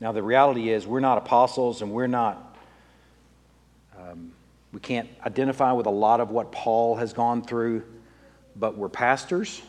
Now, 0.00 0.12
the 0.12 0.22
reality 0.22 0.70
is, 0.70 0.86
we're 0.86 1.00
not 1.00 1.18
apostles 1.18 1.82
and 1.82 1.90
we're 1.90 2.06
not, 2.06 2.56
um, 3.98 4.32
we 4.72 4.80
can't 4.80 5.08
identify 5.26 5.72
with 5.72 5.86
a 5.86 5.90
lot 5.90 6.20
of 6.20 6.30
what 6.30 6.52
Paul 6.52 6.96
has 6.96 7.12
gone 7.12 7.42
through, 7.42 7.82
but 8.54 8.76
we're 8.76 8.88
pastors, 8.88 9.60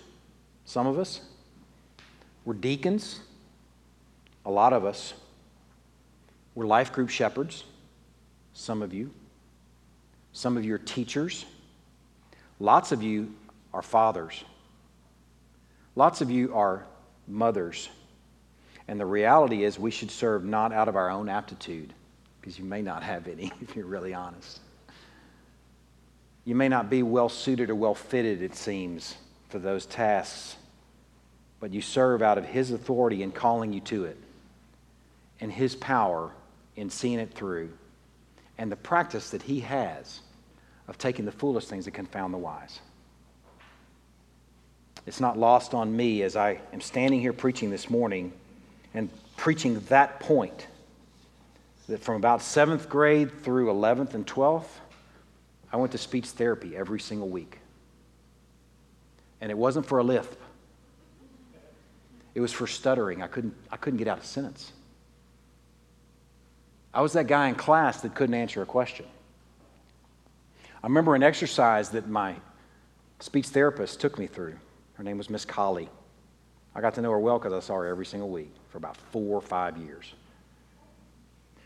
some 0.65 0.86
of 0.86 0.99
us. 0.99 1.21
We're 2.45 2.53
deacons, 2.53 3.19
a 4.45 4.51
lot 4.51 4.73
of 4.73 4.86
us. 4.86 5.13
We're 6.53 6.67
life 6.67 6.93
group 6.93 7.09
shepherds, 7.09 7.63
some 8.53 8.82
of 8.82 8.93
you. 8.93 9.11
Some 10.32 10.57
of 10.57 10.65
you 10.65 10.75
are 10.75 10.80
teachers. 10.80 11.45
Lots 12.59 12.91
of 12.91 13.01
you 13.01 13.34
are 13.73 13.82
fathers. 13.82 14.43
Lots 16.00 16.22
of 16.22 16.32
you 16.32 16.56
are 16.56 16.86
mothers. 17.28 17.89
And 18.88 18.97
the 18.97 19.06
reality 19.06 19.66
is, 19.66 19.78
we 19.78 19.91
should 19.91 20.10
serve 20.10 20.45
not 20.45 20.72
out 20.72 20.88
of 20.88 20.95
our 20.95 21.10
own 21.10 21.28
aptitude, 21.28 21.93
because 22.39 22.58
you 22.58 22.64
may 22.64 22.82
not 22.82 23.04
have 23.04 23.28
any, 23.28 23.52
if 23.62 23.76
you're 23.76 23.86
really 23.86 24.14
honest. 24.14 24.62
You 26.45 26.56
may 26.56 26.70
not 26.70 26.89
be 26.89 27.04
well 27.04 27.28
suited 27.28 27.70
or 27.70 27.76
well 27.76 27.95
fitted, 27.95 28.41
it 28.41 28.56
seems, 28.56 29.16
for 29.50 29.60
those 29.60 29.86
tasks 29.86 30.56
but 31.60 31.74
you 31.74 31.82
serve 31.82 32.22
out 32.22 32.38
of 32.38 32.45
His 32.45 32.72
authority 32.72 33.22
in 33.22 33.34
calling 33.34 33.74
you 33.74 33.82
to 33.82 34.06
it, 34.06 34.16
and 35.41 35.52
His 35.52 35.76
power 35.76 36.32
in 36.78 36.89
seeing 36.89 37.20
it 37.20 37.34
through, 37.34 37.72
and 38.58 38.72
the 38.72 38.78
practice 38.78 39.32
that 39.32 39.41
He 39.41 39.60
has 39.60 40.22
of 40.88 40.97
taking 40.97 41.26
the 41.26 41.32
foolish 41.34 41.66
things 41.66 41.84
that 41.84 41.91
confound 41.91 42.34
the 42.34 42.38
wise. 42.38 42.80
It's 45.06 45.20
not 45.20 45.38
lost 45.38 45.74
on 45.74 45.95
me 45.95 46.24
as 46.24 46.36
I 46.36 46.60
am 46.74 46.82
standing 46.82 47.22
here 47.22 47.34
preaching 47.34 47.70
this 47.70 47.89
morning 47.89 48.34
and 48.93 49.10
preaching 49.38 49.80
that 49.89 50.20
point 50.20 50.68
that 51.88 52.02
from 52.04 52.16
about 52.16 52.41
seventh 52.41 52.89
grade 52.89 53.43
through 53.43 53.68
11th 53.68 54.14
and 54.14 54.26
12th, 54.26 54.68
I 55.72 55.78
went 55.78 55.91
to 55.93 55.97
speech 55.97 56.26
therapy 56.28 56.76
every 56.76 57.00
single 57.00 57.30
week. 57.30 57.58
And 59.41 59.52
it 59.52 59.58
wasn't 59.58 59.86
for 59.86 60.00
a 60.00 60.04
lift. 60.04 60.38
It 62.36 62.41
was 62.41 62.54
for 62.54 62.68
stuttering. 62.68 63.24
I 63.24 63.28
couldn't, 63.28 63.56
I 63.72 63.78
couldn't 63.78 63.97
get 63.97 64.08
out 64.08 64.20
a 64.20 64.24
sentence. 64.24 64.72
I 66.93 67.02
was 67.02 67.14
that 67.14 67.28
guy 67.28 67.47
in 67.47 67.56
class 67.56 68.02
that 68.02 68.16
couldn't 68.16 68.36
answer 68.36 68.62
a 68.62 68.66
question. 68.66 69.06
I 70.84 70.88
remember 70.88 71.16
an 71.16 71.24
exercise 71.24 71.89
that 71.89 72.08
my 72.08 72.36
speech 73.20 73.47
therapist 73.47 74.00
took 74.00 74.18
me 74.18 74.28
through. 74.28 74.56
Her 75.00 75.04
name 75.06 75.18
was 75.18 75.30
Miss 75.30 75.45
Collie. 75.45 75.88
I 76.76 76.82
got 76.82 76.95
to 76.95 77.02
know 77.02 77.12
her 77.12 77.20
well 77.20 77.39
because 77.39 77.54
I 77.54 77.62
saw 77.66 77.76
her 77.76 77.88
every 77.88 78.06
single 78.06 78.28
week 78.28 78.52
for 78.68 78.78
about 78.78 78.97
four 78.97 79.38
or 79.38 79.41
five 79.41 79.78
years. 79.78 80.14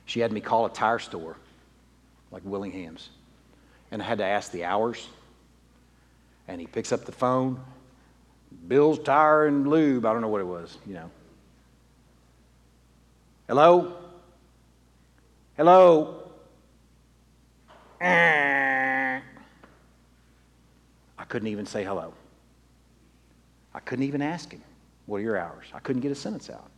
She 0.05 0.19
had 0.19 0.31
me 0.31 0.39
call 0.39 0.67
a 0.67 0.69
tire 0.69 0.99
store 0.99 1.35
like 2.29 2.43
Willingham's, 2.45 3.09
and 3.89 4.03
I 4.03 4.05
had 4.05 4.19
to 4.19 4.23
ask 4.23 4.51
the 4.51 4.65
hours. 4.65 5.07
And 6.47 6.61
he 6.61 6.67
picks 6.67 6.91
up 6.91 7.05
the 7.05 7.11
phone 7.11 7.59
Bill's 8.67 8.99
Tire 8.99 9.47
and 9.47 9.67
Lube. 9.67 10.05
I 10.05 10.13
don't 10.13 10.21
know 10.21 10.27
what 10.27 10.41
it 10.41 10.47
was, 10.47 10.77
you 10.85 10.93
know. 10.93 11.09
Hello? 13.47 13.97
Hello? 15.57 16.29
I 17.99 19.21
couldn't 21.27 21.47
even 21.47 21.65
say 21.65 21.83
hello. 21.83 22.13
I 23.73 23.79
couldn't 23.79 24.05
even 24.05 24.21
ask 24.21 24.51
him, 24.51 24.61
What 25.05 25.17
are 25.17 25.21
your 25.21 25.37
hours? 25.37 25.65
I 25.73 25.79
couldn't 25.79 26.01
get 26.01 26.11
a 26.11 26.15
sentence 26.15 26.49
out. 26.49 26.69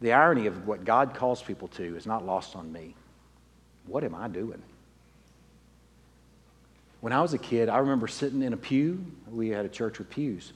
The 0.00 0.12
irony 0.12 0.46
of 0.46 0.66
what 0.66 0.84
God 0.84 1.14
calls 1.14 1.42
people 1.42 1.68
to 1.68 1.96
is 1.96 2.06
not 2.06 2.26
lost 2.26 2.56
on 2.56 2.72
me. 2.72 2.94
What 3.86 4.04
am 4.04 4.14
I 4.14 4.28
doing? 4.28 4.62
When 7.00 7.12
I 7.12 7.20
was 7.20 7.34
a 7.34 7.38
kid, 7.38 7.68
I 7.68 7.78
remember 7.78 8.06
sitting 8.06 8.42
in 8.42 8.52
a 8.52 8.56
pew. 8.56 9.04
We 9.30 9.48
had 9.48 9.64
a 9.64 9.68
church 9.68 9.98
with 9.98 10.08
pews, 10.08 10.52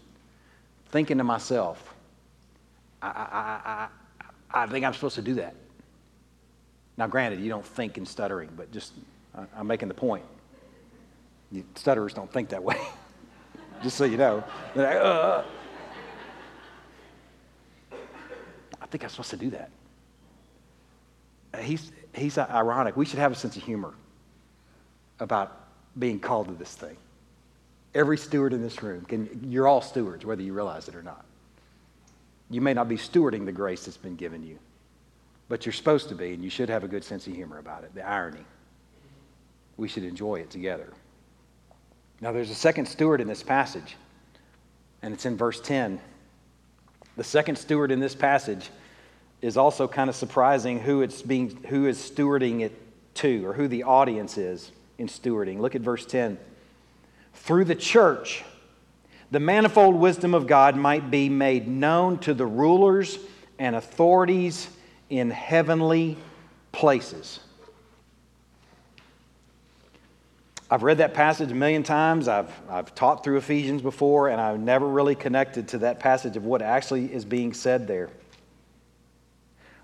thinking 0.91 1.19
to 1.19 1.25
myself, 1.25 1.95
I, 3.03 3.09
I, 3.09 3.89
I, 4.53 4.63
I 4.63 4.67
think 4.67 4.85
I'm 4.85 4.95
supposed 4.95 5.17
to 5.17 5.23
do 5.23 5.35
that. 5.35 5.55
Now, 6.97 7.07
granted, 7.07 7.41
you 7.41 7.49
don't 7.49 7.67
think 7.67 7.99
in 7.99 8.07
stuttering, 8.07 8.49
but 8.57 8.71
just 8.73 8.93
I'm 9.57 9.67
making 9.67 9.89
the 9.89 9.95
point. 9.95 10.25
You, 11.53 11.65
stutterers 11.75 12.15
don't 12.15 12.33
think 12.33 12.49
that 12.51 12.63
way, 12.63 12.79
just 13.83 13.97
so 13.97 14.05
you 14.05 14.17
know. 14.17 14.45
Like, 14.75 14.97
uh, 14.97 14.99
uh, 14.99 15.45
I 18.81 18.87
think 18.87 19.05
I'm 19.05 19.11
supposed 19.11 19.31
to 19.31 19.37
do 19.37 19.51
that. 19.51 19.71
Uh, 21.53 21.59
he's, 21.59 21.93
he's 22.15 22.39
uh, 22.39 22.47
ironic. 22.51 22.97
We 22.97 23.05
should 23.05 23.19
have 23.19 23.33
a 23.33 23.35
sense 23.35 23.57
of 23.57 23.63
humor 23.63 23.95
about 25.21 25.69
being 25.99 26.21
called 26.21 26.49
to 26.49 26.55
this 26.55 26.75
thing. 26.75 26.97
Every 27.95 28.19
steward 28.19 28.53
in 28.53 28.63
this 28.63 28.83
room, 28.83 29.05
can, 29.07 29.49
you're 29.51 29.67
all 29.67 29.81
stewards, 29.81 30.25
whether 30.25 30.43
you 30.43 30.53
realize 30.53 30.89
it 30.89 30.95
or 30.95 31.03
not. 31.03 31.25
You 32.51 32.61
may 32.61 32.75
not 32.75 32.89
be 32.89 32.97
stewarding 32.97 33.45
the 33.45 33.53
grace 33.53 33.87
that's 33.87 33.97
been 33.97 34.17
given 34.17 34.47
you, 34.47 34.59
but 35.49 35.65
you're 35.65 35.73
supposed 35.73 36.09
to 36.11 36.15
be, 36.15 36.35
and 36.35 36.45
you 36.45 36.51
should 36.51 36.69
have 36.69 36.85
a 36.85 36.89
good 36.89 37.03
sense 37.03 37.27
of 37.27 37.35
humor 37.35 37.59
about 37.59 37.85
it, 37.85 37.95
the 37.95 38.07
irony. 38.07 38.45
We 39.77 39.89
should 39.89 40.05
enjoy 40.05 40.37
it 40.37 40.51
together. 40.51 40.93
Now, 42.21 42.33
there's 42.33 42.51
a 42.51 42.55
second 42.55 42.87
steward 42.87 43.21
in 43.21 43.29
this 43.29 43.43
passage, 43.43 43.97
and 45.03 45.13
it's 45.13 45.27
in 45.27 45.37
verse 45.37 45.61
10. 45.61 46.01
The 47.17 47.25
second 47.25 47.57
steward 47.57 47.93
in 47.93 48.01
this 48.01 48.15
passage 48.15 48.71
is 49.43 49.57
also 49.57 49.87
kind 49.87 50.09
of 50.09 50.17
surprising 50.17 50.81
who 50.81 51.03
it's 51.03 51.23
being 51.23 51.65
who 51.69 51.87
is 51.87 51.99
stewarding 51.99 52.61
it 52.61 52.73
to 53.15 53.47
or 53.47 53.53
who 53.53 53.69
the 53.69 53.83
audience 53.85 54.39
is 54.39 54.71
in 54.99 55.09
stewarding. 55.09 55.61
Look 55.61 55.75
at 55.75 55.83
verse 55.83 56.07
10. 56.07 56.39
Through 57.35 57.67
the 57.67 57.75
church, 57.75 58.45
the 59.31 59.41
manifold 59.41 59.95
wisdom 59.95 60.35
of 60.35 60.47
God 60.47 60.77
might 60.77 61.11
be 61.11 61.29
made 61.29 61.69
known 61.69 62.19
to 62.21 62.35
the 62.35 62.47
rulers 62.47 63.19
and 63.59 63.77
authorities 63.77 64.69
in 65.11 65.31
heavenly 65.31 66.17
places. 66.73 67.41
I've 70.69 70.83
read 70.83 70.99
that 70.99 71.15
passage 71.15 71.53
a 71.53 71.55
million 71.55 71.85
times. 71.85 72.27
I've, 72.27 72.51
I've 72.69 72.95
taught 72.95 73.23
through 73.23 73.37
Ephesians 73.37 73.83
before, 73.83 74.29
and 74.29 74.41
I've 74.41 74.59
never 74.59 74.87
really 74.87 75.15
connected 75.15 75.69
to 75.69 75.79
that 75.79 76.01
passage 76.01 76.37
of 76.37 76.45
what 76.45 76.61
actually 76.61 77.13
is 77.13 77.25
being 77.25 77.53
said 77.53 77.87
there. 77.87 78.11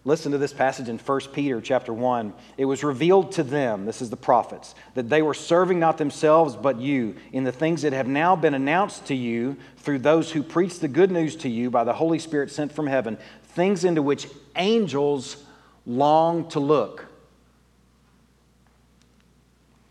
Listen 0.04 0.32
to 0.32 0.38
this 0.38 0.52
passage 0.52 0.88
in 0.88 0.98
1 0.98 1.20
Peter 1.32 1.60
chapter 1.60 1.92
1. 1.92 2.34
It 2.58 2.64
was 2.64 2.82
revealed 2.82 3.30
to 3.32 3.44
them, 3.44 3.86
this 3.86 4.02
is 4.02 4.10
the 4.10 4.16
prophets, 4.16 4.74
that 4.94 5.08
they 5.08 5.22
were 5.22 5.34
serving 5.34 5.78
not 5.78 5.96
themselves 5.96 6.56
but 6.56 6.80
you 6.80 7.14
in 7.32 7.44
the 7.44 7.52
things 7.52 7.82
that 7.82 7.92
have 7.92 8.08
now 8.08 8.34
been 8.34 8.54
announced 8.54 9.06
to 9.06 9.14
you 9.14 9.56
through 9.76 10.00
those 10.00 10.32
who 10.32 10.42
preach 10.42 10.80
the 10.80 10.88
good 10.88 11.12
news 11.12 11.36
to 11.36 11.48
you 11.48 11.70
by 11.70 11.84
the 11.84 11.92
Holy 11.92 12.18
Spirit 12.18 12.50
sent 12.50 12.72
from 12.72 12.88
heaven, 12.88 13.16
things 13.44 13.84
into 13.84 14.02
which 14.02 14.26
angels 14.56 15.44
long 15.86 16.48
to 16.48 16.58
look. 16.58 17.06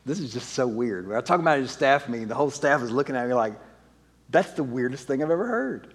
This 0.05 0.19
is 0.19 0.33
just 0.33 0.49
so 0.49 0.67
weird. 0.67 1.07
When 1.07 1.17
I 1.17 1.21
talk 1.21 1.39
about 1.39 1.59
it 1.59 1.61
at 1.61 1.65
a 1.65 1.69
staff 1.69 2.09
meeting, 2.09 2.27
the 2.27 2.35
whole 2.35 2.49
staff 2.49 2.81
is 2.81 2.91
looking 2.91 3.15
at 3.15 3.27
me 3.27 3.33
like, 3.33 3.53
that's 4.29 4.51
the 4.53 4.63
weirdest 4.63 5.07
thing 5.07 5.21
I've 5.21 5.29
ever 5.29 5.45
heard. 5.45 5.93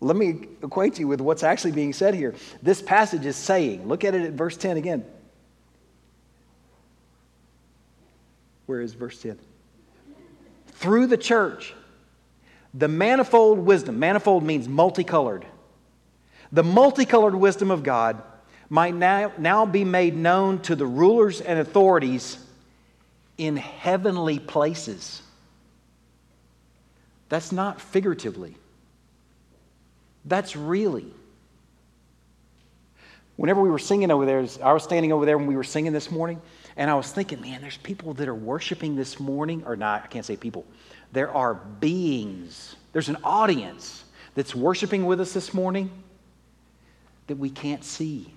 Let 0.00 0.16
me 0.16 0.48
acquaint 0.62 0.98
you 0.98 1.06
with 1.06 1.20
what's 1.20 1.42
actually 1.42 1.72
being 1.72 1.92
said 1.92 2.14
here. 2.14 2.34
This 2.62 2.80
passage 2.80 3.26
is 3.26 3.36
saying, 3.36 3.86
look 3.86 4.04
at 4.04 4.14
it 4.14 4.22
at 4.22 4.32
verse 4.32 4.56
10 4.56 4.76
again. 4.76 5.04
Where 8.66 8.80
is 8.80 8.94
verse 8.94 9.20
10? 9.20 9.38
Through 10.68 11.08
the 11.08 11.16
church, 11.16 11.74
the 12.74 12.88
manifold 12.88 13.58
wisdom, 13.58 13.98
manifold 13.98 14.42
means 14.42 14.68
multicolored, 14.68 15.44
the 16.50 16.64
multicolored 16.64 17.34
wisdom 17.34 17.70
of 17.70 17.82
God 17.82 18.22
might 18.68 18.94
now, 18.94 19.32
now 19.38 19.66
be 19.66 19.84
made 19.84 20.16
known 20.16 20.60
to 20.62 20.74
the 20.74 20.86
rulers 20.86 21.40
and 21.40 21.58
authorities 21.58 22.41
in 23.38 23.56
heavenly 23.56 24.38
places. 24.38 25.22
That's 27.28 27.52
not 27.52 27.80
figuratively. 27.80 28.56
That's 30.24 30.54
really. 30.54 31.12
Whenever 33.36 33.60
we 33.60 33.70
were 33.70 33.78
singing 33.78 34.10
over 34.10 34.26
there, 34.26 34.46
I 34.62 34.72
was 34.72 34.84
standing 34.84 35.12
over 35.12 35.24
there 35.24 35.38
when 35.38 35.46
we 35.46 35.56
were 35.56 35.64
singing 35.64 35.92
this 35.92 36.10
morning, 36.10 36.40
and 36.76 36.90
I 36.90 36.94
was 36.94 37.10
thinking, 37.10 37.40
man, 37.40 37.60
there's 37.60 37.78
people 37.78 38.14
that 38.14 38.28
are 38.28 38.34
worshiping 38.34 38.94
this 38.94 39.18
morning, 39.18 39.64
or 39.66 39.76
not, 39.76 40.04
I 40.04 40.06
can't 40.06 40.24
say 40.24 40.36
people. 40.36 40.66
There 41.12 41.30
are 41.30 41.54
beings, 41.54 42.76
there's 42.92 43.08
an 43.08 43.16
audience 43.24 44.04
that's 44.34 44.54
worshiping 44.54 45.06
with 45.06 45.20
us 45.20 45.32
this 45.32 45.52
morning 45.52 45.90
that 47.26 47.36
we 47.36 47.50
can't 47.50 47.84
see. 47.84 48.32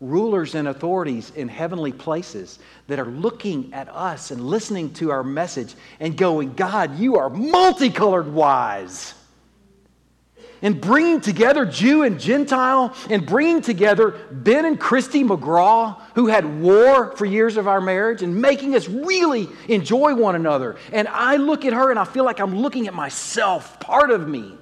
Rulers 0.00 0.54
and 0.54 0.66
authorities 0.66 1.30
in 1.36 1.48
heavenly 1.48 1.92
places 1.92 2.58
that 2.86 2.98
are 2.98 3.04
looking 3.04 3.74
at 3.74 3.88
us 3.90 4.30
and 4.30 4.40
listening 4.40 4.94
to 4.94 5.10
our 5.10 5.22
message 5.22 5.74
and 6.00 6.16
going, 6.16 6.54
God, 6.54 6.98
you 6.98 7.18
are 7.18 7.28
multicolored 7.28 8.32
wise. 8.32 9.12
And 10.62 10.80
bringing 10.80 11.20
together 11.20 11.64
Jew 11.64 12.02
and 12.02 12.20
Gentile, 12.20 12.94
and 13.08 13.24
bringing 13.24 13.62
together 13.62 14.10
Ben 14.30 14.66
and 14.66 14.78
Christy 14.78 15.24
McGraw, 15.24 15.98
who 16.14 16.26
had 16.26 16.60
war 16.60 17.16
for 17.16 17.24
years 17.24 17.56
of 17.56 17.66
our 17.66 17.80
marriage, 17.80 18.22
and 18.22 18.40
making 18.40 18.74
us 18.74 18.86
really 18.86 19.48
enjoy 19.68 20.14
one 20.14 20.34
another. 20.34 20.76
And 20.92 21.08
I 21.08 21.36
look 21.36 21.64
at 21.64 21.72
her 21.72 21.90
and 21.90 21.98
I 21.98 22.04
feel 22.04 22.24
like 22.24 22.40
I'm 22.40 22.56
looking 22.56 22.86
at 22.88 22.94
myself, 22.94 23.80
part 23.80 24.10
of 24.10 24.28
me. 24.28 24.54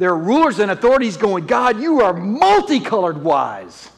There 0.00 0.08
are 0.08 0.16
rulers 0.16 0.60
and 0.60 0.70
authorities 0.70 1.18
going, 1.18 1.44
God, 1.44 1.78
you 1.78 2.00
are 2.00 2.14
multicolored 2.14 3.22
wise 3.22 3.90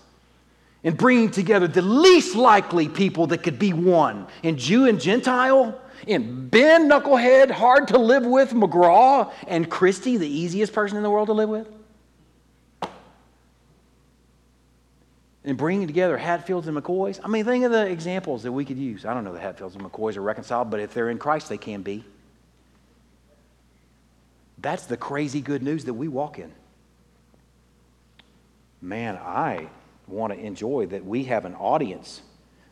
in 0.83 0.97
bringing 0.97 1.31
together 1.31 1.69
the 1.69 1.81
least 1.81 2.35
likely 2.35 2.89
people 2.89 3.29
that 3.29 3.45
could 3.45 3.57
be 3.57 3.73
one 3.73 4.27
in 4.43 4.59
Jew 4.59 4.89
and 4.89 5.01
Gentile, 5.01 5.81
in 6.09 6.49
Ben, 6.49 6.91
knucklehead, 6.91 7.53
hard 7.53 7.87
to 7.87 7.99
live 7.99 8.27
with, 8.27 8.51
McGraw, 8.51 9.33
and 9.47 9.71
Christy, 9.71 10.17
the 10.17 10.27
easiest 10.27 10.73
person 10.73 10.97
in 10.97 11.05
the 11.05 11.11
world 11.11 11.29
to 11.29 11.35
live 11.35 11.49
with. 11.49 11.69
And 15.45 15.57
bringing 15.57 15.87
together 15.87 16.19
Hatfields 16.19 16.67
and 16.67 16.77
McCoys. 16.77 17.21
I 17.23 17.29
mean, 17.29 17.45
think 17.45 17.65
of 17.65 17.71
the 17.71 17.87
examples 17.87 18.43
that 18.43 18.51
we 18.51 18.65
could 18.65 18.77
use. 18.77 19.05
I 19.05 19.15
don't 19.15 19.23
know 19.23 19.33
the 19.33 19.39
Hatfields 19.39 19.77
and 19.77 19.85
McCoys 19.85 20.17
are 20.17 20.23
reconciled, 20.23 20.69
but 20.69 20.81
if 20.81 20.93
they're 20.95 21.11
in 21.11 21.19
Christ, 21.19 21.49
they 21.49 21.59
can 21.59 21.83
be. 21.83 22.05
That's 24.63 24.87
the 24.87 24.97
crazy 24.97 25.41
good 25.41 25.63
news 25.63 25.85
that 25.85 25.95
we 25.95 26.07
walk 26.07 26.39
in. 26.39 26.53
Man, 28.81 29.17
I 29.17 29.69
want 30.07 30.33
to 30.33 30.39
enjoy 30.39 30.87
that 30.87 31.05
we 31.05 31.25
have 31.25 31.45
an 31.45 31.55
audience 31.57 32.23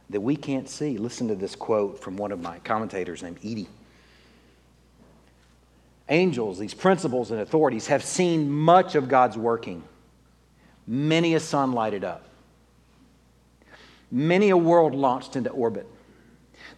that 0.08 0.20
we 0.20 0.36
can't 0.36 0.68
see. 0.68 0.98
Listen 0.98 1.28
to 1.28 1.34
this 1.34 1.54
quote 1.54 2.00
from 2.00 2.16
one 2.16 2.32
of 2.32 2.40
my 2.40 2.58
commentators 2.60 3.22
named 3.22 3.38
Eadie. 3.42 3.68
Angels, 6.08 6.58
these 6.58 6.74
principles 6.74 7.30
and 7.30 7.40
authorities, 7.40 7.88
have 7.88 8.02
seen 8.02 8.50
much 8.50 8.94
of 8.94 9.08
God's 9.08 9.36
working. 9.36 9.82
Many 10.86 11.34
a 11.34 11.40
sun 11.40 11.72
lighted 11.72 12.02
up, 12.02 12.24
many 14.10 14.50
a 14.50 14.56
world 14.56 14.94
launched 14.94 15.36
into 15.36 15.50
orbit. 15.50 15.86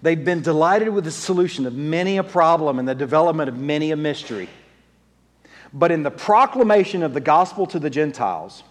They've 0.03 0.23
been 0.23 0.43
delighted 0.43 0.89
with 0.89 1.05
the 1.05 1.11
solution 1.11 1.65
of 1.65 1.75
many 1.75 2.19
a 2.19 2.23
problem 2.23 2.79
and 2.79 2.87
the 2.87 2.95
development 2.95 3.49
of 3.49 3.57
many 3.57 3.91
a 3.91 3.97
mystery. 3.97 4.49
But 5.73 5.91
in 5.91 6.03
the 6.03 6.11
proclamation 6.11 7.03
of 7.03 7.15
the 7.15 7.21
gospel 7.21 7.67
to 7.69 7.79
the 7.79 7.91
Gentiles, 7.91 8.63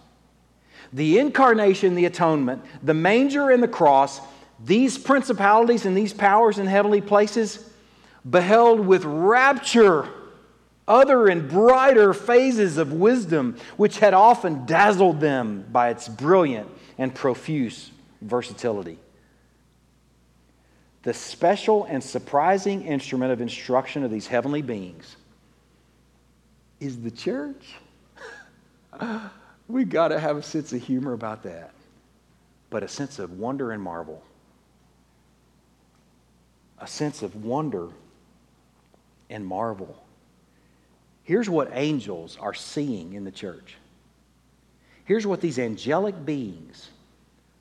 the 0.92 1.18
incarnation, 1.18 1.94
the 1.94 2.04
atonement, 2.04 2.62
the 2.82 2.94
manger 2.94 3.50
and 3.50 3.62
the 3.62 3.68
cross, 3.68 4.20
these 4.64 4.98
principalities 4.98 5.86
and 5.86 5.96
these 5.96 6.12
powers 6.12 6.58
in 6.58 6.66
heavenly 6.66 7.00
places 7.00 7.68
beheld 8.28 8.80
with 8.80 9.04
rapture 9.04 10.08
other 10.86 11.28
and 11.28 11.48
brighter 11.48 12.12
phases 12.12 12.76
of 12.76 12.92
wisdom, 12.92 13.56
which 13.76 13.98
had 13.98 14.14
often 14.14 14.66
dazzled 14.66 15.20
them 15.20 15.64
by 15.70 15.90
its 15.90 16.08
brilliant 16.08 16.68
and 16.98 17.14
profuse 17.14 17.90
versatility. 18.20 18.98
The 21.02 21.14
special 21.14 21.84
and 21.84 22.02
surprising 22.02 22.82
instrument 22.82 23.32
of 23.32 23.40
instruction 23.40 24.04
of 24.04 24.10
these 24.10 24.26
heavenly 24.26 24.62
beings 24.62 25.16
is 26.82 27.00
the 27.00 27.10
church. 27.10 27.74
we 29.68 29.84
got 29.84 30.08
to 30.08 30.18
have 30.18 30.36
a 30.36 30.42
sense 30.42 30.72
of 30.72 30.82
humor 30.82 31.12
about 31.12 31.44
that, 31.44 31.70
but 32.70 32.82
a 32.82 32.88
sense 32.88 33.18
of 33.20 33.38
wonder 33.38 33.70
and 33.70 33.80
marvel. 33.80 34.22
A 36.80 36.86
sense 36.86 37.22
of 37.22 37.44
wonder 37.44 37.88
and 39.30 39.46
marvel. 39.46 40.02
Here's 41.22 41.48
what 41.48 41.70
angels 41.72 42.36
are 42.40 42.54
seeing 42.54 43.12
in 43.12 43.24
the 43.24 43.30
church. 43.30 43.76
Here's 45.04 45.26
what 45.26 45.40
these 45.40 45.60
angelic 45.60 46.26
beings 46.26 46.88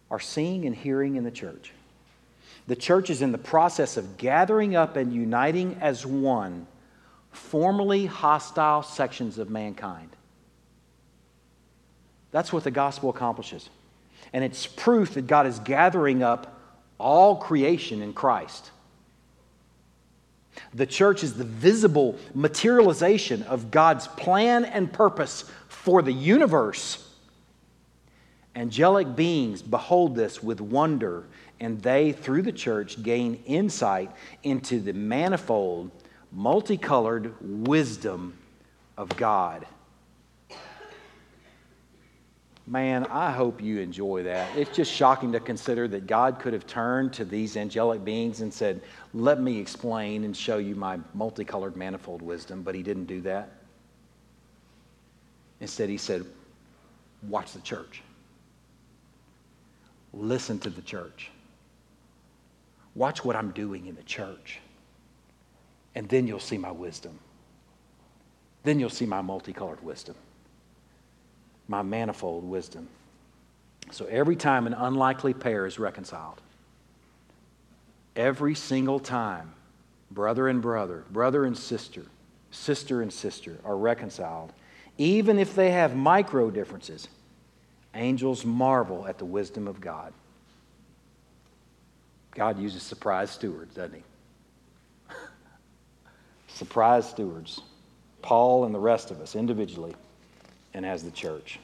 are 0.09 0.19
seeing 0.19 0.65
and 0.65 0.75
hearing 0.75 1.15
in 1.15 1.23
the 1.23 1.31
church. 1.31 1.71
The 2.65 2.75
church 2.75 3.11
is 3.11 3.21
in 3.21 3.31
the 3.31 3.37
process 3.37 3.97
of 3.97 4.17
gathering 4.17 4.75
up 4.75 4.95
and 4.95 5.13
uniting 5.13 5.77
as 5.79 6.05
one 6.05 6.65
formerly 7.31 8.05
hostile 8.05 8.83
sections 8.83 9.37
of 9.37 9.49
mankind. 9.49 10.09
That's 12.31 12.53
what 12.53 12.63
the 12.63 12.71
gospel 12.71 13.09
accomplishes. 13.09 13.69
And 14.33 14.43
it's 14.43 14.65
proof 14.65 15.15
that 15.15 15.27
God 15.27 15.47
is 15.47 15.59
gathering 15.59 16.23
up 16.23 16.59
all 16.97 17.35
creation 17.35 18.01
in 18.01 18.13
Christ. 18.13 18.71
The 20.73 20.85
church 20.85 21.23
is 21.23 21.33
the 21.33 21.43
visible 21.43 22.17
materialization 22.33 23.43
of 23.43 23.71
God's 23.71 24.07
plan 24.07 24.65
and 24.65 24.91
purpose 24.91 25.45
for 25.67 26.01
the 26.01 26.13
universe. 26.13 27.07
Angelic 28.55 29.15
beings 29.15 29.61
behold 29.61 30.15
this 30.15 30.43
with 30.43 30.59
wonder, 30.59 31.25
and 31.59 31.81
they, 31.81 32.11
through 32.11 32.41
the 32.41 32.51
church, 32.51 33.01
gain 33.01 33.41
insight 33.45 34.11
into 34.43 34.79
the 34.79 34.93
manifold, 34.93 35.91
multicolored 36.31 37.35
wisdom 37.41 38.37
of 38.97 39.09
God. 39.17 39.65
Man, 42.67 43.05
I 43.07 43.31
hope 43.31 43.61
you 43.61 43.79
enjoy 43.79 44.23
that. 44.23 44.55
It's 44.55 44.73
just 44.75 44.91
shocking 44.91 45.31
to 45.33 45.39
consider 45.39 45.87
that 45.89 46.07
God 46.07 46.39
could 46.39 46.53
have 46.53 46.65
turned 46.65 47.11
to 47.13 47.25
these 47.25 47.57
angelic 47.57 48.05
beings 48.05 48.41
and 48.41 48.53
said, 48.53 48.81
Let 49.13 49.41
me 49.41 49.59
explain 49.59 50.23
and 50.23 50.37
show 50.37 50.57
you 50.57 50.75
my 50.75 50.99
multicolored, 51.13 51.75
manifold 51.75 52.21
wisdom, 52.21 52.61
but 52.61 52.75
He 52.75 52.83
didn't 52.83 53.05
do 53.05 53.19
that. 53.21 53.51
Instead, 55.59 55.89
He 55.89 55.97
said, 55.97 56.23
Watch 57.27 57.51
the 57.51 57.61
church. 57.61 58.03
Listen 60.13 60.59
to 60.59 60.69
the 60.69 60.81
church. 60.81 61.29
Watch 62.95 63.25
what 63.25 63.35
I'm 63.35 63.51
doing 63.51 63.87
in 63.87 63.95
the 63.95 64.03
church. 64.03 64.59
And 65.95 66.07
then 66.09 66.27
you'll 66.27 66.39
see 66.39 66.57
my 66.57 66.71
wisdom. 66.71 67.19
Then 68.63 68.79
you'll 68.79 68.89
see 68.89 69.05
my 69.05 69.21
multicolored 69.21 69.83
wisdom 69.83 70.15
my 71.71 71.81
manifold 71.81 72.43
wisdom. 72.43 72.87
So 73.91 74.05
every 74.05 74.35
time 74.35 74.67
an 74.67 74.73
unlikely 74.73 75.33
pair 75.33 75.65
is 75.65 75.79
reconciled, 75.79 76.41
every 78.15 78.53
single 78.53 78.99
time 78.99 79.53
brother 80.11 80.49
and 80.49 80.61
brother, 80.61 81.05
brother 81.09 81.45
and 81.45 81.57
sister, 81.57 82.03
sister 82.51 83.01
and 83.01 83.11
sister 83.11 83.57
are 83.63 83.77
reconciled, 83.77 84.51
even 84.97 85.39
if 85.39 85.55
they 85.55 85.71
have 85.71 85.95
micro 85.95 86.51
differences, 86.51 87.07
angels 87.95 88.45
marvel 88.45 89.07
at 89.07 89.17
the 89.17 89.25
wisdom 89.25 89.67
of 89.67 89.79
God. 89.79 90.13
God 92.35 92.59
uses 92.59 92.83
surprise 92.83 93.31
stewards, 93.31 93.75
doesn't 93.75 93.95
he? 93.95 94.03
Surprise 96.61 97.09
stewards. 97.09 97.59
Paul 98.21 98.65
and 98.65 98.75
the 98.75 98.79
rest 98.79 99.09
of 99.09 99.19
us 99.19 99.35
individually 99.35 99.95
and 100.75 100.85
as 100.85 101.01
the 101.01 101.09
church. 101.09 101.59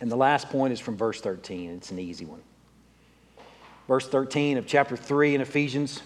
And 0.00 0.08
the 0.08 0.14
last 0.14 0.50
point 0.50 0.72
is 0.72 0.78
from 0.78 0.96
verse 0.96 1.20
13. 1.20 1.70
It's 1.70 1.90
an 1.90 1.98
easy 1.98 2.24
one. 2.24 2.40
Verse 3.88 4.06
13 4.08 4.56
of 4.56 4.68
chapter 4.68 4.96
3 4.96 5.34
in 5.34 5.40
Ephesians. 5.40 6.00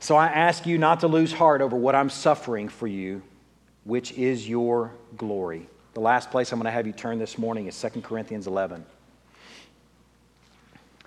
So 0.00 0.16
I 0.16 0.28
ask 0.28 0.64
you 0.64 0.78
not 0.78 1.00
to 1.00 1.08
lose 1.08 1.30
heart 1.30 1.60
over 1.60 1.76
what 1.76 1.94
I'm 1.94 2.08
suffering 2.08 2.70
for 2.70 2.86
you, 2.86 3.20
which 3.84 4.12
is 4.12 4.48
your 4.48 4.92
glory. 5.18 5.68
The 5.92 6.00
last 6.00 6.30
place 6.30 6.52
I'm 6.52 6.58
going 6.58 6.64
to 6.64 6.70
have 6.70 6.86
you 6.86 6.94
turn 6.94 7.18
this 7.18 7.36
morning 7.36 7.66
is 7.66 7.78
2 7.78 8.00
Corinthians 8.00 8.46
11. 8.46 8.82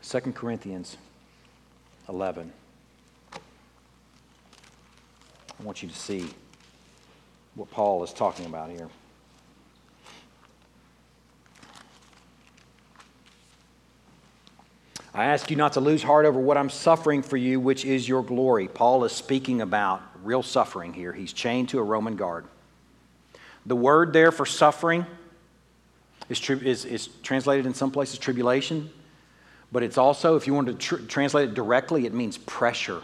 2 0.03 0.20
Corinthians 0.34 0.95
11. 2.07 2.53
I 5.60 5.64
want 5.64 5.82
you 5.82 5.89
to 5.89 5.95
see 5.95 6.28
what 7.56 7.72
Paul 7.72 8.03
is 8.03 8.14
talking 8.14 8.45
about 8.45 8.70
here. 8.70 8.89
I 15.14 15.26
ask 15.26 15.49
you 15.49 15.56
not 15.56 15.74
to 15.74 15.80
lose 15.80 16.03
heart 16.03 16.26
over 16.26 16.38
what 16.38 16.58
I'm 16.58 16.70
suffering 16.70 17.22
for 17.22 17.38
you, 17.38 17.58
which 17.58 17.86
is 17.86 18.08
your 18.08 18.22
glory. 18.22 18.68
Paul 18.68 19.06
is 19.06 19.14
speaking 19.14 19.62
about 19.62 20.01
real 20.24 20.43
suffering 20.43 20.91
here. 20.91 21.14
He's 21.14 21.32
chained 21.32 21.70
to 21.70 21.80
a 21.80 21.84
Roman 21.84 22.18
guard. 22.18 22.45
The 23.66 23.78
word 23.78 24.12
there 24.12 24.34
for 24.34 24.45
suffering 24.45 25.06
is, 26.28 26.49
is, 26.49 26.84
is 26.84 27.08
translated 27.24 27.66
in 27.66 27.74
some 27.74 27.91
places 27.91 28.20
tribulation, 28.20 28.89
but 29.72 29.84
it's 29.84 29.97
also, 29.97 30.36
if 30.36 30.47
you 30.47 30.53
want 30.53 30.68
to 30.68 30.74
tr- 30.74 30.97
translate 31.08 31.49
it 31.49 31.56
directly, 31.56 32.06
it 32.06 32.14
means 32.14 32.38
pressure, 32.38 33.01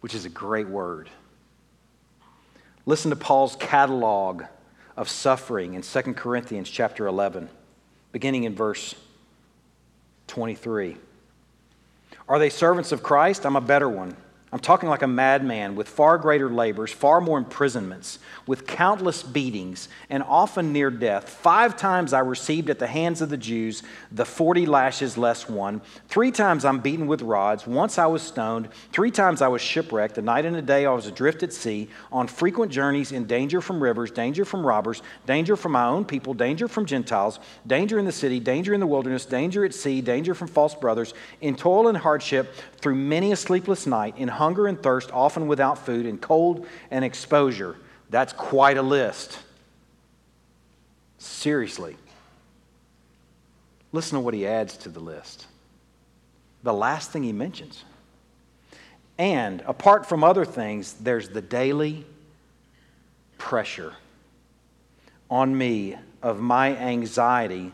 which 0.00 0.14
is 0.14 0.24
a 0.24 0.30
great 0.30 0.68
word. 0.68 1.08
Listen 2.86 3.10
to 3.10 3.16
Paul's 3.16 3.56
catalog 3.56 4.44
of 4.96 5.08
suffering 5.08 5.74
in 5.74 5.82
2 5.82 6.00
Corinthians 6.14 6.70
chapter 6.70 7.06
11, 7.06 7.48
beginning 8.12 8.44
in 8.44 8.54
verse 8.54 8.94
23. 10.28 10.96
Are 12.28 12.38
they 12.38 12.50
servants 12.50 12.92
of 12.92 13.02
Christ? 13.02 13.44
I'm 13.44 13.56
a 13.56 13.60
better 13.60 13.88
one. 13.88 14.16
I'm 14.50 14.60
talking 14.60 14.88
like 14.88 15.02
a 15.02 15.06
madman 15.06 15.76
with 15.76 15.88
far 15.88 16.16
greater 16.16 16.48
labors, 16.48 16.90
far 16.90 17.20
more 17.20 17.36
imprisonments, 17.36 18.18
with 18.46 18.66
countless 18.66 19.22
beatings, 19.22 19.90
and 20.08 20.22
often 20.22 20.72
near 20.72 20.90
death. 20.90 21.28
Five 21.28 21.76
times 21.76 22.14
I 22.14 22.20
received 22.20 22.70
at 22.70 22.78
the 22.78 22.86
hands 22.86 23.20
of 23.20 23.28
the 23.28 23.36
Jews 23.36 23.82
the 24.10 24.24
40 24.24 24.64
lashes 24.64 25.18
less 25.18 25.50
one. 25.50 25.82
Three 26.08 26.30
times 26.30 26.64
I'm 26.64 26.80
beaten 26.80 27.06
with 27.06 27.20
rods. 27.20 27.66
Once 27.66 27.98
I 27.98 28.06
was 28.06 28.22
stoned. 28.22 28.70
Three 28.90 29.10
times 29.10 29.42
I 29.42 29.48
was 29.48 29.60
shipwrecked. 29.60 30.16
A 30.16 30.22
night 30.22 30.46
and 30.46 30.56
a 30.56 30.62
day 30.62 30.86
I 30.86 30.92
was 30.92 31.06
adrift 31.06 31.42
at 31.42 31.52
sea, 31.52 31.90
on 32.10 32.26
frequent 32.26 32.72
journeys, 32.72 33.12
in 33.12 33.26
danger 33.26 33.60
from 33.60 33.82
rivers, 33.82 34.10
danger 34.10 34.46
from 34.46 34.66
robbers, 34.66 35.02
danger 35.26 35.56
from 35.56 35.72
my 35.72 35.84
own 35.84 36.06
people, 36.06 36.32
danger 36.32 36.68
from 36.68 36.86
Gentiles, 36.86 37.38
danger 37.66 37.98
in 37.98 38.06
the 38.06 38.12
city, 38.12 38.40
danger 38.40 38.72
in 38.72 38.80
the 38.80 38.86
wilderness, 38.86 39.26
danger 39.26 39.62
at 39.66 39.74
sea, 39.74 40.00
danger 40.00 40.34
from 40.34 40.48
false 40.48 40.74
brothers, 40.74 41.12
in 41.42 41.54
toil 41.54 41.88
and 41.88 41.98
hardship, 41.98 42.54
through 42.78 42.94
many 42.94 43.32
a 43.32 43.36
sleepless 43.36 43.86
night, 43.86 44.16
in 44.16 44.28
hunger 44.38 44.66
and 44.66 44.82
thirst, 44.82 45.10
often 45.12 45.46
without 45.46 45.78
food, 45.78 46.06
and 46.06 46.20
cold 46.20 46.66
and 46.90 47.04
exposure. 47.04 47.76
That's 48.10 48.32
quite 48.32 48.78
a 48.78 48.82
list. 48.82 49.38
Seriously. 51.18 51.96
Listen 53.92 54.16
to 54.16 54.20
what 54.20 54.34
he 54.34 54.46
adds 54.46 54.76
to 54.78 54.88
the 54.88 55.00
list. 55.00 55.46
The 56.62 56.72
last 56.72 57.10
thing 57.10 57.22
he 57.22 57.32
mentions. 57.32 57.84
And 59.18 59.62
apart 59.66 60.06
from 60.06 60.22
other 60.22 60.44
things, 60.44 60.94
there's 60.94 61.28
the 61.28 61.42
daily 61.42 62.06
pressure 63.36 63.92
on 65.30 65.56
me 65.56 65.96
of 66.22 66.40
my 66.40 66.76
anxiety 66.76 67.72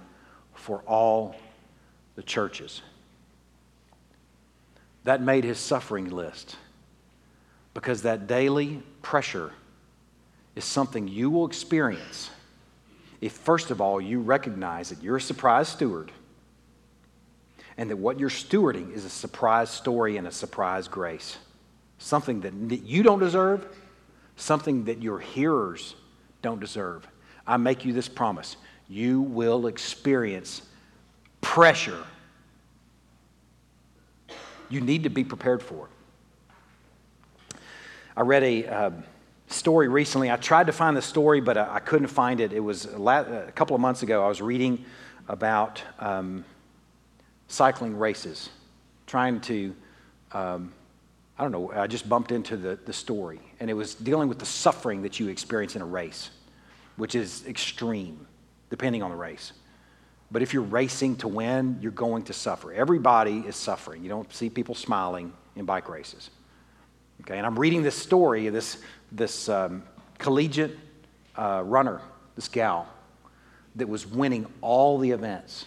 for 0.54 0.78
all 0.86 1.36
the 2.16 2.22
churches. 2.22 2.82
That 5.04 5.22
made 5.22 5.44
his 5.44 5.58
suffering 5.58 6.10
list 6.10 6.56
because 7.74 8.02
that 8.02 8.26
daily 8.26 8.82
pressure 9.02 9.52
is 10.54 10.64
something 10.64 11.08
you 11.08 11.30
will 11.30 11.46
experience 11.46 12.30
if, 13.20 13.32
first 13.32 13.70
of 13.70 13.80
all, 13.80 14.00
you 14.00 14.20
recognize 14.20 14.90
that 14.90 15.02
you're 15.02 15.16
a 15.16 15.20
surprise 15.20 15.68
steward 15.68 16.12
and 17.76 17.90
that 17.90 17.96
what 17.96 18.20
you're 18.20 18.28
stewarding 18.30 18.94
is 18.94 19.04
a 19.04 19.10
surprise 19.10 19.70
story 19.70 20.16
and 20.16 20.26
a 20.26 20.30
surprise 20.30 20.88
grace. 20.88 21.38
Something 21.98 22.40
that 22.42 22.82
you 22.82 23.02
don't 23.02 23.20
deserve, 23.20 23.66
something 24.36 24.84
that 24.84 25.02
your 25.02 25.18
hearers 25.18 25.94
don't 26.42 26.60
deserve. 26.60 27.06
I 27.46 27.56
make 27.56 27.84
you 27.84 27.92
this 27.92 28.08
promise 28.08 28.56
you 28.88 29.22
will 29.22 29.66
experience 29.66 30.62
pressure 31.40 32.04
you 34.74 34.80
need 34.80 35.04
to 35.04 35.08
be 35.08 35.24
prepared 35.24 35.62
for. 35.62 35.88
I 38.16 38.22
read 38.22 38.42
a 38.42 38.66
uh, 38.66 38.90
story 39.48 39.88
recently. 39.88 40.30
I 40.30 40.36
tried 40.36 40.66
to 40.66 40.72
find 40.72 40.96
the 40.96 41.02
story, 41.02 41.40
but 41.40 41.56
I, 41.56 41.76
I 41.76 41.80
couldn't 41.80 42.08
find 42.08 42.40
it. 42.40 42.52
It 42.52 42.60
was 42.60 42.84
a, 42.84 42.98
la- 42.98 43.20
a, 43.20 43.52
couple 43.52 43.74
of 43.74 43.80
months 43.80 44.02
ago. 44.02 44.24
I 44.24 44.28
was 44.28 44.42
reading 44.42 44.84
about 45.28 45.82
um, 45.98 46.44
cycling 47.48 47.96
races, 47.96 48.50
trying 49.06 49.40
to 49.42 49.74
um, 50.32 50.72
I 51.38 51.42
don't 51.42 51.50
know, 51.50 51.72
I 51.72 51.86
just 51.86 52.08
bumped 52.08 52.30
into 52.30 52.56
the, 52.56 52.78
the 52.84 52.92
story, 52.92 53.40
and 53.58 53.68
it 53.68 53.74
was 53.74 53.94
dealing 53.94 54.28
with 54.28 54.38
the 54.38 54.46
suffering 54.46 55.02
that 55.02 55.18
you 55.18 55.28
experience 55.28 55.74
in 55.74 55.82
a 55.82 55.86
race, 55.86 56.30
which 56.96 57.16
is 57.16 57.44
extreme, 57.46 58.26
depending 58.70 59.02
on 59.02 59.10
the 59.10 59.16
race. 59.16 59.52
But 60.34 60.42
if 60.42 60.52
you're 60.52 60.64
racing 60.64 61.14
to 61.18 61.28
win, 61.28 61.78
you're 61.80 61.92
going 61.92 62.24
to 62.24 62.32
suffer. 62.32 62.72
Everybody 62.72 63.44
is 63.46 63.54
suffering. 63.54 64.02
You 64.02 64.08
don't 64.08 64.34
see 64.34 64.50
people 64.50 64.74
smiling 64.74 65.32
in 65.54 65.64
bike 65.64 65.88
races. 65.88 66.28
Okay, 67.20 67.38
and 67.38 67.46
I'm 67.46 67.56
reading 67.56 67.84
this 67.84 67.94
story 67.94 68.48
of 68.48 68.52
this, 68.52 68.78
this 69.12 69.48
um, 69.48 69.84
collegiate 70.18 70.76
uh, 71.36 71.62
runner, 71.64 72.00
this 72.34 72.48
gal, 72.48 72.88
that 73.76 73.88
was 73.88 74.08
winning 74.08 74.44
all 74.60 74.98
the 74.98 75.12
events 75.12 75.66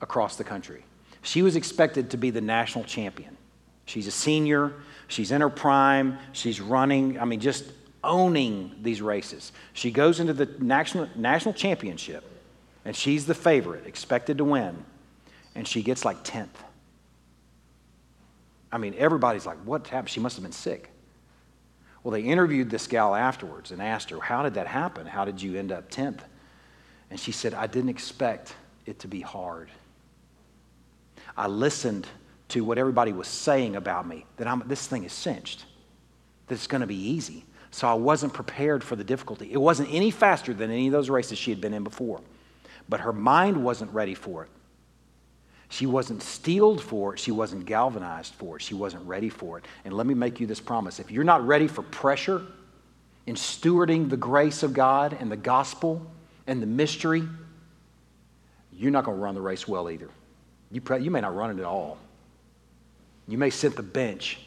across 0.00 0.36
the 0.36 0.44
country. 0.44 0.84
She 1.22 1.42
was 1.42 1.56
expected 1.56 2.10
to 2.10 2.16
be 2.16 2.30
the 2.30 2.40
national 2.40 2.84
champion. 2.84 3.36
She's 3.84 4.06
a 4.06 4.12
senior, 4.12 4.74
she's 5.08 5.32
in 5.32 5.40
her 5.40 5.50
prime, 5.50 6.18
she's 6.30 6.60
running, 6.60 7.18
I 7.18 7.24
mean, 7.24 7.40
just 7.40 7.64
owning 8.04 8.76
these 8.80 9.02
races. 9.02 9.50
She 9.72 9.90
goes 9.90 10.20
into 10.20 10.34
the 10.34 10.46
national, 10.60 11.08
national 11.16 11.54
championship, 11.54 12.30
and 12.84 12.94
she's 12.94 13.26
the 13.26 13.34
favorite, 13.34 13.86
expected 13.86 14.38
to 14.38 14.44
win, 14.44 14.84
and 15.54 15.66
she 15.66 15.82
gets 15.82 16.04
like 16.04 16.22
10th. 16.24 16.48
I 18.70 18.78
mean, 18.78 18.94
everybody's 18.98 19.46
like, 19.46 19.58
what 19.58 19.86
happened? 19.86 20.10
She 20.10 20.20
must 20.20 20.36
have 20.36 20.42
been 20.42 20.52
sick. 20.52 20.90
Well, 22.04 22.12
they 22.12 22.22
interviewed 22.22 22.68
this 22.68 22.86
gal 22.86 23.14
afterwards 23.14 23.70
and 23.70 23.80
asked 23.80 24.10
her, 24.10 24.20
How 24.20 24.42
did 24.42 24.54
that 24.54 24.66
happen? 24.66 25.06
How 25.06 25.24
did 25.24 25.40
you 25.40 25.58
end 25.58 25.72
up 25.72 25.90
10th? 25.90 26.20
And 27.10 27.18
she 27.18 27.32
said, 27.32 27.54
I 27.54 27.66
didn't 27.66 27.88
expect 27.88 28.54
it 28.84 28.98
to 29.00 29.08
be 29.08 29.22
hard. 29.22 29.70
I 31.36 31.46
listened 31.46 32.06
to 32.48 32.62
what 32.62 32.76
everybody 32.76 33.12
was 33.12 33.26
saying 33.26 33.76
about 33.76 34.06
me 34.06 34.26
that 34.36 34.46
I'm, 34.46 34.62
this 34.66 34.86
thing 34.86 35.04
is 35.04 35.12
cinched, 35.12 35.64
that 36.46 36.54
it's 36.54 36.66
going 36.66 36.82
to 36.82 36.86
be 36.86 37.10
easy. 37.10 37.44
So 37.70 37.88
I 37.88 37.94
wasn't 37.94 38.32
prepared 38.34 38.84
for 38.84 38.96
the 38.96 39.02
difficulty. 39.02 39.50
It 39.50 39.60
wasn't 39.60 39.92
any 39.92 40.10
faster 40.10 40.52
than 40.52 40.70
any 40.70 40.86
of 40.86 40.92
those 40.92 41.10
races 41.10 41.38
she 41.38 41.50
had 41.50 41.60
been 41.60 41.74
in 41.74 41.82
before, 41.82 42.20
but 42.88 43.00
her 43.00 43.12
mind 43.12 43.62
wasn't 43.62 43.92
ready 43.92 44.14
for 44.14 44.44
it. 44.44 44.50
She 45.68 45.86
wasn't 45.86 46.22
steeled 46.22 46.80
for 46.80 47.14
it. 47.14 47.18
She 47.18 47.32
wasn't 47.32 47.66
galvanized 47.66 48.34
for 48.34 48.56
it. 48.56 48.62
She 48.62 48.74
wasn't 48.74 49.06
ready 49.06 49.28
for 49.28 49.58
it. 49.58 49.64
And 49.84 49.94
let 49.94 50.06
me 50.06 50.14
make 50.14 50.38
you 50.38 50.46
this 50.46 50.60
promise 50.60 51.00
if 51.00 51.10
you're 51.10 51.24
not 51.24 51.46
ready 51.46 51.66
for 51.66 51.82
pressure 51.82 52.42
in 53.26 53.34
stewarding 53.34 54.08
the 54.08 54.16
grace 54.16 54.62
of 54.62 54.72
God 54.72 55.16
and 55.18 55.32
the 55.32 55.36
gospel 55.36 56.06
and 56.46 56.62
the 56.62 56.66
mystery, 56.66 57.26
you're 58.72 58.90
not 58.90 59.04
going 59.04 59.16
to 59.16 59.22
run 59.22 59.34
the 59.34 59.40
race 59.40 59.66
well 59.66 59.90
either. 59.90 60.08
You, 60.70 60.82
you 61.00 61.10
may 61.10 61.20
not 61.20 61.34
run 61.34 61.50
it 61.50 61.60
at 61.60 61.66
all. 61.66 61.98
You 63.26 63.38
may 63.38 63.50
sit 63.50 63.76
the 63.76 63.82
bench 63.82 64.38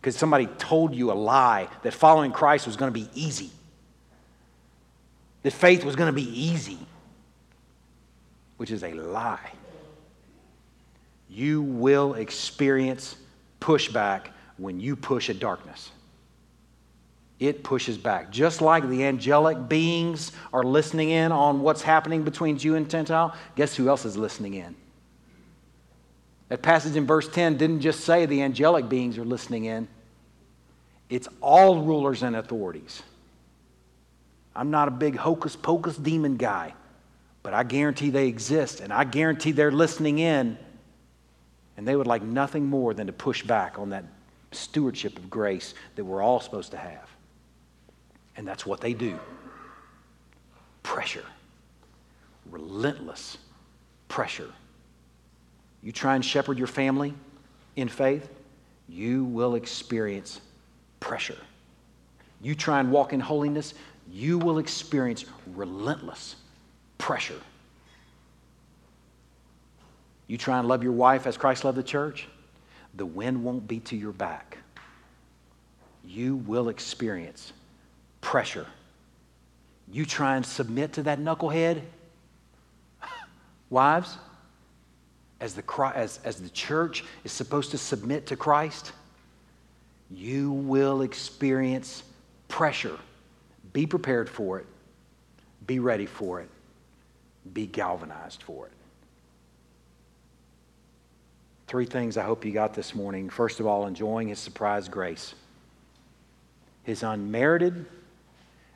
because 0.00 0.16
somebody 0.16 0.46
told 0.58 0.94
you 0.94 1.10
a 1.10 1.14
lie 1.14 1.68
that 1.82 1.94
following 1.94 2.32
Christ 2.32 2.66
was 2.66 2.76
going 2.76 2.92
to 2.92 2.98
be 2.98 3.08
easy, 3.14 3.50
that 5.42 5.52
faith 5.52 5.84
was 5.84 5.96
going 5.96 6.08
to 6.08 6.12
be 6.12 6.28
easy, 6.28 6.78
which 8.58 8.70
is 8.70 8.84
a 8.84 8.92
lie. 8.92 9.50
You 11.30 11.62
will 11.62 12.14
experience 12.14 13.16
pushback 13.60 14.28
when 14.58 14.78
you 14.78 14.94
push 14.94 15.30
at 15.30 15.38
darkness. 15.38 15.90
It 17.38 17.62
pushes 17.62 17.96
back. 17.96 18.30
Just 18.30 18.60
like 18.60 18.88
the 18.88 19.04
angelic 19.04 19.68
beings 19.68 20.32
are 20.52 20.64
listening 20.64 21.10
in 21.10 21.30
on 21.30 21.60
what's 21.60 21.82
happening 21.82 22.24
between 22.24 22.58
Jew 22.58 22.74
and 22.74 22.90
Gentile, 22.90 23.34
guess 23.54 23.76
who 23.76 23.88
else 23.88 24.04
is 24.04 24.16
listening 24.16 24.54
in? 24.54 24.74
That 26.48 26.62
passage 26.62 26.96
in 26.96 27.06
verse 27.06 27.28
10 27.28 27.56
didn't 27.56 27.80
just 27.80 28.00
say 28.00 28.26
the 28.26 28.42
angelic 28.42 28.88
beings 28.88 29.18
are 29.18 29.24
listening 29.24 29.66
in, 29.66 29.86
it's 31.08 31.28
all 31.40 31.82
rulers 31.82 32.22
and 32.22 32.34
authorities. 32.36 33.02
I'm 34.56 34.70
not 34.70 34.88
a 34.88 34.90
big 34.90 35.14
hocus 35.14 35.54
pocus 35.54 35.96
demon 35.96 36.36
guy, 36.36 36.74
but 37.48 37.54
I 37.54 37.62
guarantee 37.62 38.10
they 38.10 38.28
exist, 38.28 38.80
and 38.80 38.92
I 38.92 39.04
guarantee 39.04 39.52
they're 39.52 39.72
listening 39.72 40.18
in, 40.18 40.58
and 41.78 41.88
they 41.88 41.96
would 41.96 42.06
like 42.06 42.22
nothing 42.22 42.66
more 42.66 42.92
than 42.92 43.06
to 43.06 43.12
push 43.14 43.42
back 43.42 43.78
on 43.78 43.88
that 43.88 44.04
stewardship 44.52 45.16
of 45.16 45.30
grace 45.30 45.72
that 45.96 46.04
we're 46.04 46.20
all 46.20 46.40
supposed 46.40 46.72
to 46.72 46.76
have. 46.76 47.08
And 48.36 48.46
that's 48.46 48.66
what 48.66 48.82
they 48.82 48.92
do 48.92 49.18
pressure, 50.82 51.24
relentless 52.50 53.38
pressure 54.08 54.52
you 55.82 55.90
try 55.90 56.16
and 56.16 56.22
shepherd 56.22 56.58
your 56.58 56.66
family 56.66 57.14
in 57.76 57.88
faith, 57.88 58.28
you 58.90 59.24
will 59.24 59.54
experience 59.54 60.42
pressure. 61.00 61.38
You 62.42 62.54
try 62.54 62.78
and 62.78 62.90
walk 62.90 63.14
in 63.14 63.20
holiness, 63.20 63.72
you 64.10 64.36
will 64.36 64.58
experience 64.58 65.24
relentless 65.54 66.36
pressure. 66.98 67.40
You 70.26 70.36
try 70.36 70.58
and 70.58 70.68
love 70.68 70.82
your 70.82 70.92
wife 70.92 71.26
as 71.26 71.36
Christ 71.36 71.64
loved 71.64 71.78
the 71.78 71.82
church, 71.82 72.28
the 72.94 73.06
wind 73.06 73.42
won't 73.42 73.66
be 73.66 73.80
to 73.80 73.96
your 73.96 74.12
back. 74.12 74.58
You 76.04 76.36
will 76.36 76.68
experience 76.68 77.52
pressure. 78.20 78.66
You 79.90 80.04
try 80.04 80.36
and 80.36 80.44
submit 80.44 80.92
to 80.94 81.04
that 81.04 81.18
knucklehead, 81.18 81.80
wives, 83.70 84.18
as 85.40 85.54
the, 85.54 85.92
as, 85.94 86.20
as 86.24 86.40
the 86.40 86.50
church 86.50 87.04
is 87.24 87.32
supposed 87.32 87.70
to 87.70 87.78
submit 87.78 88.26
to 88.26 88.36
Christ, 88.36 88.92
you 90.10 90.52
will 90.52 91.02
experience 91.02 92.02
pressure. 92.48 92.98
Be 93.72 93.86
prepared 93.86 94.28
for 94.28 94.58
it, 94.58 94.66
be 95.66 95.78
ready 95.78 96.06
for 96.06 96.40
it, 96.40 96.48
be 97.52 97.66
galvanized 97.66 98.42
for 98.42 98.66
it. 98.66 98.72
Three 101.66 101.86
things 101.86 102.16
I 102.16 102.22
hope 102.22 102.44
you 102.44 102.52
got 102.52 102.74
this 102.74 102.94
morning. 102.94 103.28
First 103.28 103.60
of 103.60 103.66
all, 103.66 103.86
enjoying 103.86 104.28
his 104.28 104.38
surprise 104.38 104.88
grace, 104.88 105.34
his 106.82 107.02
unmerited 107.02 107.84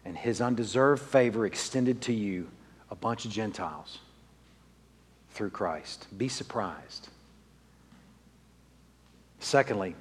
and 0.05 0.17
his 0.17 0.41
undeserved 0.41 1.03
favor 1.03 1.47
extended 1.47 2.03
to 2.03 2.13
you, 2.13 2.49
a 2.91 2.95
bunch 2.95 3.25
of 3.25 3.31
Gentiles 3.31 3.99
through 5.31 5.51
Christ. 5.51 6.07
Be 6.17 6.29
surprised. 6.29 7.09
Secondly, 9.41 9.95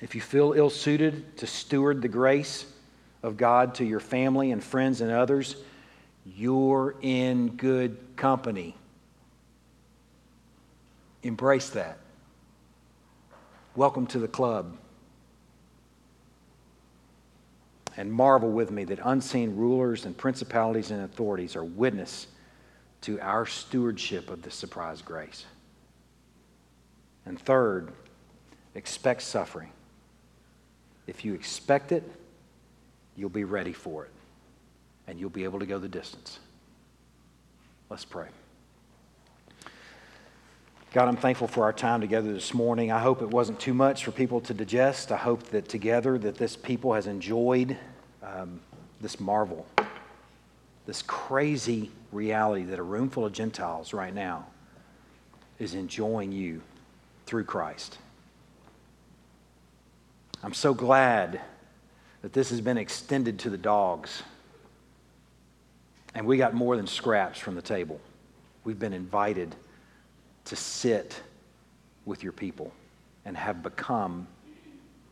if 0.00 0.14
you 0.14 0.20
feel 0.20 0.52
ill 0.52 0.70
suited 0.70 1.36
to 1.38 1.46
steward 1.46 2.00
the 2.00 2.08
grace 2.08 2.64
of 3.22 3.36
God 3.36 3.74
to 3.76 3.84
your 3.84 4.00
family 4.00 4.52
and 4.52 4.62
friends 4.62 5.00
and 5.00 5.10
others, 5.10 5.56
you're 6.36 6.94
in 7.00 7.56
good 7.56 7.96
company. 8.16 8.74
Embrace 11.22 11.70
that. 11.70 11.98
Welcome 13.76 14.06
to 14.08 14.18
the 14.18 14.28
club. 14.28 14.76
And 17.96 18.12
marvel 18.12 18.50
with 18.50 18.70
me 18.70 18.84
that 18.84 19.00
unseen 19.02 19.56
rulers 19.56 20.04
and 20.04 20.16
principalities 20.16 20.90
and 20.90 21.02
authorities 21.02 21.56
are 21.56 21.64
witness 21.64 22.28
to 23.02 23.20
our 23.20 23.46
stewardship 23.46 24.30
of 24.30 24.42
this 24.42 24.54
surprise 24.54 25.02
grace. 25.02 25.46
And 27.26 27.38
third, 27.38 27.92
expect 28.74 29.22
suffering. 29.22 29.70
If 31.06 31.24
you 31.24 31.34
expect 31.34 31.92
it, 31.92 32.04
you'll 33.16 33.30
be 33.30 33.44
ready 33.44 33.72
for 33.72 34.04
it, 34.04 34.10
and 35.08 35.18
you'll 35.18 35.30
be 35.30 35.42
able 35.42 35.58
to 35.58 35.66
go 35.66 35.80
the 35.80 35.88
distance. 35.88 36.38
Let's 37.90 38.04
pray. 38.04 38.28
God, 40.92 41.08
I'm 41.08 41.16
thankful 41.16 41.48
for 41.48 41.64
our 41.64 41.72
time 41.72 42.00
together 42.00 42.32
this 42.32 42.54
morning. 42.54 42.92
I 42.92 43.00
hope 43.00 43.20
it 43.20 43.28
wasn't 43.28 43.58
too 43.58 43.74
much 43.74 44.04
for 44.04 44.12
people 44.12 44.40
to 44.42 44.54
digest. 44.54 45.10
I 45.10 45.16
hope 45.16 45.42
that 45.48 45.68
together 45.68 46.16
that 46.18 46.36
this 46.36 46.54
people 46.54 46.94
has 46.94 47.08
enjoyed 47.08 47.76
um, 48.22 48.60
this 49.00 49.18
marvel 49.18 49.66
this 50.88 51.02
crazy 51.02 51.90
reality 52.12 52.64
that 52.64 52.78
a 52.78 52.82
room 52.82 53.10
full 53.10 53.26
of 53.26 53.32
Gentiles 53.34 53.92
right 53.92 54.14
now 54.14 54.46
is 55.58 55.74
enjoying 55.74 56.32
you 56.32 56.62
through 57.26 57.44
Christ. 57.44 57.98
I'm 60.42 60.54
so 60.54 60.72
glad 60.72 61.42
that 62.22 62.32
this 62.32 62.48
has 62.48 62.62
been 62.62 62.78
extended 62.78 63.38
to 63.40 63.50
the 63.50 63.58
dogs. 63.58 64.22
And 66.14 66.26
we 66.26 66.36
got 66.36 66.54
more 66.54 66.76
than 66.76 66.86
scraps 66.86 67.38
from 67.38 67.54
the 67.54 67.62
table. 67.62 68.00
We've 68.64 68.78
been 68.78 68.92
invited 68.92 69.54
to 70.46 70.56
sit 70.56 71.20
with 72.04 72.22
your 72.22 72.32
people 72.32 72.72
and 73.24 73.36
have 73.36 73.62
become 73.62 74.26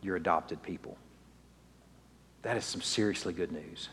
your 0.03 0.17
adopted 0.17 0.63
people. 0.63 0.97
That 2.43 2.57
is 2.57 2.65
some 2.65 2.81
seriously 2.81 3.33
good 3.33 3.53
news. 3.53 3.89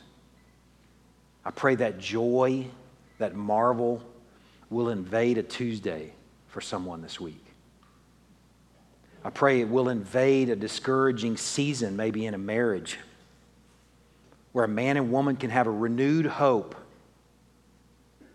I 1.45 1.51
pray 1.51 1.75
that 1.75 1.99
joy, 1.99 2.67
that 3.17 3.35
marvel 3.35 4.01
will 4.69 4.89
invade 4.89 5.37
a 5.37 5.43
Tuesday 5.43 6.13
for 6.47 6.61
someone 6.61 7.01
this 7.01 7.19
week. 7.19 7.43
I 9.25 9.29
pray 9.29 9.61
it 9.61 9.69
will 9.69 9.89
invade 9.89 10.49
a 10.49 10.55
discouraging 10.55 11.37
season, 11.37 11.95
maybe 11.95 12.25
in 12.25 12.33
a 12.33 12.37
marriage, 12.37 12.97
where 14.51 14.65
a 14.65 14.69
man 14.69 14.97
and 14.97 15.11
woman 15.11 15.35
can 15.35 15.49
have 15.49 15.67
a 15.67 15.71
renewed 15.71 16.25
hope 16.25 16.75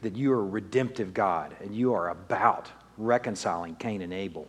that 0.02 0.16
you 0.16 0.32
are 0.32 0.40
a 0.40 0.44
redemptive 0.44 1.12
God 1.12 1.54
and 1.60 1.74
you 1.74 1.94
are 1.94 2.10
about 2.10 2.68
reconciling 2.96 3.74
Cain 3.76 4.02
and 4.02 4.12
Abel. 4.12 4.46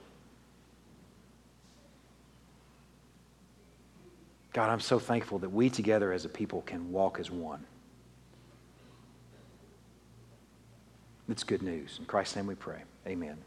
God, 4.54 4.70
I'm 4.70 4.80
so 4.80 5.00
thankful 5.00 5.40
that 5.40 5.50
we 5.50 5.70
together 5.70 6.12
as 6.12 6.26
a 6.26 6.30
people 6.30 6.62
can 6.62 6.92
walk 6.92 7.20
as 7.20 7.30
one. 7.30 7.64
It's 11.30 11.44
good 11.44 11.62
news. 11.62 11.98
In 12.00 12.06
Christ's 12.06 12.36
name 12.36 12.48
we 12.48 12.56
pray. 12.56 12.82
Amen. 13.06 13.38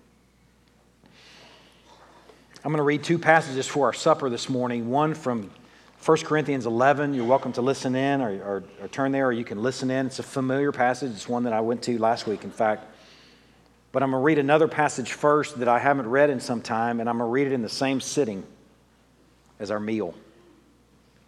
I'm 2.64 2.70
going 2.70 2.76
to 2.76 2.84
read 2.84 3.02
two 3.02 3.18
passages 3.18 3.66
for 3.66 3.86
our 3.86 3.92
supper 3.92 4.30
this 4.30 4.48
morning. 4.48 4.88
One 4.88 5.14
from 5.14 5.50
1 6.04 6.18
Corinthians 6.18 6.66
11. 6.66 7.14
You're 7.14 7.24
welcome 7.24 7.52
to 7.52 7.62
listen 7.62 7.94
in 7.94 8.20
or, 8.20 8.30
or, 8.30 8.64
or, 8.80 8.88
turn 8.88 9.12
there, 9.12 9.28
or 9.28 9.32
you 9.32 9.44
can 9.44 9.62
listen 9.62 9.88
in. 9.88 10.06
It's 10.06 10.18
a 10.18 10.24
familiar 10.24 10.72
passage. 10.72 11.12
It's 11.12 11.28
one 11.28 11.44
that 11.44 11.52
I 11.52 11.60
went 11.60 11.80
to 11.84 11.96
last 11.96 12.26
week, 12.26 12.42
in 12.42 12.50
fact. 12.50 12.86
But 13.92 14.02
I'm 14.02 14.10
going 14.10 14.20
to 14.20 14.24
read 14.24 14.38
another 14.38 14.66
passage 14.66 15.12
first 15.12 15.60
that 15.60 15.68
I 15.68 15.78
haven't 15.78 16.08
read 16.08 16.28
in 16.28 16.40
some 16.40 16.60
time, 16.60 16.98
and 16.98 17.08
I'm 17.08 17.18
going 17.18 17.28
to 17.28 17.32
read 17.32 17.46
it 17.46 17.52
in 17.52 17.62
the 17.62 17.68
same 17.68 18.00
sitting 18.00 18.42
as 19.60 19.70
our 19.70 19.78
meal. 19.78 20.12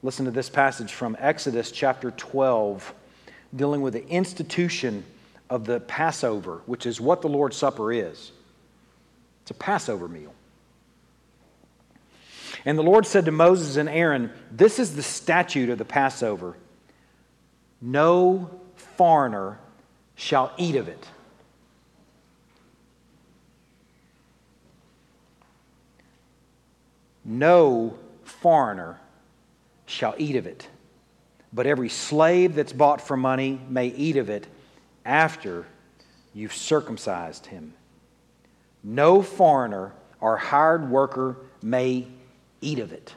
Listen 0.03 0.25
to 0.25 0.33
this 0.33 0.51
passage 0.51 0.93
from 0.93 1.17
Exodus 1.21 1.71
chapter 1.71 2.11
12, 2.11 2.93
dealing 3.55 3.81
with 3.81 3.93
the 3.93 4.09
institution 4.09 5.05
of 5.51 5.67
the 5.67 5.79
Passover, 5.81 6.63
which 6.67 6.85
is 6.85 7.01
what 7.01 7.23
the 7.23 7.29
Lord's 7.29 7.57
Supper 7.57 7.93
is. 7.93 8.33
It's 9.43 9.53
a 9.53 9.55
Passover 9.55 10.09
meal. 10.09 10.35
And 12.65 12.79
the 12.79 12.83
Lord 12.83 13.07
said 13.07 13.27
to 13.27 13.31
Moses 13.31 13.77
and 13.77 13.89
Aaron, 13.89 14.33
This 14.51 14.79
is 14.79 14.97
the 14.97 15.03
statute 15.03 15.69
of 15.69 15.79
the 15.79 15.85
Passover. 15.85 16.57
No 17.81 18.51
foreigner 18.97 19.59
shall 20.15 20.53
eat 20.57 20.77
of 20.77 20.89
it. 20.89 21.07
No 27.25 27.99
foreigner 28.25 28.99
shall 29.87 30.15
eat 30.19 30.37
of 30.37 30.47
it. 30.47 30.69
But 31.53 31.67
every 31.67 31.89
slave 31.89 32.55
that's 32.55 32.73
bought 32.73 33.01
for 33.01 33.17
money 33.17 33.61
may 33.69 33.87
eat 33.89 34.17
of 34.17 34.29
it 34.29 34.47
after 35.05 35.67
you've 36.35 36.55
circumcised 36.55 37.47
him. 37.47 37.75
No 38.83 39.23
foreigner 39.23 39.93
or 40.21 40.37
hired 40.37 40.91
worker 40.91 41.37
may 41.63 42.07
eat 42.65 42.79
of 42.79 42.93
it. 42.93 43.15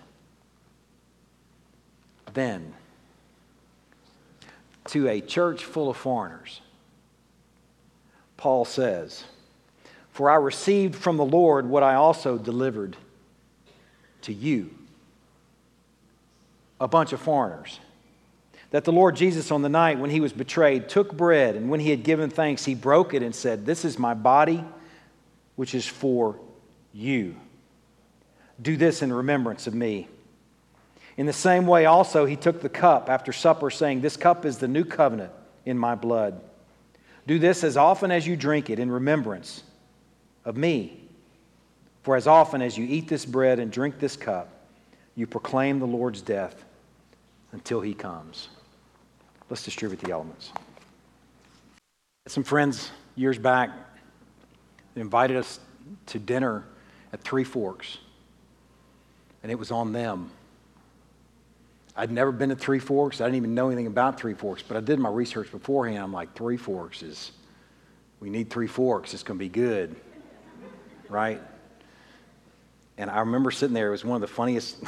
Then, 2.34 2.74
to 4.86 5.08
a 5.08 5.22
church 5.22 5.66
full 5.66 5.90
of 5.90 5.98
foreigners, 5.98 6.62
Paul 8.36 8.66
says, 8.66 9.24
For 10.12 10.30
I 10.30 10.36
received 10.36 10.96
from 10.96 11.18
the 11.18 11.26
Lord 11.26 11.68
what 11.68 11.84
I 11.84 11.96
also 11.96 12.38
delivered 12.38 12.96
to 14.24 14.34
you. 14.34 14.70
A 16.80 16.88
bunch 16.88 17.12
of 17.14 17.20
foreigners. 17.20 17.80
That 18.72 18.84
the 18.84 18.92
Lord 18.92 19.16
Jesus, 19.16 19.50
on 19.50 19.62
the 19.62 19.70
night 19.70 19.98
when 19.98 20.10
he 20.10 20.20
was 20.20 20.34
betrayed, 20.34 20.90
took 20.90 21.16
bread, 21.16 21.56
and 21.56 21.70
when 21.70 21.80
he 21.80 21.90
had 21.90 22.04
given 22.04 22.30
thanks, 22.30 22.66
he 22.66 22.76
broke 22.76 23.14
it 23.14 23.24
and 23.24 23.34
said, 23.34 23.66
This 23.66 23.86
is 23.86 23.98
my 23.98 24.14
body, 24.14 24.64
which 25.56 25.74
is 25.74 25.88
for 25.88 26.38
you. 26.94 27.36
Do 28.62 28.78
this 28.78 29.02
in 29.02 29.14
remembrance 29.14 29.68
of 29.68 29.74
me. 29.74 30.08
In 31.18 31.26
the 31.26 31.34
same 31.34 31.66
way, 31.66 31.86
also, 31.86 32.26
he 32.26 32.36
took 32.36 32.62
the 32.62 32.70
cup 32.70 33.10
after 33.10 33.34
supper, 33.34 33.70
saying, 33.70 34.02
This 34.02 34.18
cup 34.18 34.46
is 34.46 34.58
the 34.58 34.68
new 34.68 34.84
covenant 34.84 35.32
in 35.66 35.78
my 35.78 35.96
blood. 35.96 36.40
Do 37.26 37.40
this 37.40 37.64
as 37.64 37.76
often 37.76 38.12
as 38.12 38.26
you 38.26 38.36
drink 38.36 38.70
it 38.70 38.80
in 38.80 38.90
remembrance 38.90 39.64
of 40.46 40.56
me. 40.56 41.02
For 42.04 42.16
as 42.16 42.28
often 42.28 42.62
as 42.62 42.78
you 42.78 42.86
eat 42.86 43.08
this 43.08 43.26
bread 43.26 43.60
and 43.60 43.72
drink 43.72 44.00
this 44.00 44.16
cup, 44.16 44.50
you 45.16 45.28
proclaim 45.28 45.80
the 45.80 45.88
Lord's 45.88 46.22
death 46.22 46.64
until 47.52 47.82
he 47.82 47.94
comes. 47.94 48.48
Let's 49.50 49.64
distribute 49.64 50.00
the 50.00 50.12
elements. 50.12 50.52
Some 52.28 52.44
friends 52.44 52.92
years 53.16 53.40
back 53.40 53.72
invited 54.96 55.38
us 55.38 55.60
to 56.08 56.20
dinner 56.20 56.66
at 57.12 57.22
Three 57.22 57.44
Forks 57.44 57.98
and 59.48 59.52
it 59.54 59.58
was 59.58 59.72
on 59.72 59.94
them. 59.94 60.30
I'd 61.96 62.12
never 62.12 62.34
been 62.34 62.50
to 62.50 62.56
Three 62.58 62.80
Forks. 62.80 63.22
I 63.22 63.24
didn't 63.28 63.38
even 63.38 63.56
know 63.56 63.68
anything 63.68 63.88
about 63.88 64.20
Three 64.20 64.34
Forks, 64.34 64.62
but 64.62 64.76
I 64.76 64.82
did 64.82 65.00
my 65.00 65.08
research 65.08 65.52
beforehand. 65.52 66.04
I'm 66.04 66.12
like, 66.12 66.36
Three 66.36 66.58
Forks 66.58 67.02
is, 67.02 67.32
we 68.20 68.30
need 68.30 68.50
Three 68.50 68.68
Forks. 68.68 69.14
It's 69.14 69.24
going 69.24 69.40
to 69.40 69.46
be 69.46 69.48
good, 69.48 69.96
right? 71.08 71.40
And 72.98 73.10
I 73.10 73.20
remember 73.20 73.50
sitting 73.50 73.74
there. 73.74 73.88
It 73.88 73.92
was 73.92 74.04
one 74.04 74.22
of 74.22 74.30
the 74.30 74.36
funniest, 74.36 74.84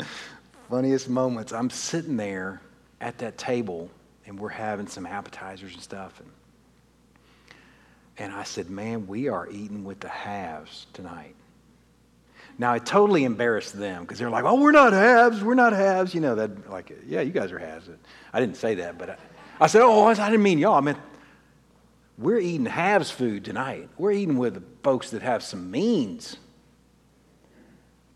funniest 0.70 1.10
moments. 1.10 1.52
I'm 1.52 1.68
sitting 1.68 2.16
there 2.16 2.62
at 3.02 3.18
that 3.18 3.36
table, 3.36 3.90
and 4.24 4.40
we're 4.40 4.48
having 4.48 4.86
some 4.86 5.04
appetizers 5.04 5.74
and 5.74 5.82
stuff. 5.82 6.20
And, 6.20 6.30
and 8.16 8.32
I 8.32 8.44
said, 8.44 8.70
man, 8.70 9.06
we 9.06 9.28
are 9.28 9.46
eating 9.50 9.84
with 9.84 10.00
the 10.00 10.08
haves 10.08 10.86
tonight. 10.94 11.34
Now, 12.56 12.72
I 12.72 12.78
totally 12.78 13.24
embarrassed 13.24 13.76
them 13.76 14.02
because 14.02 14.18
they're 14.18 14.30
like, 14.30 14.44
oh, 14.44 14.60
we're 14.60 14.72
not 14.72 14.92
haves, 14.92 15.42
we're 15.42 15.54
not 15.54 15.72
haves. 15.72 16.14
You 16.14 16.20
know, 16.20 16.34
that 16.36 16.70
like, 16.70 16.92
yeah, 17.06 17.20
you 17.20 17.32
guys 17.32 17.50
are 17.50 17.58
haves. 17.58 17.88
I 18.32 18.40
didn't 18.40 18.56
say 18.56 18.76
that, 18.76 18.96
but 18.96 19.10
I, 19.10 19.16
I 19.60 19.66
said, 19.66 19.82
oh, 19.82 20.04
I 20.04 20.14
didn't 20.14 20.42
mean 20.42 20.58
y'all. 20.58 20.74
I 20.74 20.80
meant 20.80 20.98
we're 22.16 22.38
eating 22.38 22.66
haves 22.66 23.10
food 23.10 23.44
tonight. 23.44 23.88
We're 23.98 24.12
eating 24.12 24.38
with 24.38 24.82
folks 24.82 25.10
that 25.10 25.22
have 25.22 25.42
some 25.42 25.70
means. 25.70 26.36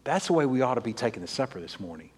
That's 0.05 0.29
the 0.29 0.33
way 0.35 0.47
we 0.47 0.63
ought 0.63 0.75
to 0.75 0.81
be 0.81 0.93
taking 0.93 1.21
the 1.21 1.29
supper 1.29 1.61
this 1.61 1.81
morning. 1.81 2.11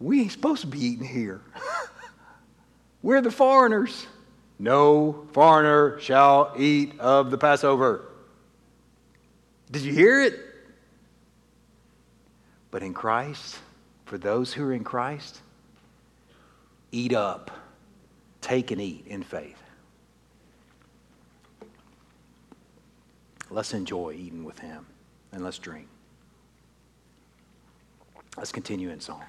We 0.00 0.22
ain't 0.22 0.32
supposed 0.32 0.62
to 0.62 0.66
be 0.66 0.84
eating 0.84 1.06
here. 1.06 1.40
we're 3.02 3.20
the 3.20 3.30
foreigners. 3.30 4.06
No 4.58 5.26
foreigner 5.32 5.98
shall 6.00 6.52
eat 6.58 6.98
of 6.98 7.30
the 7.30 7.38
Passover. 7.38 8.11
Did 9.72 9.82
you 9.82 9.92
hear 9.92 10.22
it? 10.22 10.38
But 12.70 12.82
in 12.82 12.92
Christ, 12.92 13.58
for 14.04 14.18
those 14.18 14.52
who 14.52 14.64
are 14.64 14.72
in 14.72 14.84
Christ, 14.84 15.40
eat 16.92 17.14
up, 17.14 17.50
take 18.42 18.70
and 18.70 18.80
eat 18.80 19.06
in 19.06 19.22
faith. 19.22 19.56
Let's 23.50 23.72
enjoy 23.72 24.12
eating 24.12 24.44
with 24.44 24.58
Him 24.58 24.86
and 25.32 25.42
let's 25.42 25.58
drink. 25.58 25.88
Let's 28.36 28.52
continue 28.52 28.90
in 28.90 29.00
song. 29.00 29.22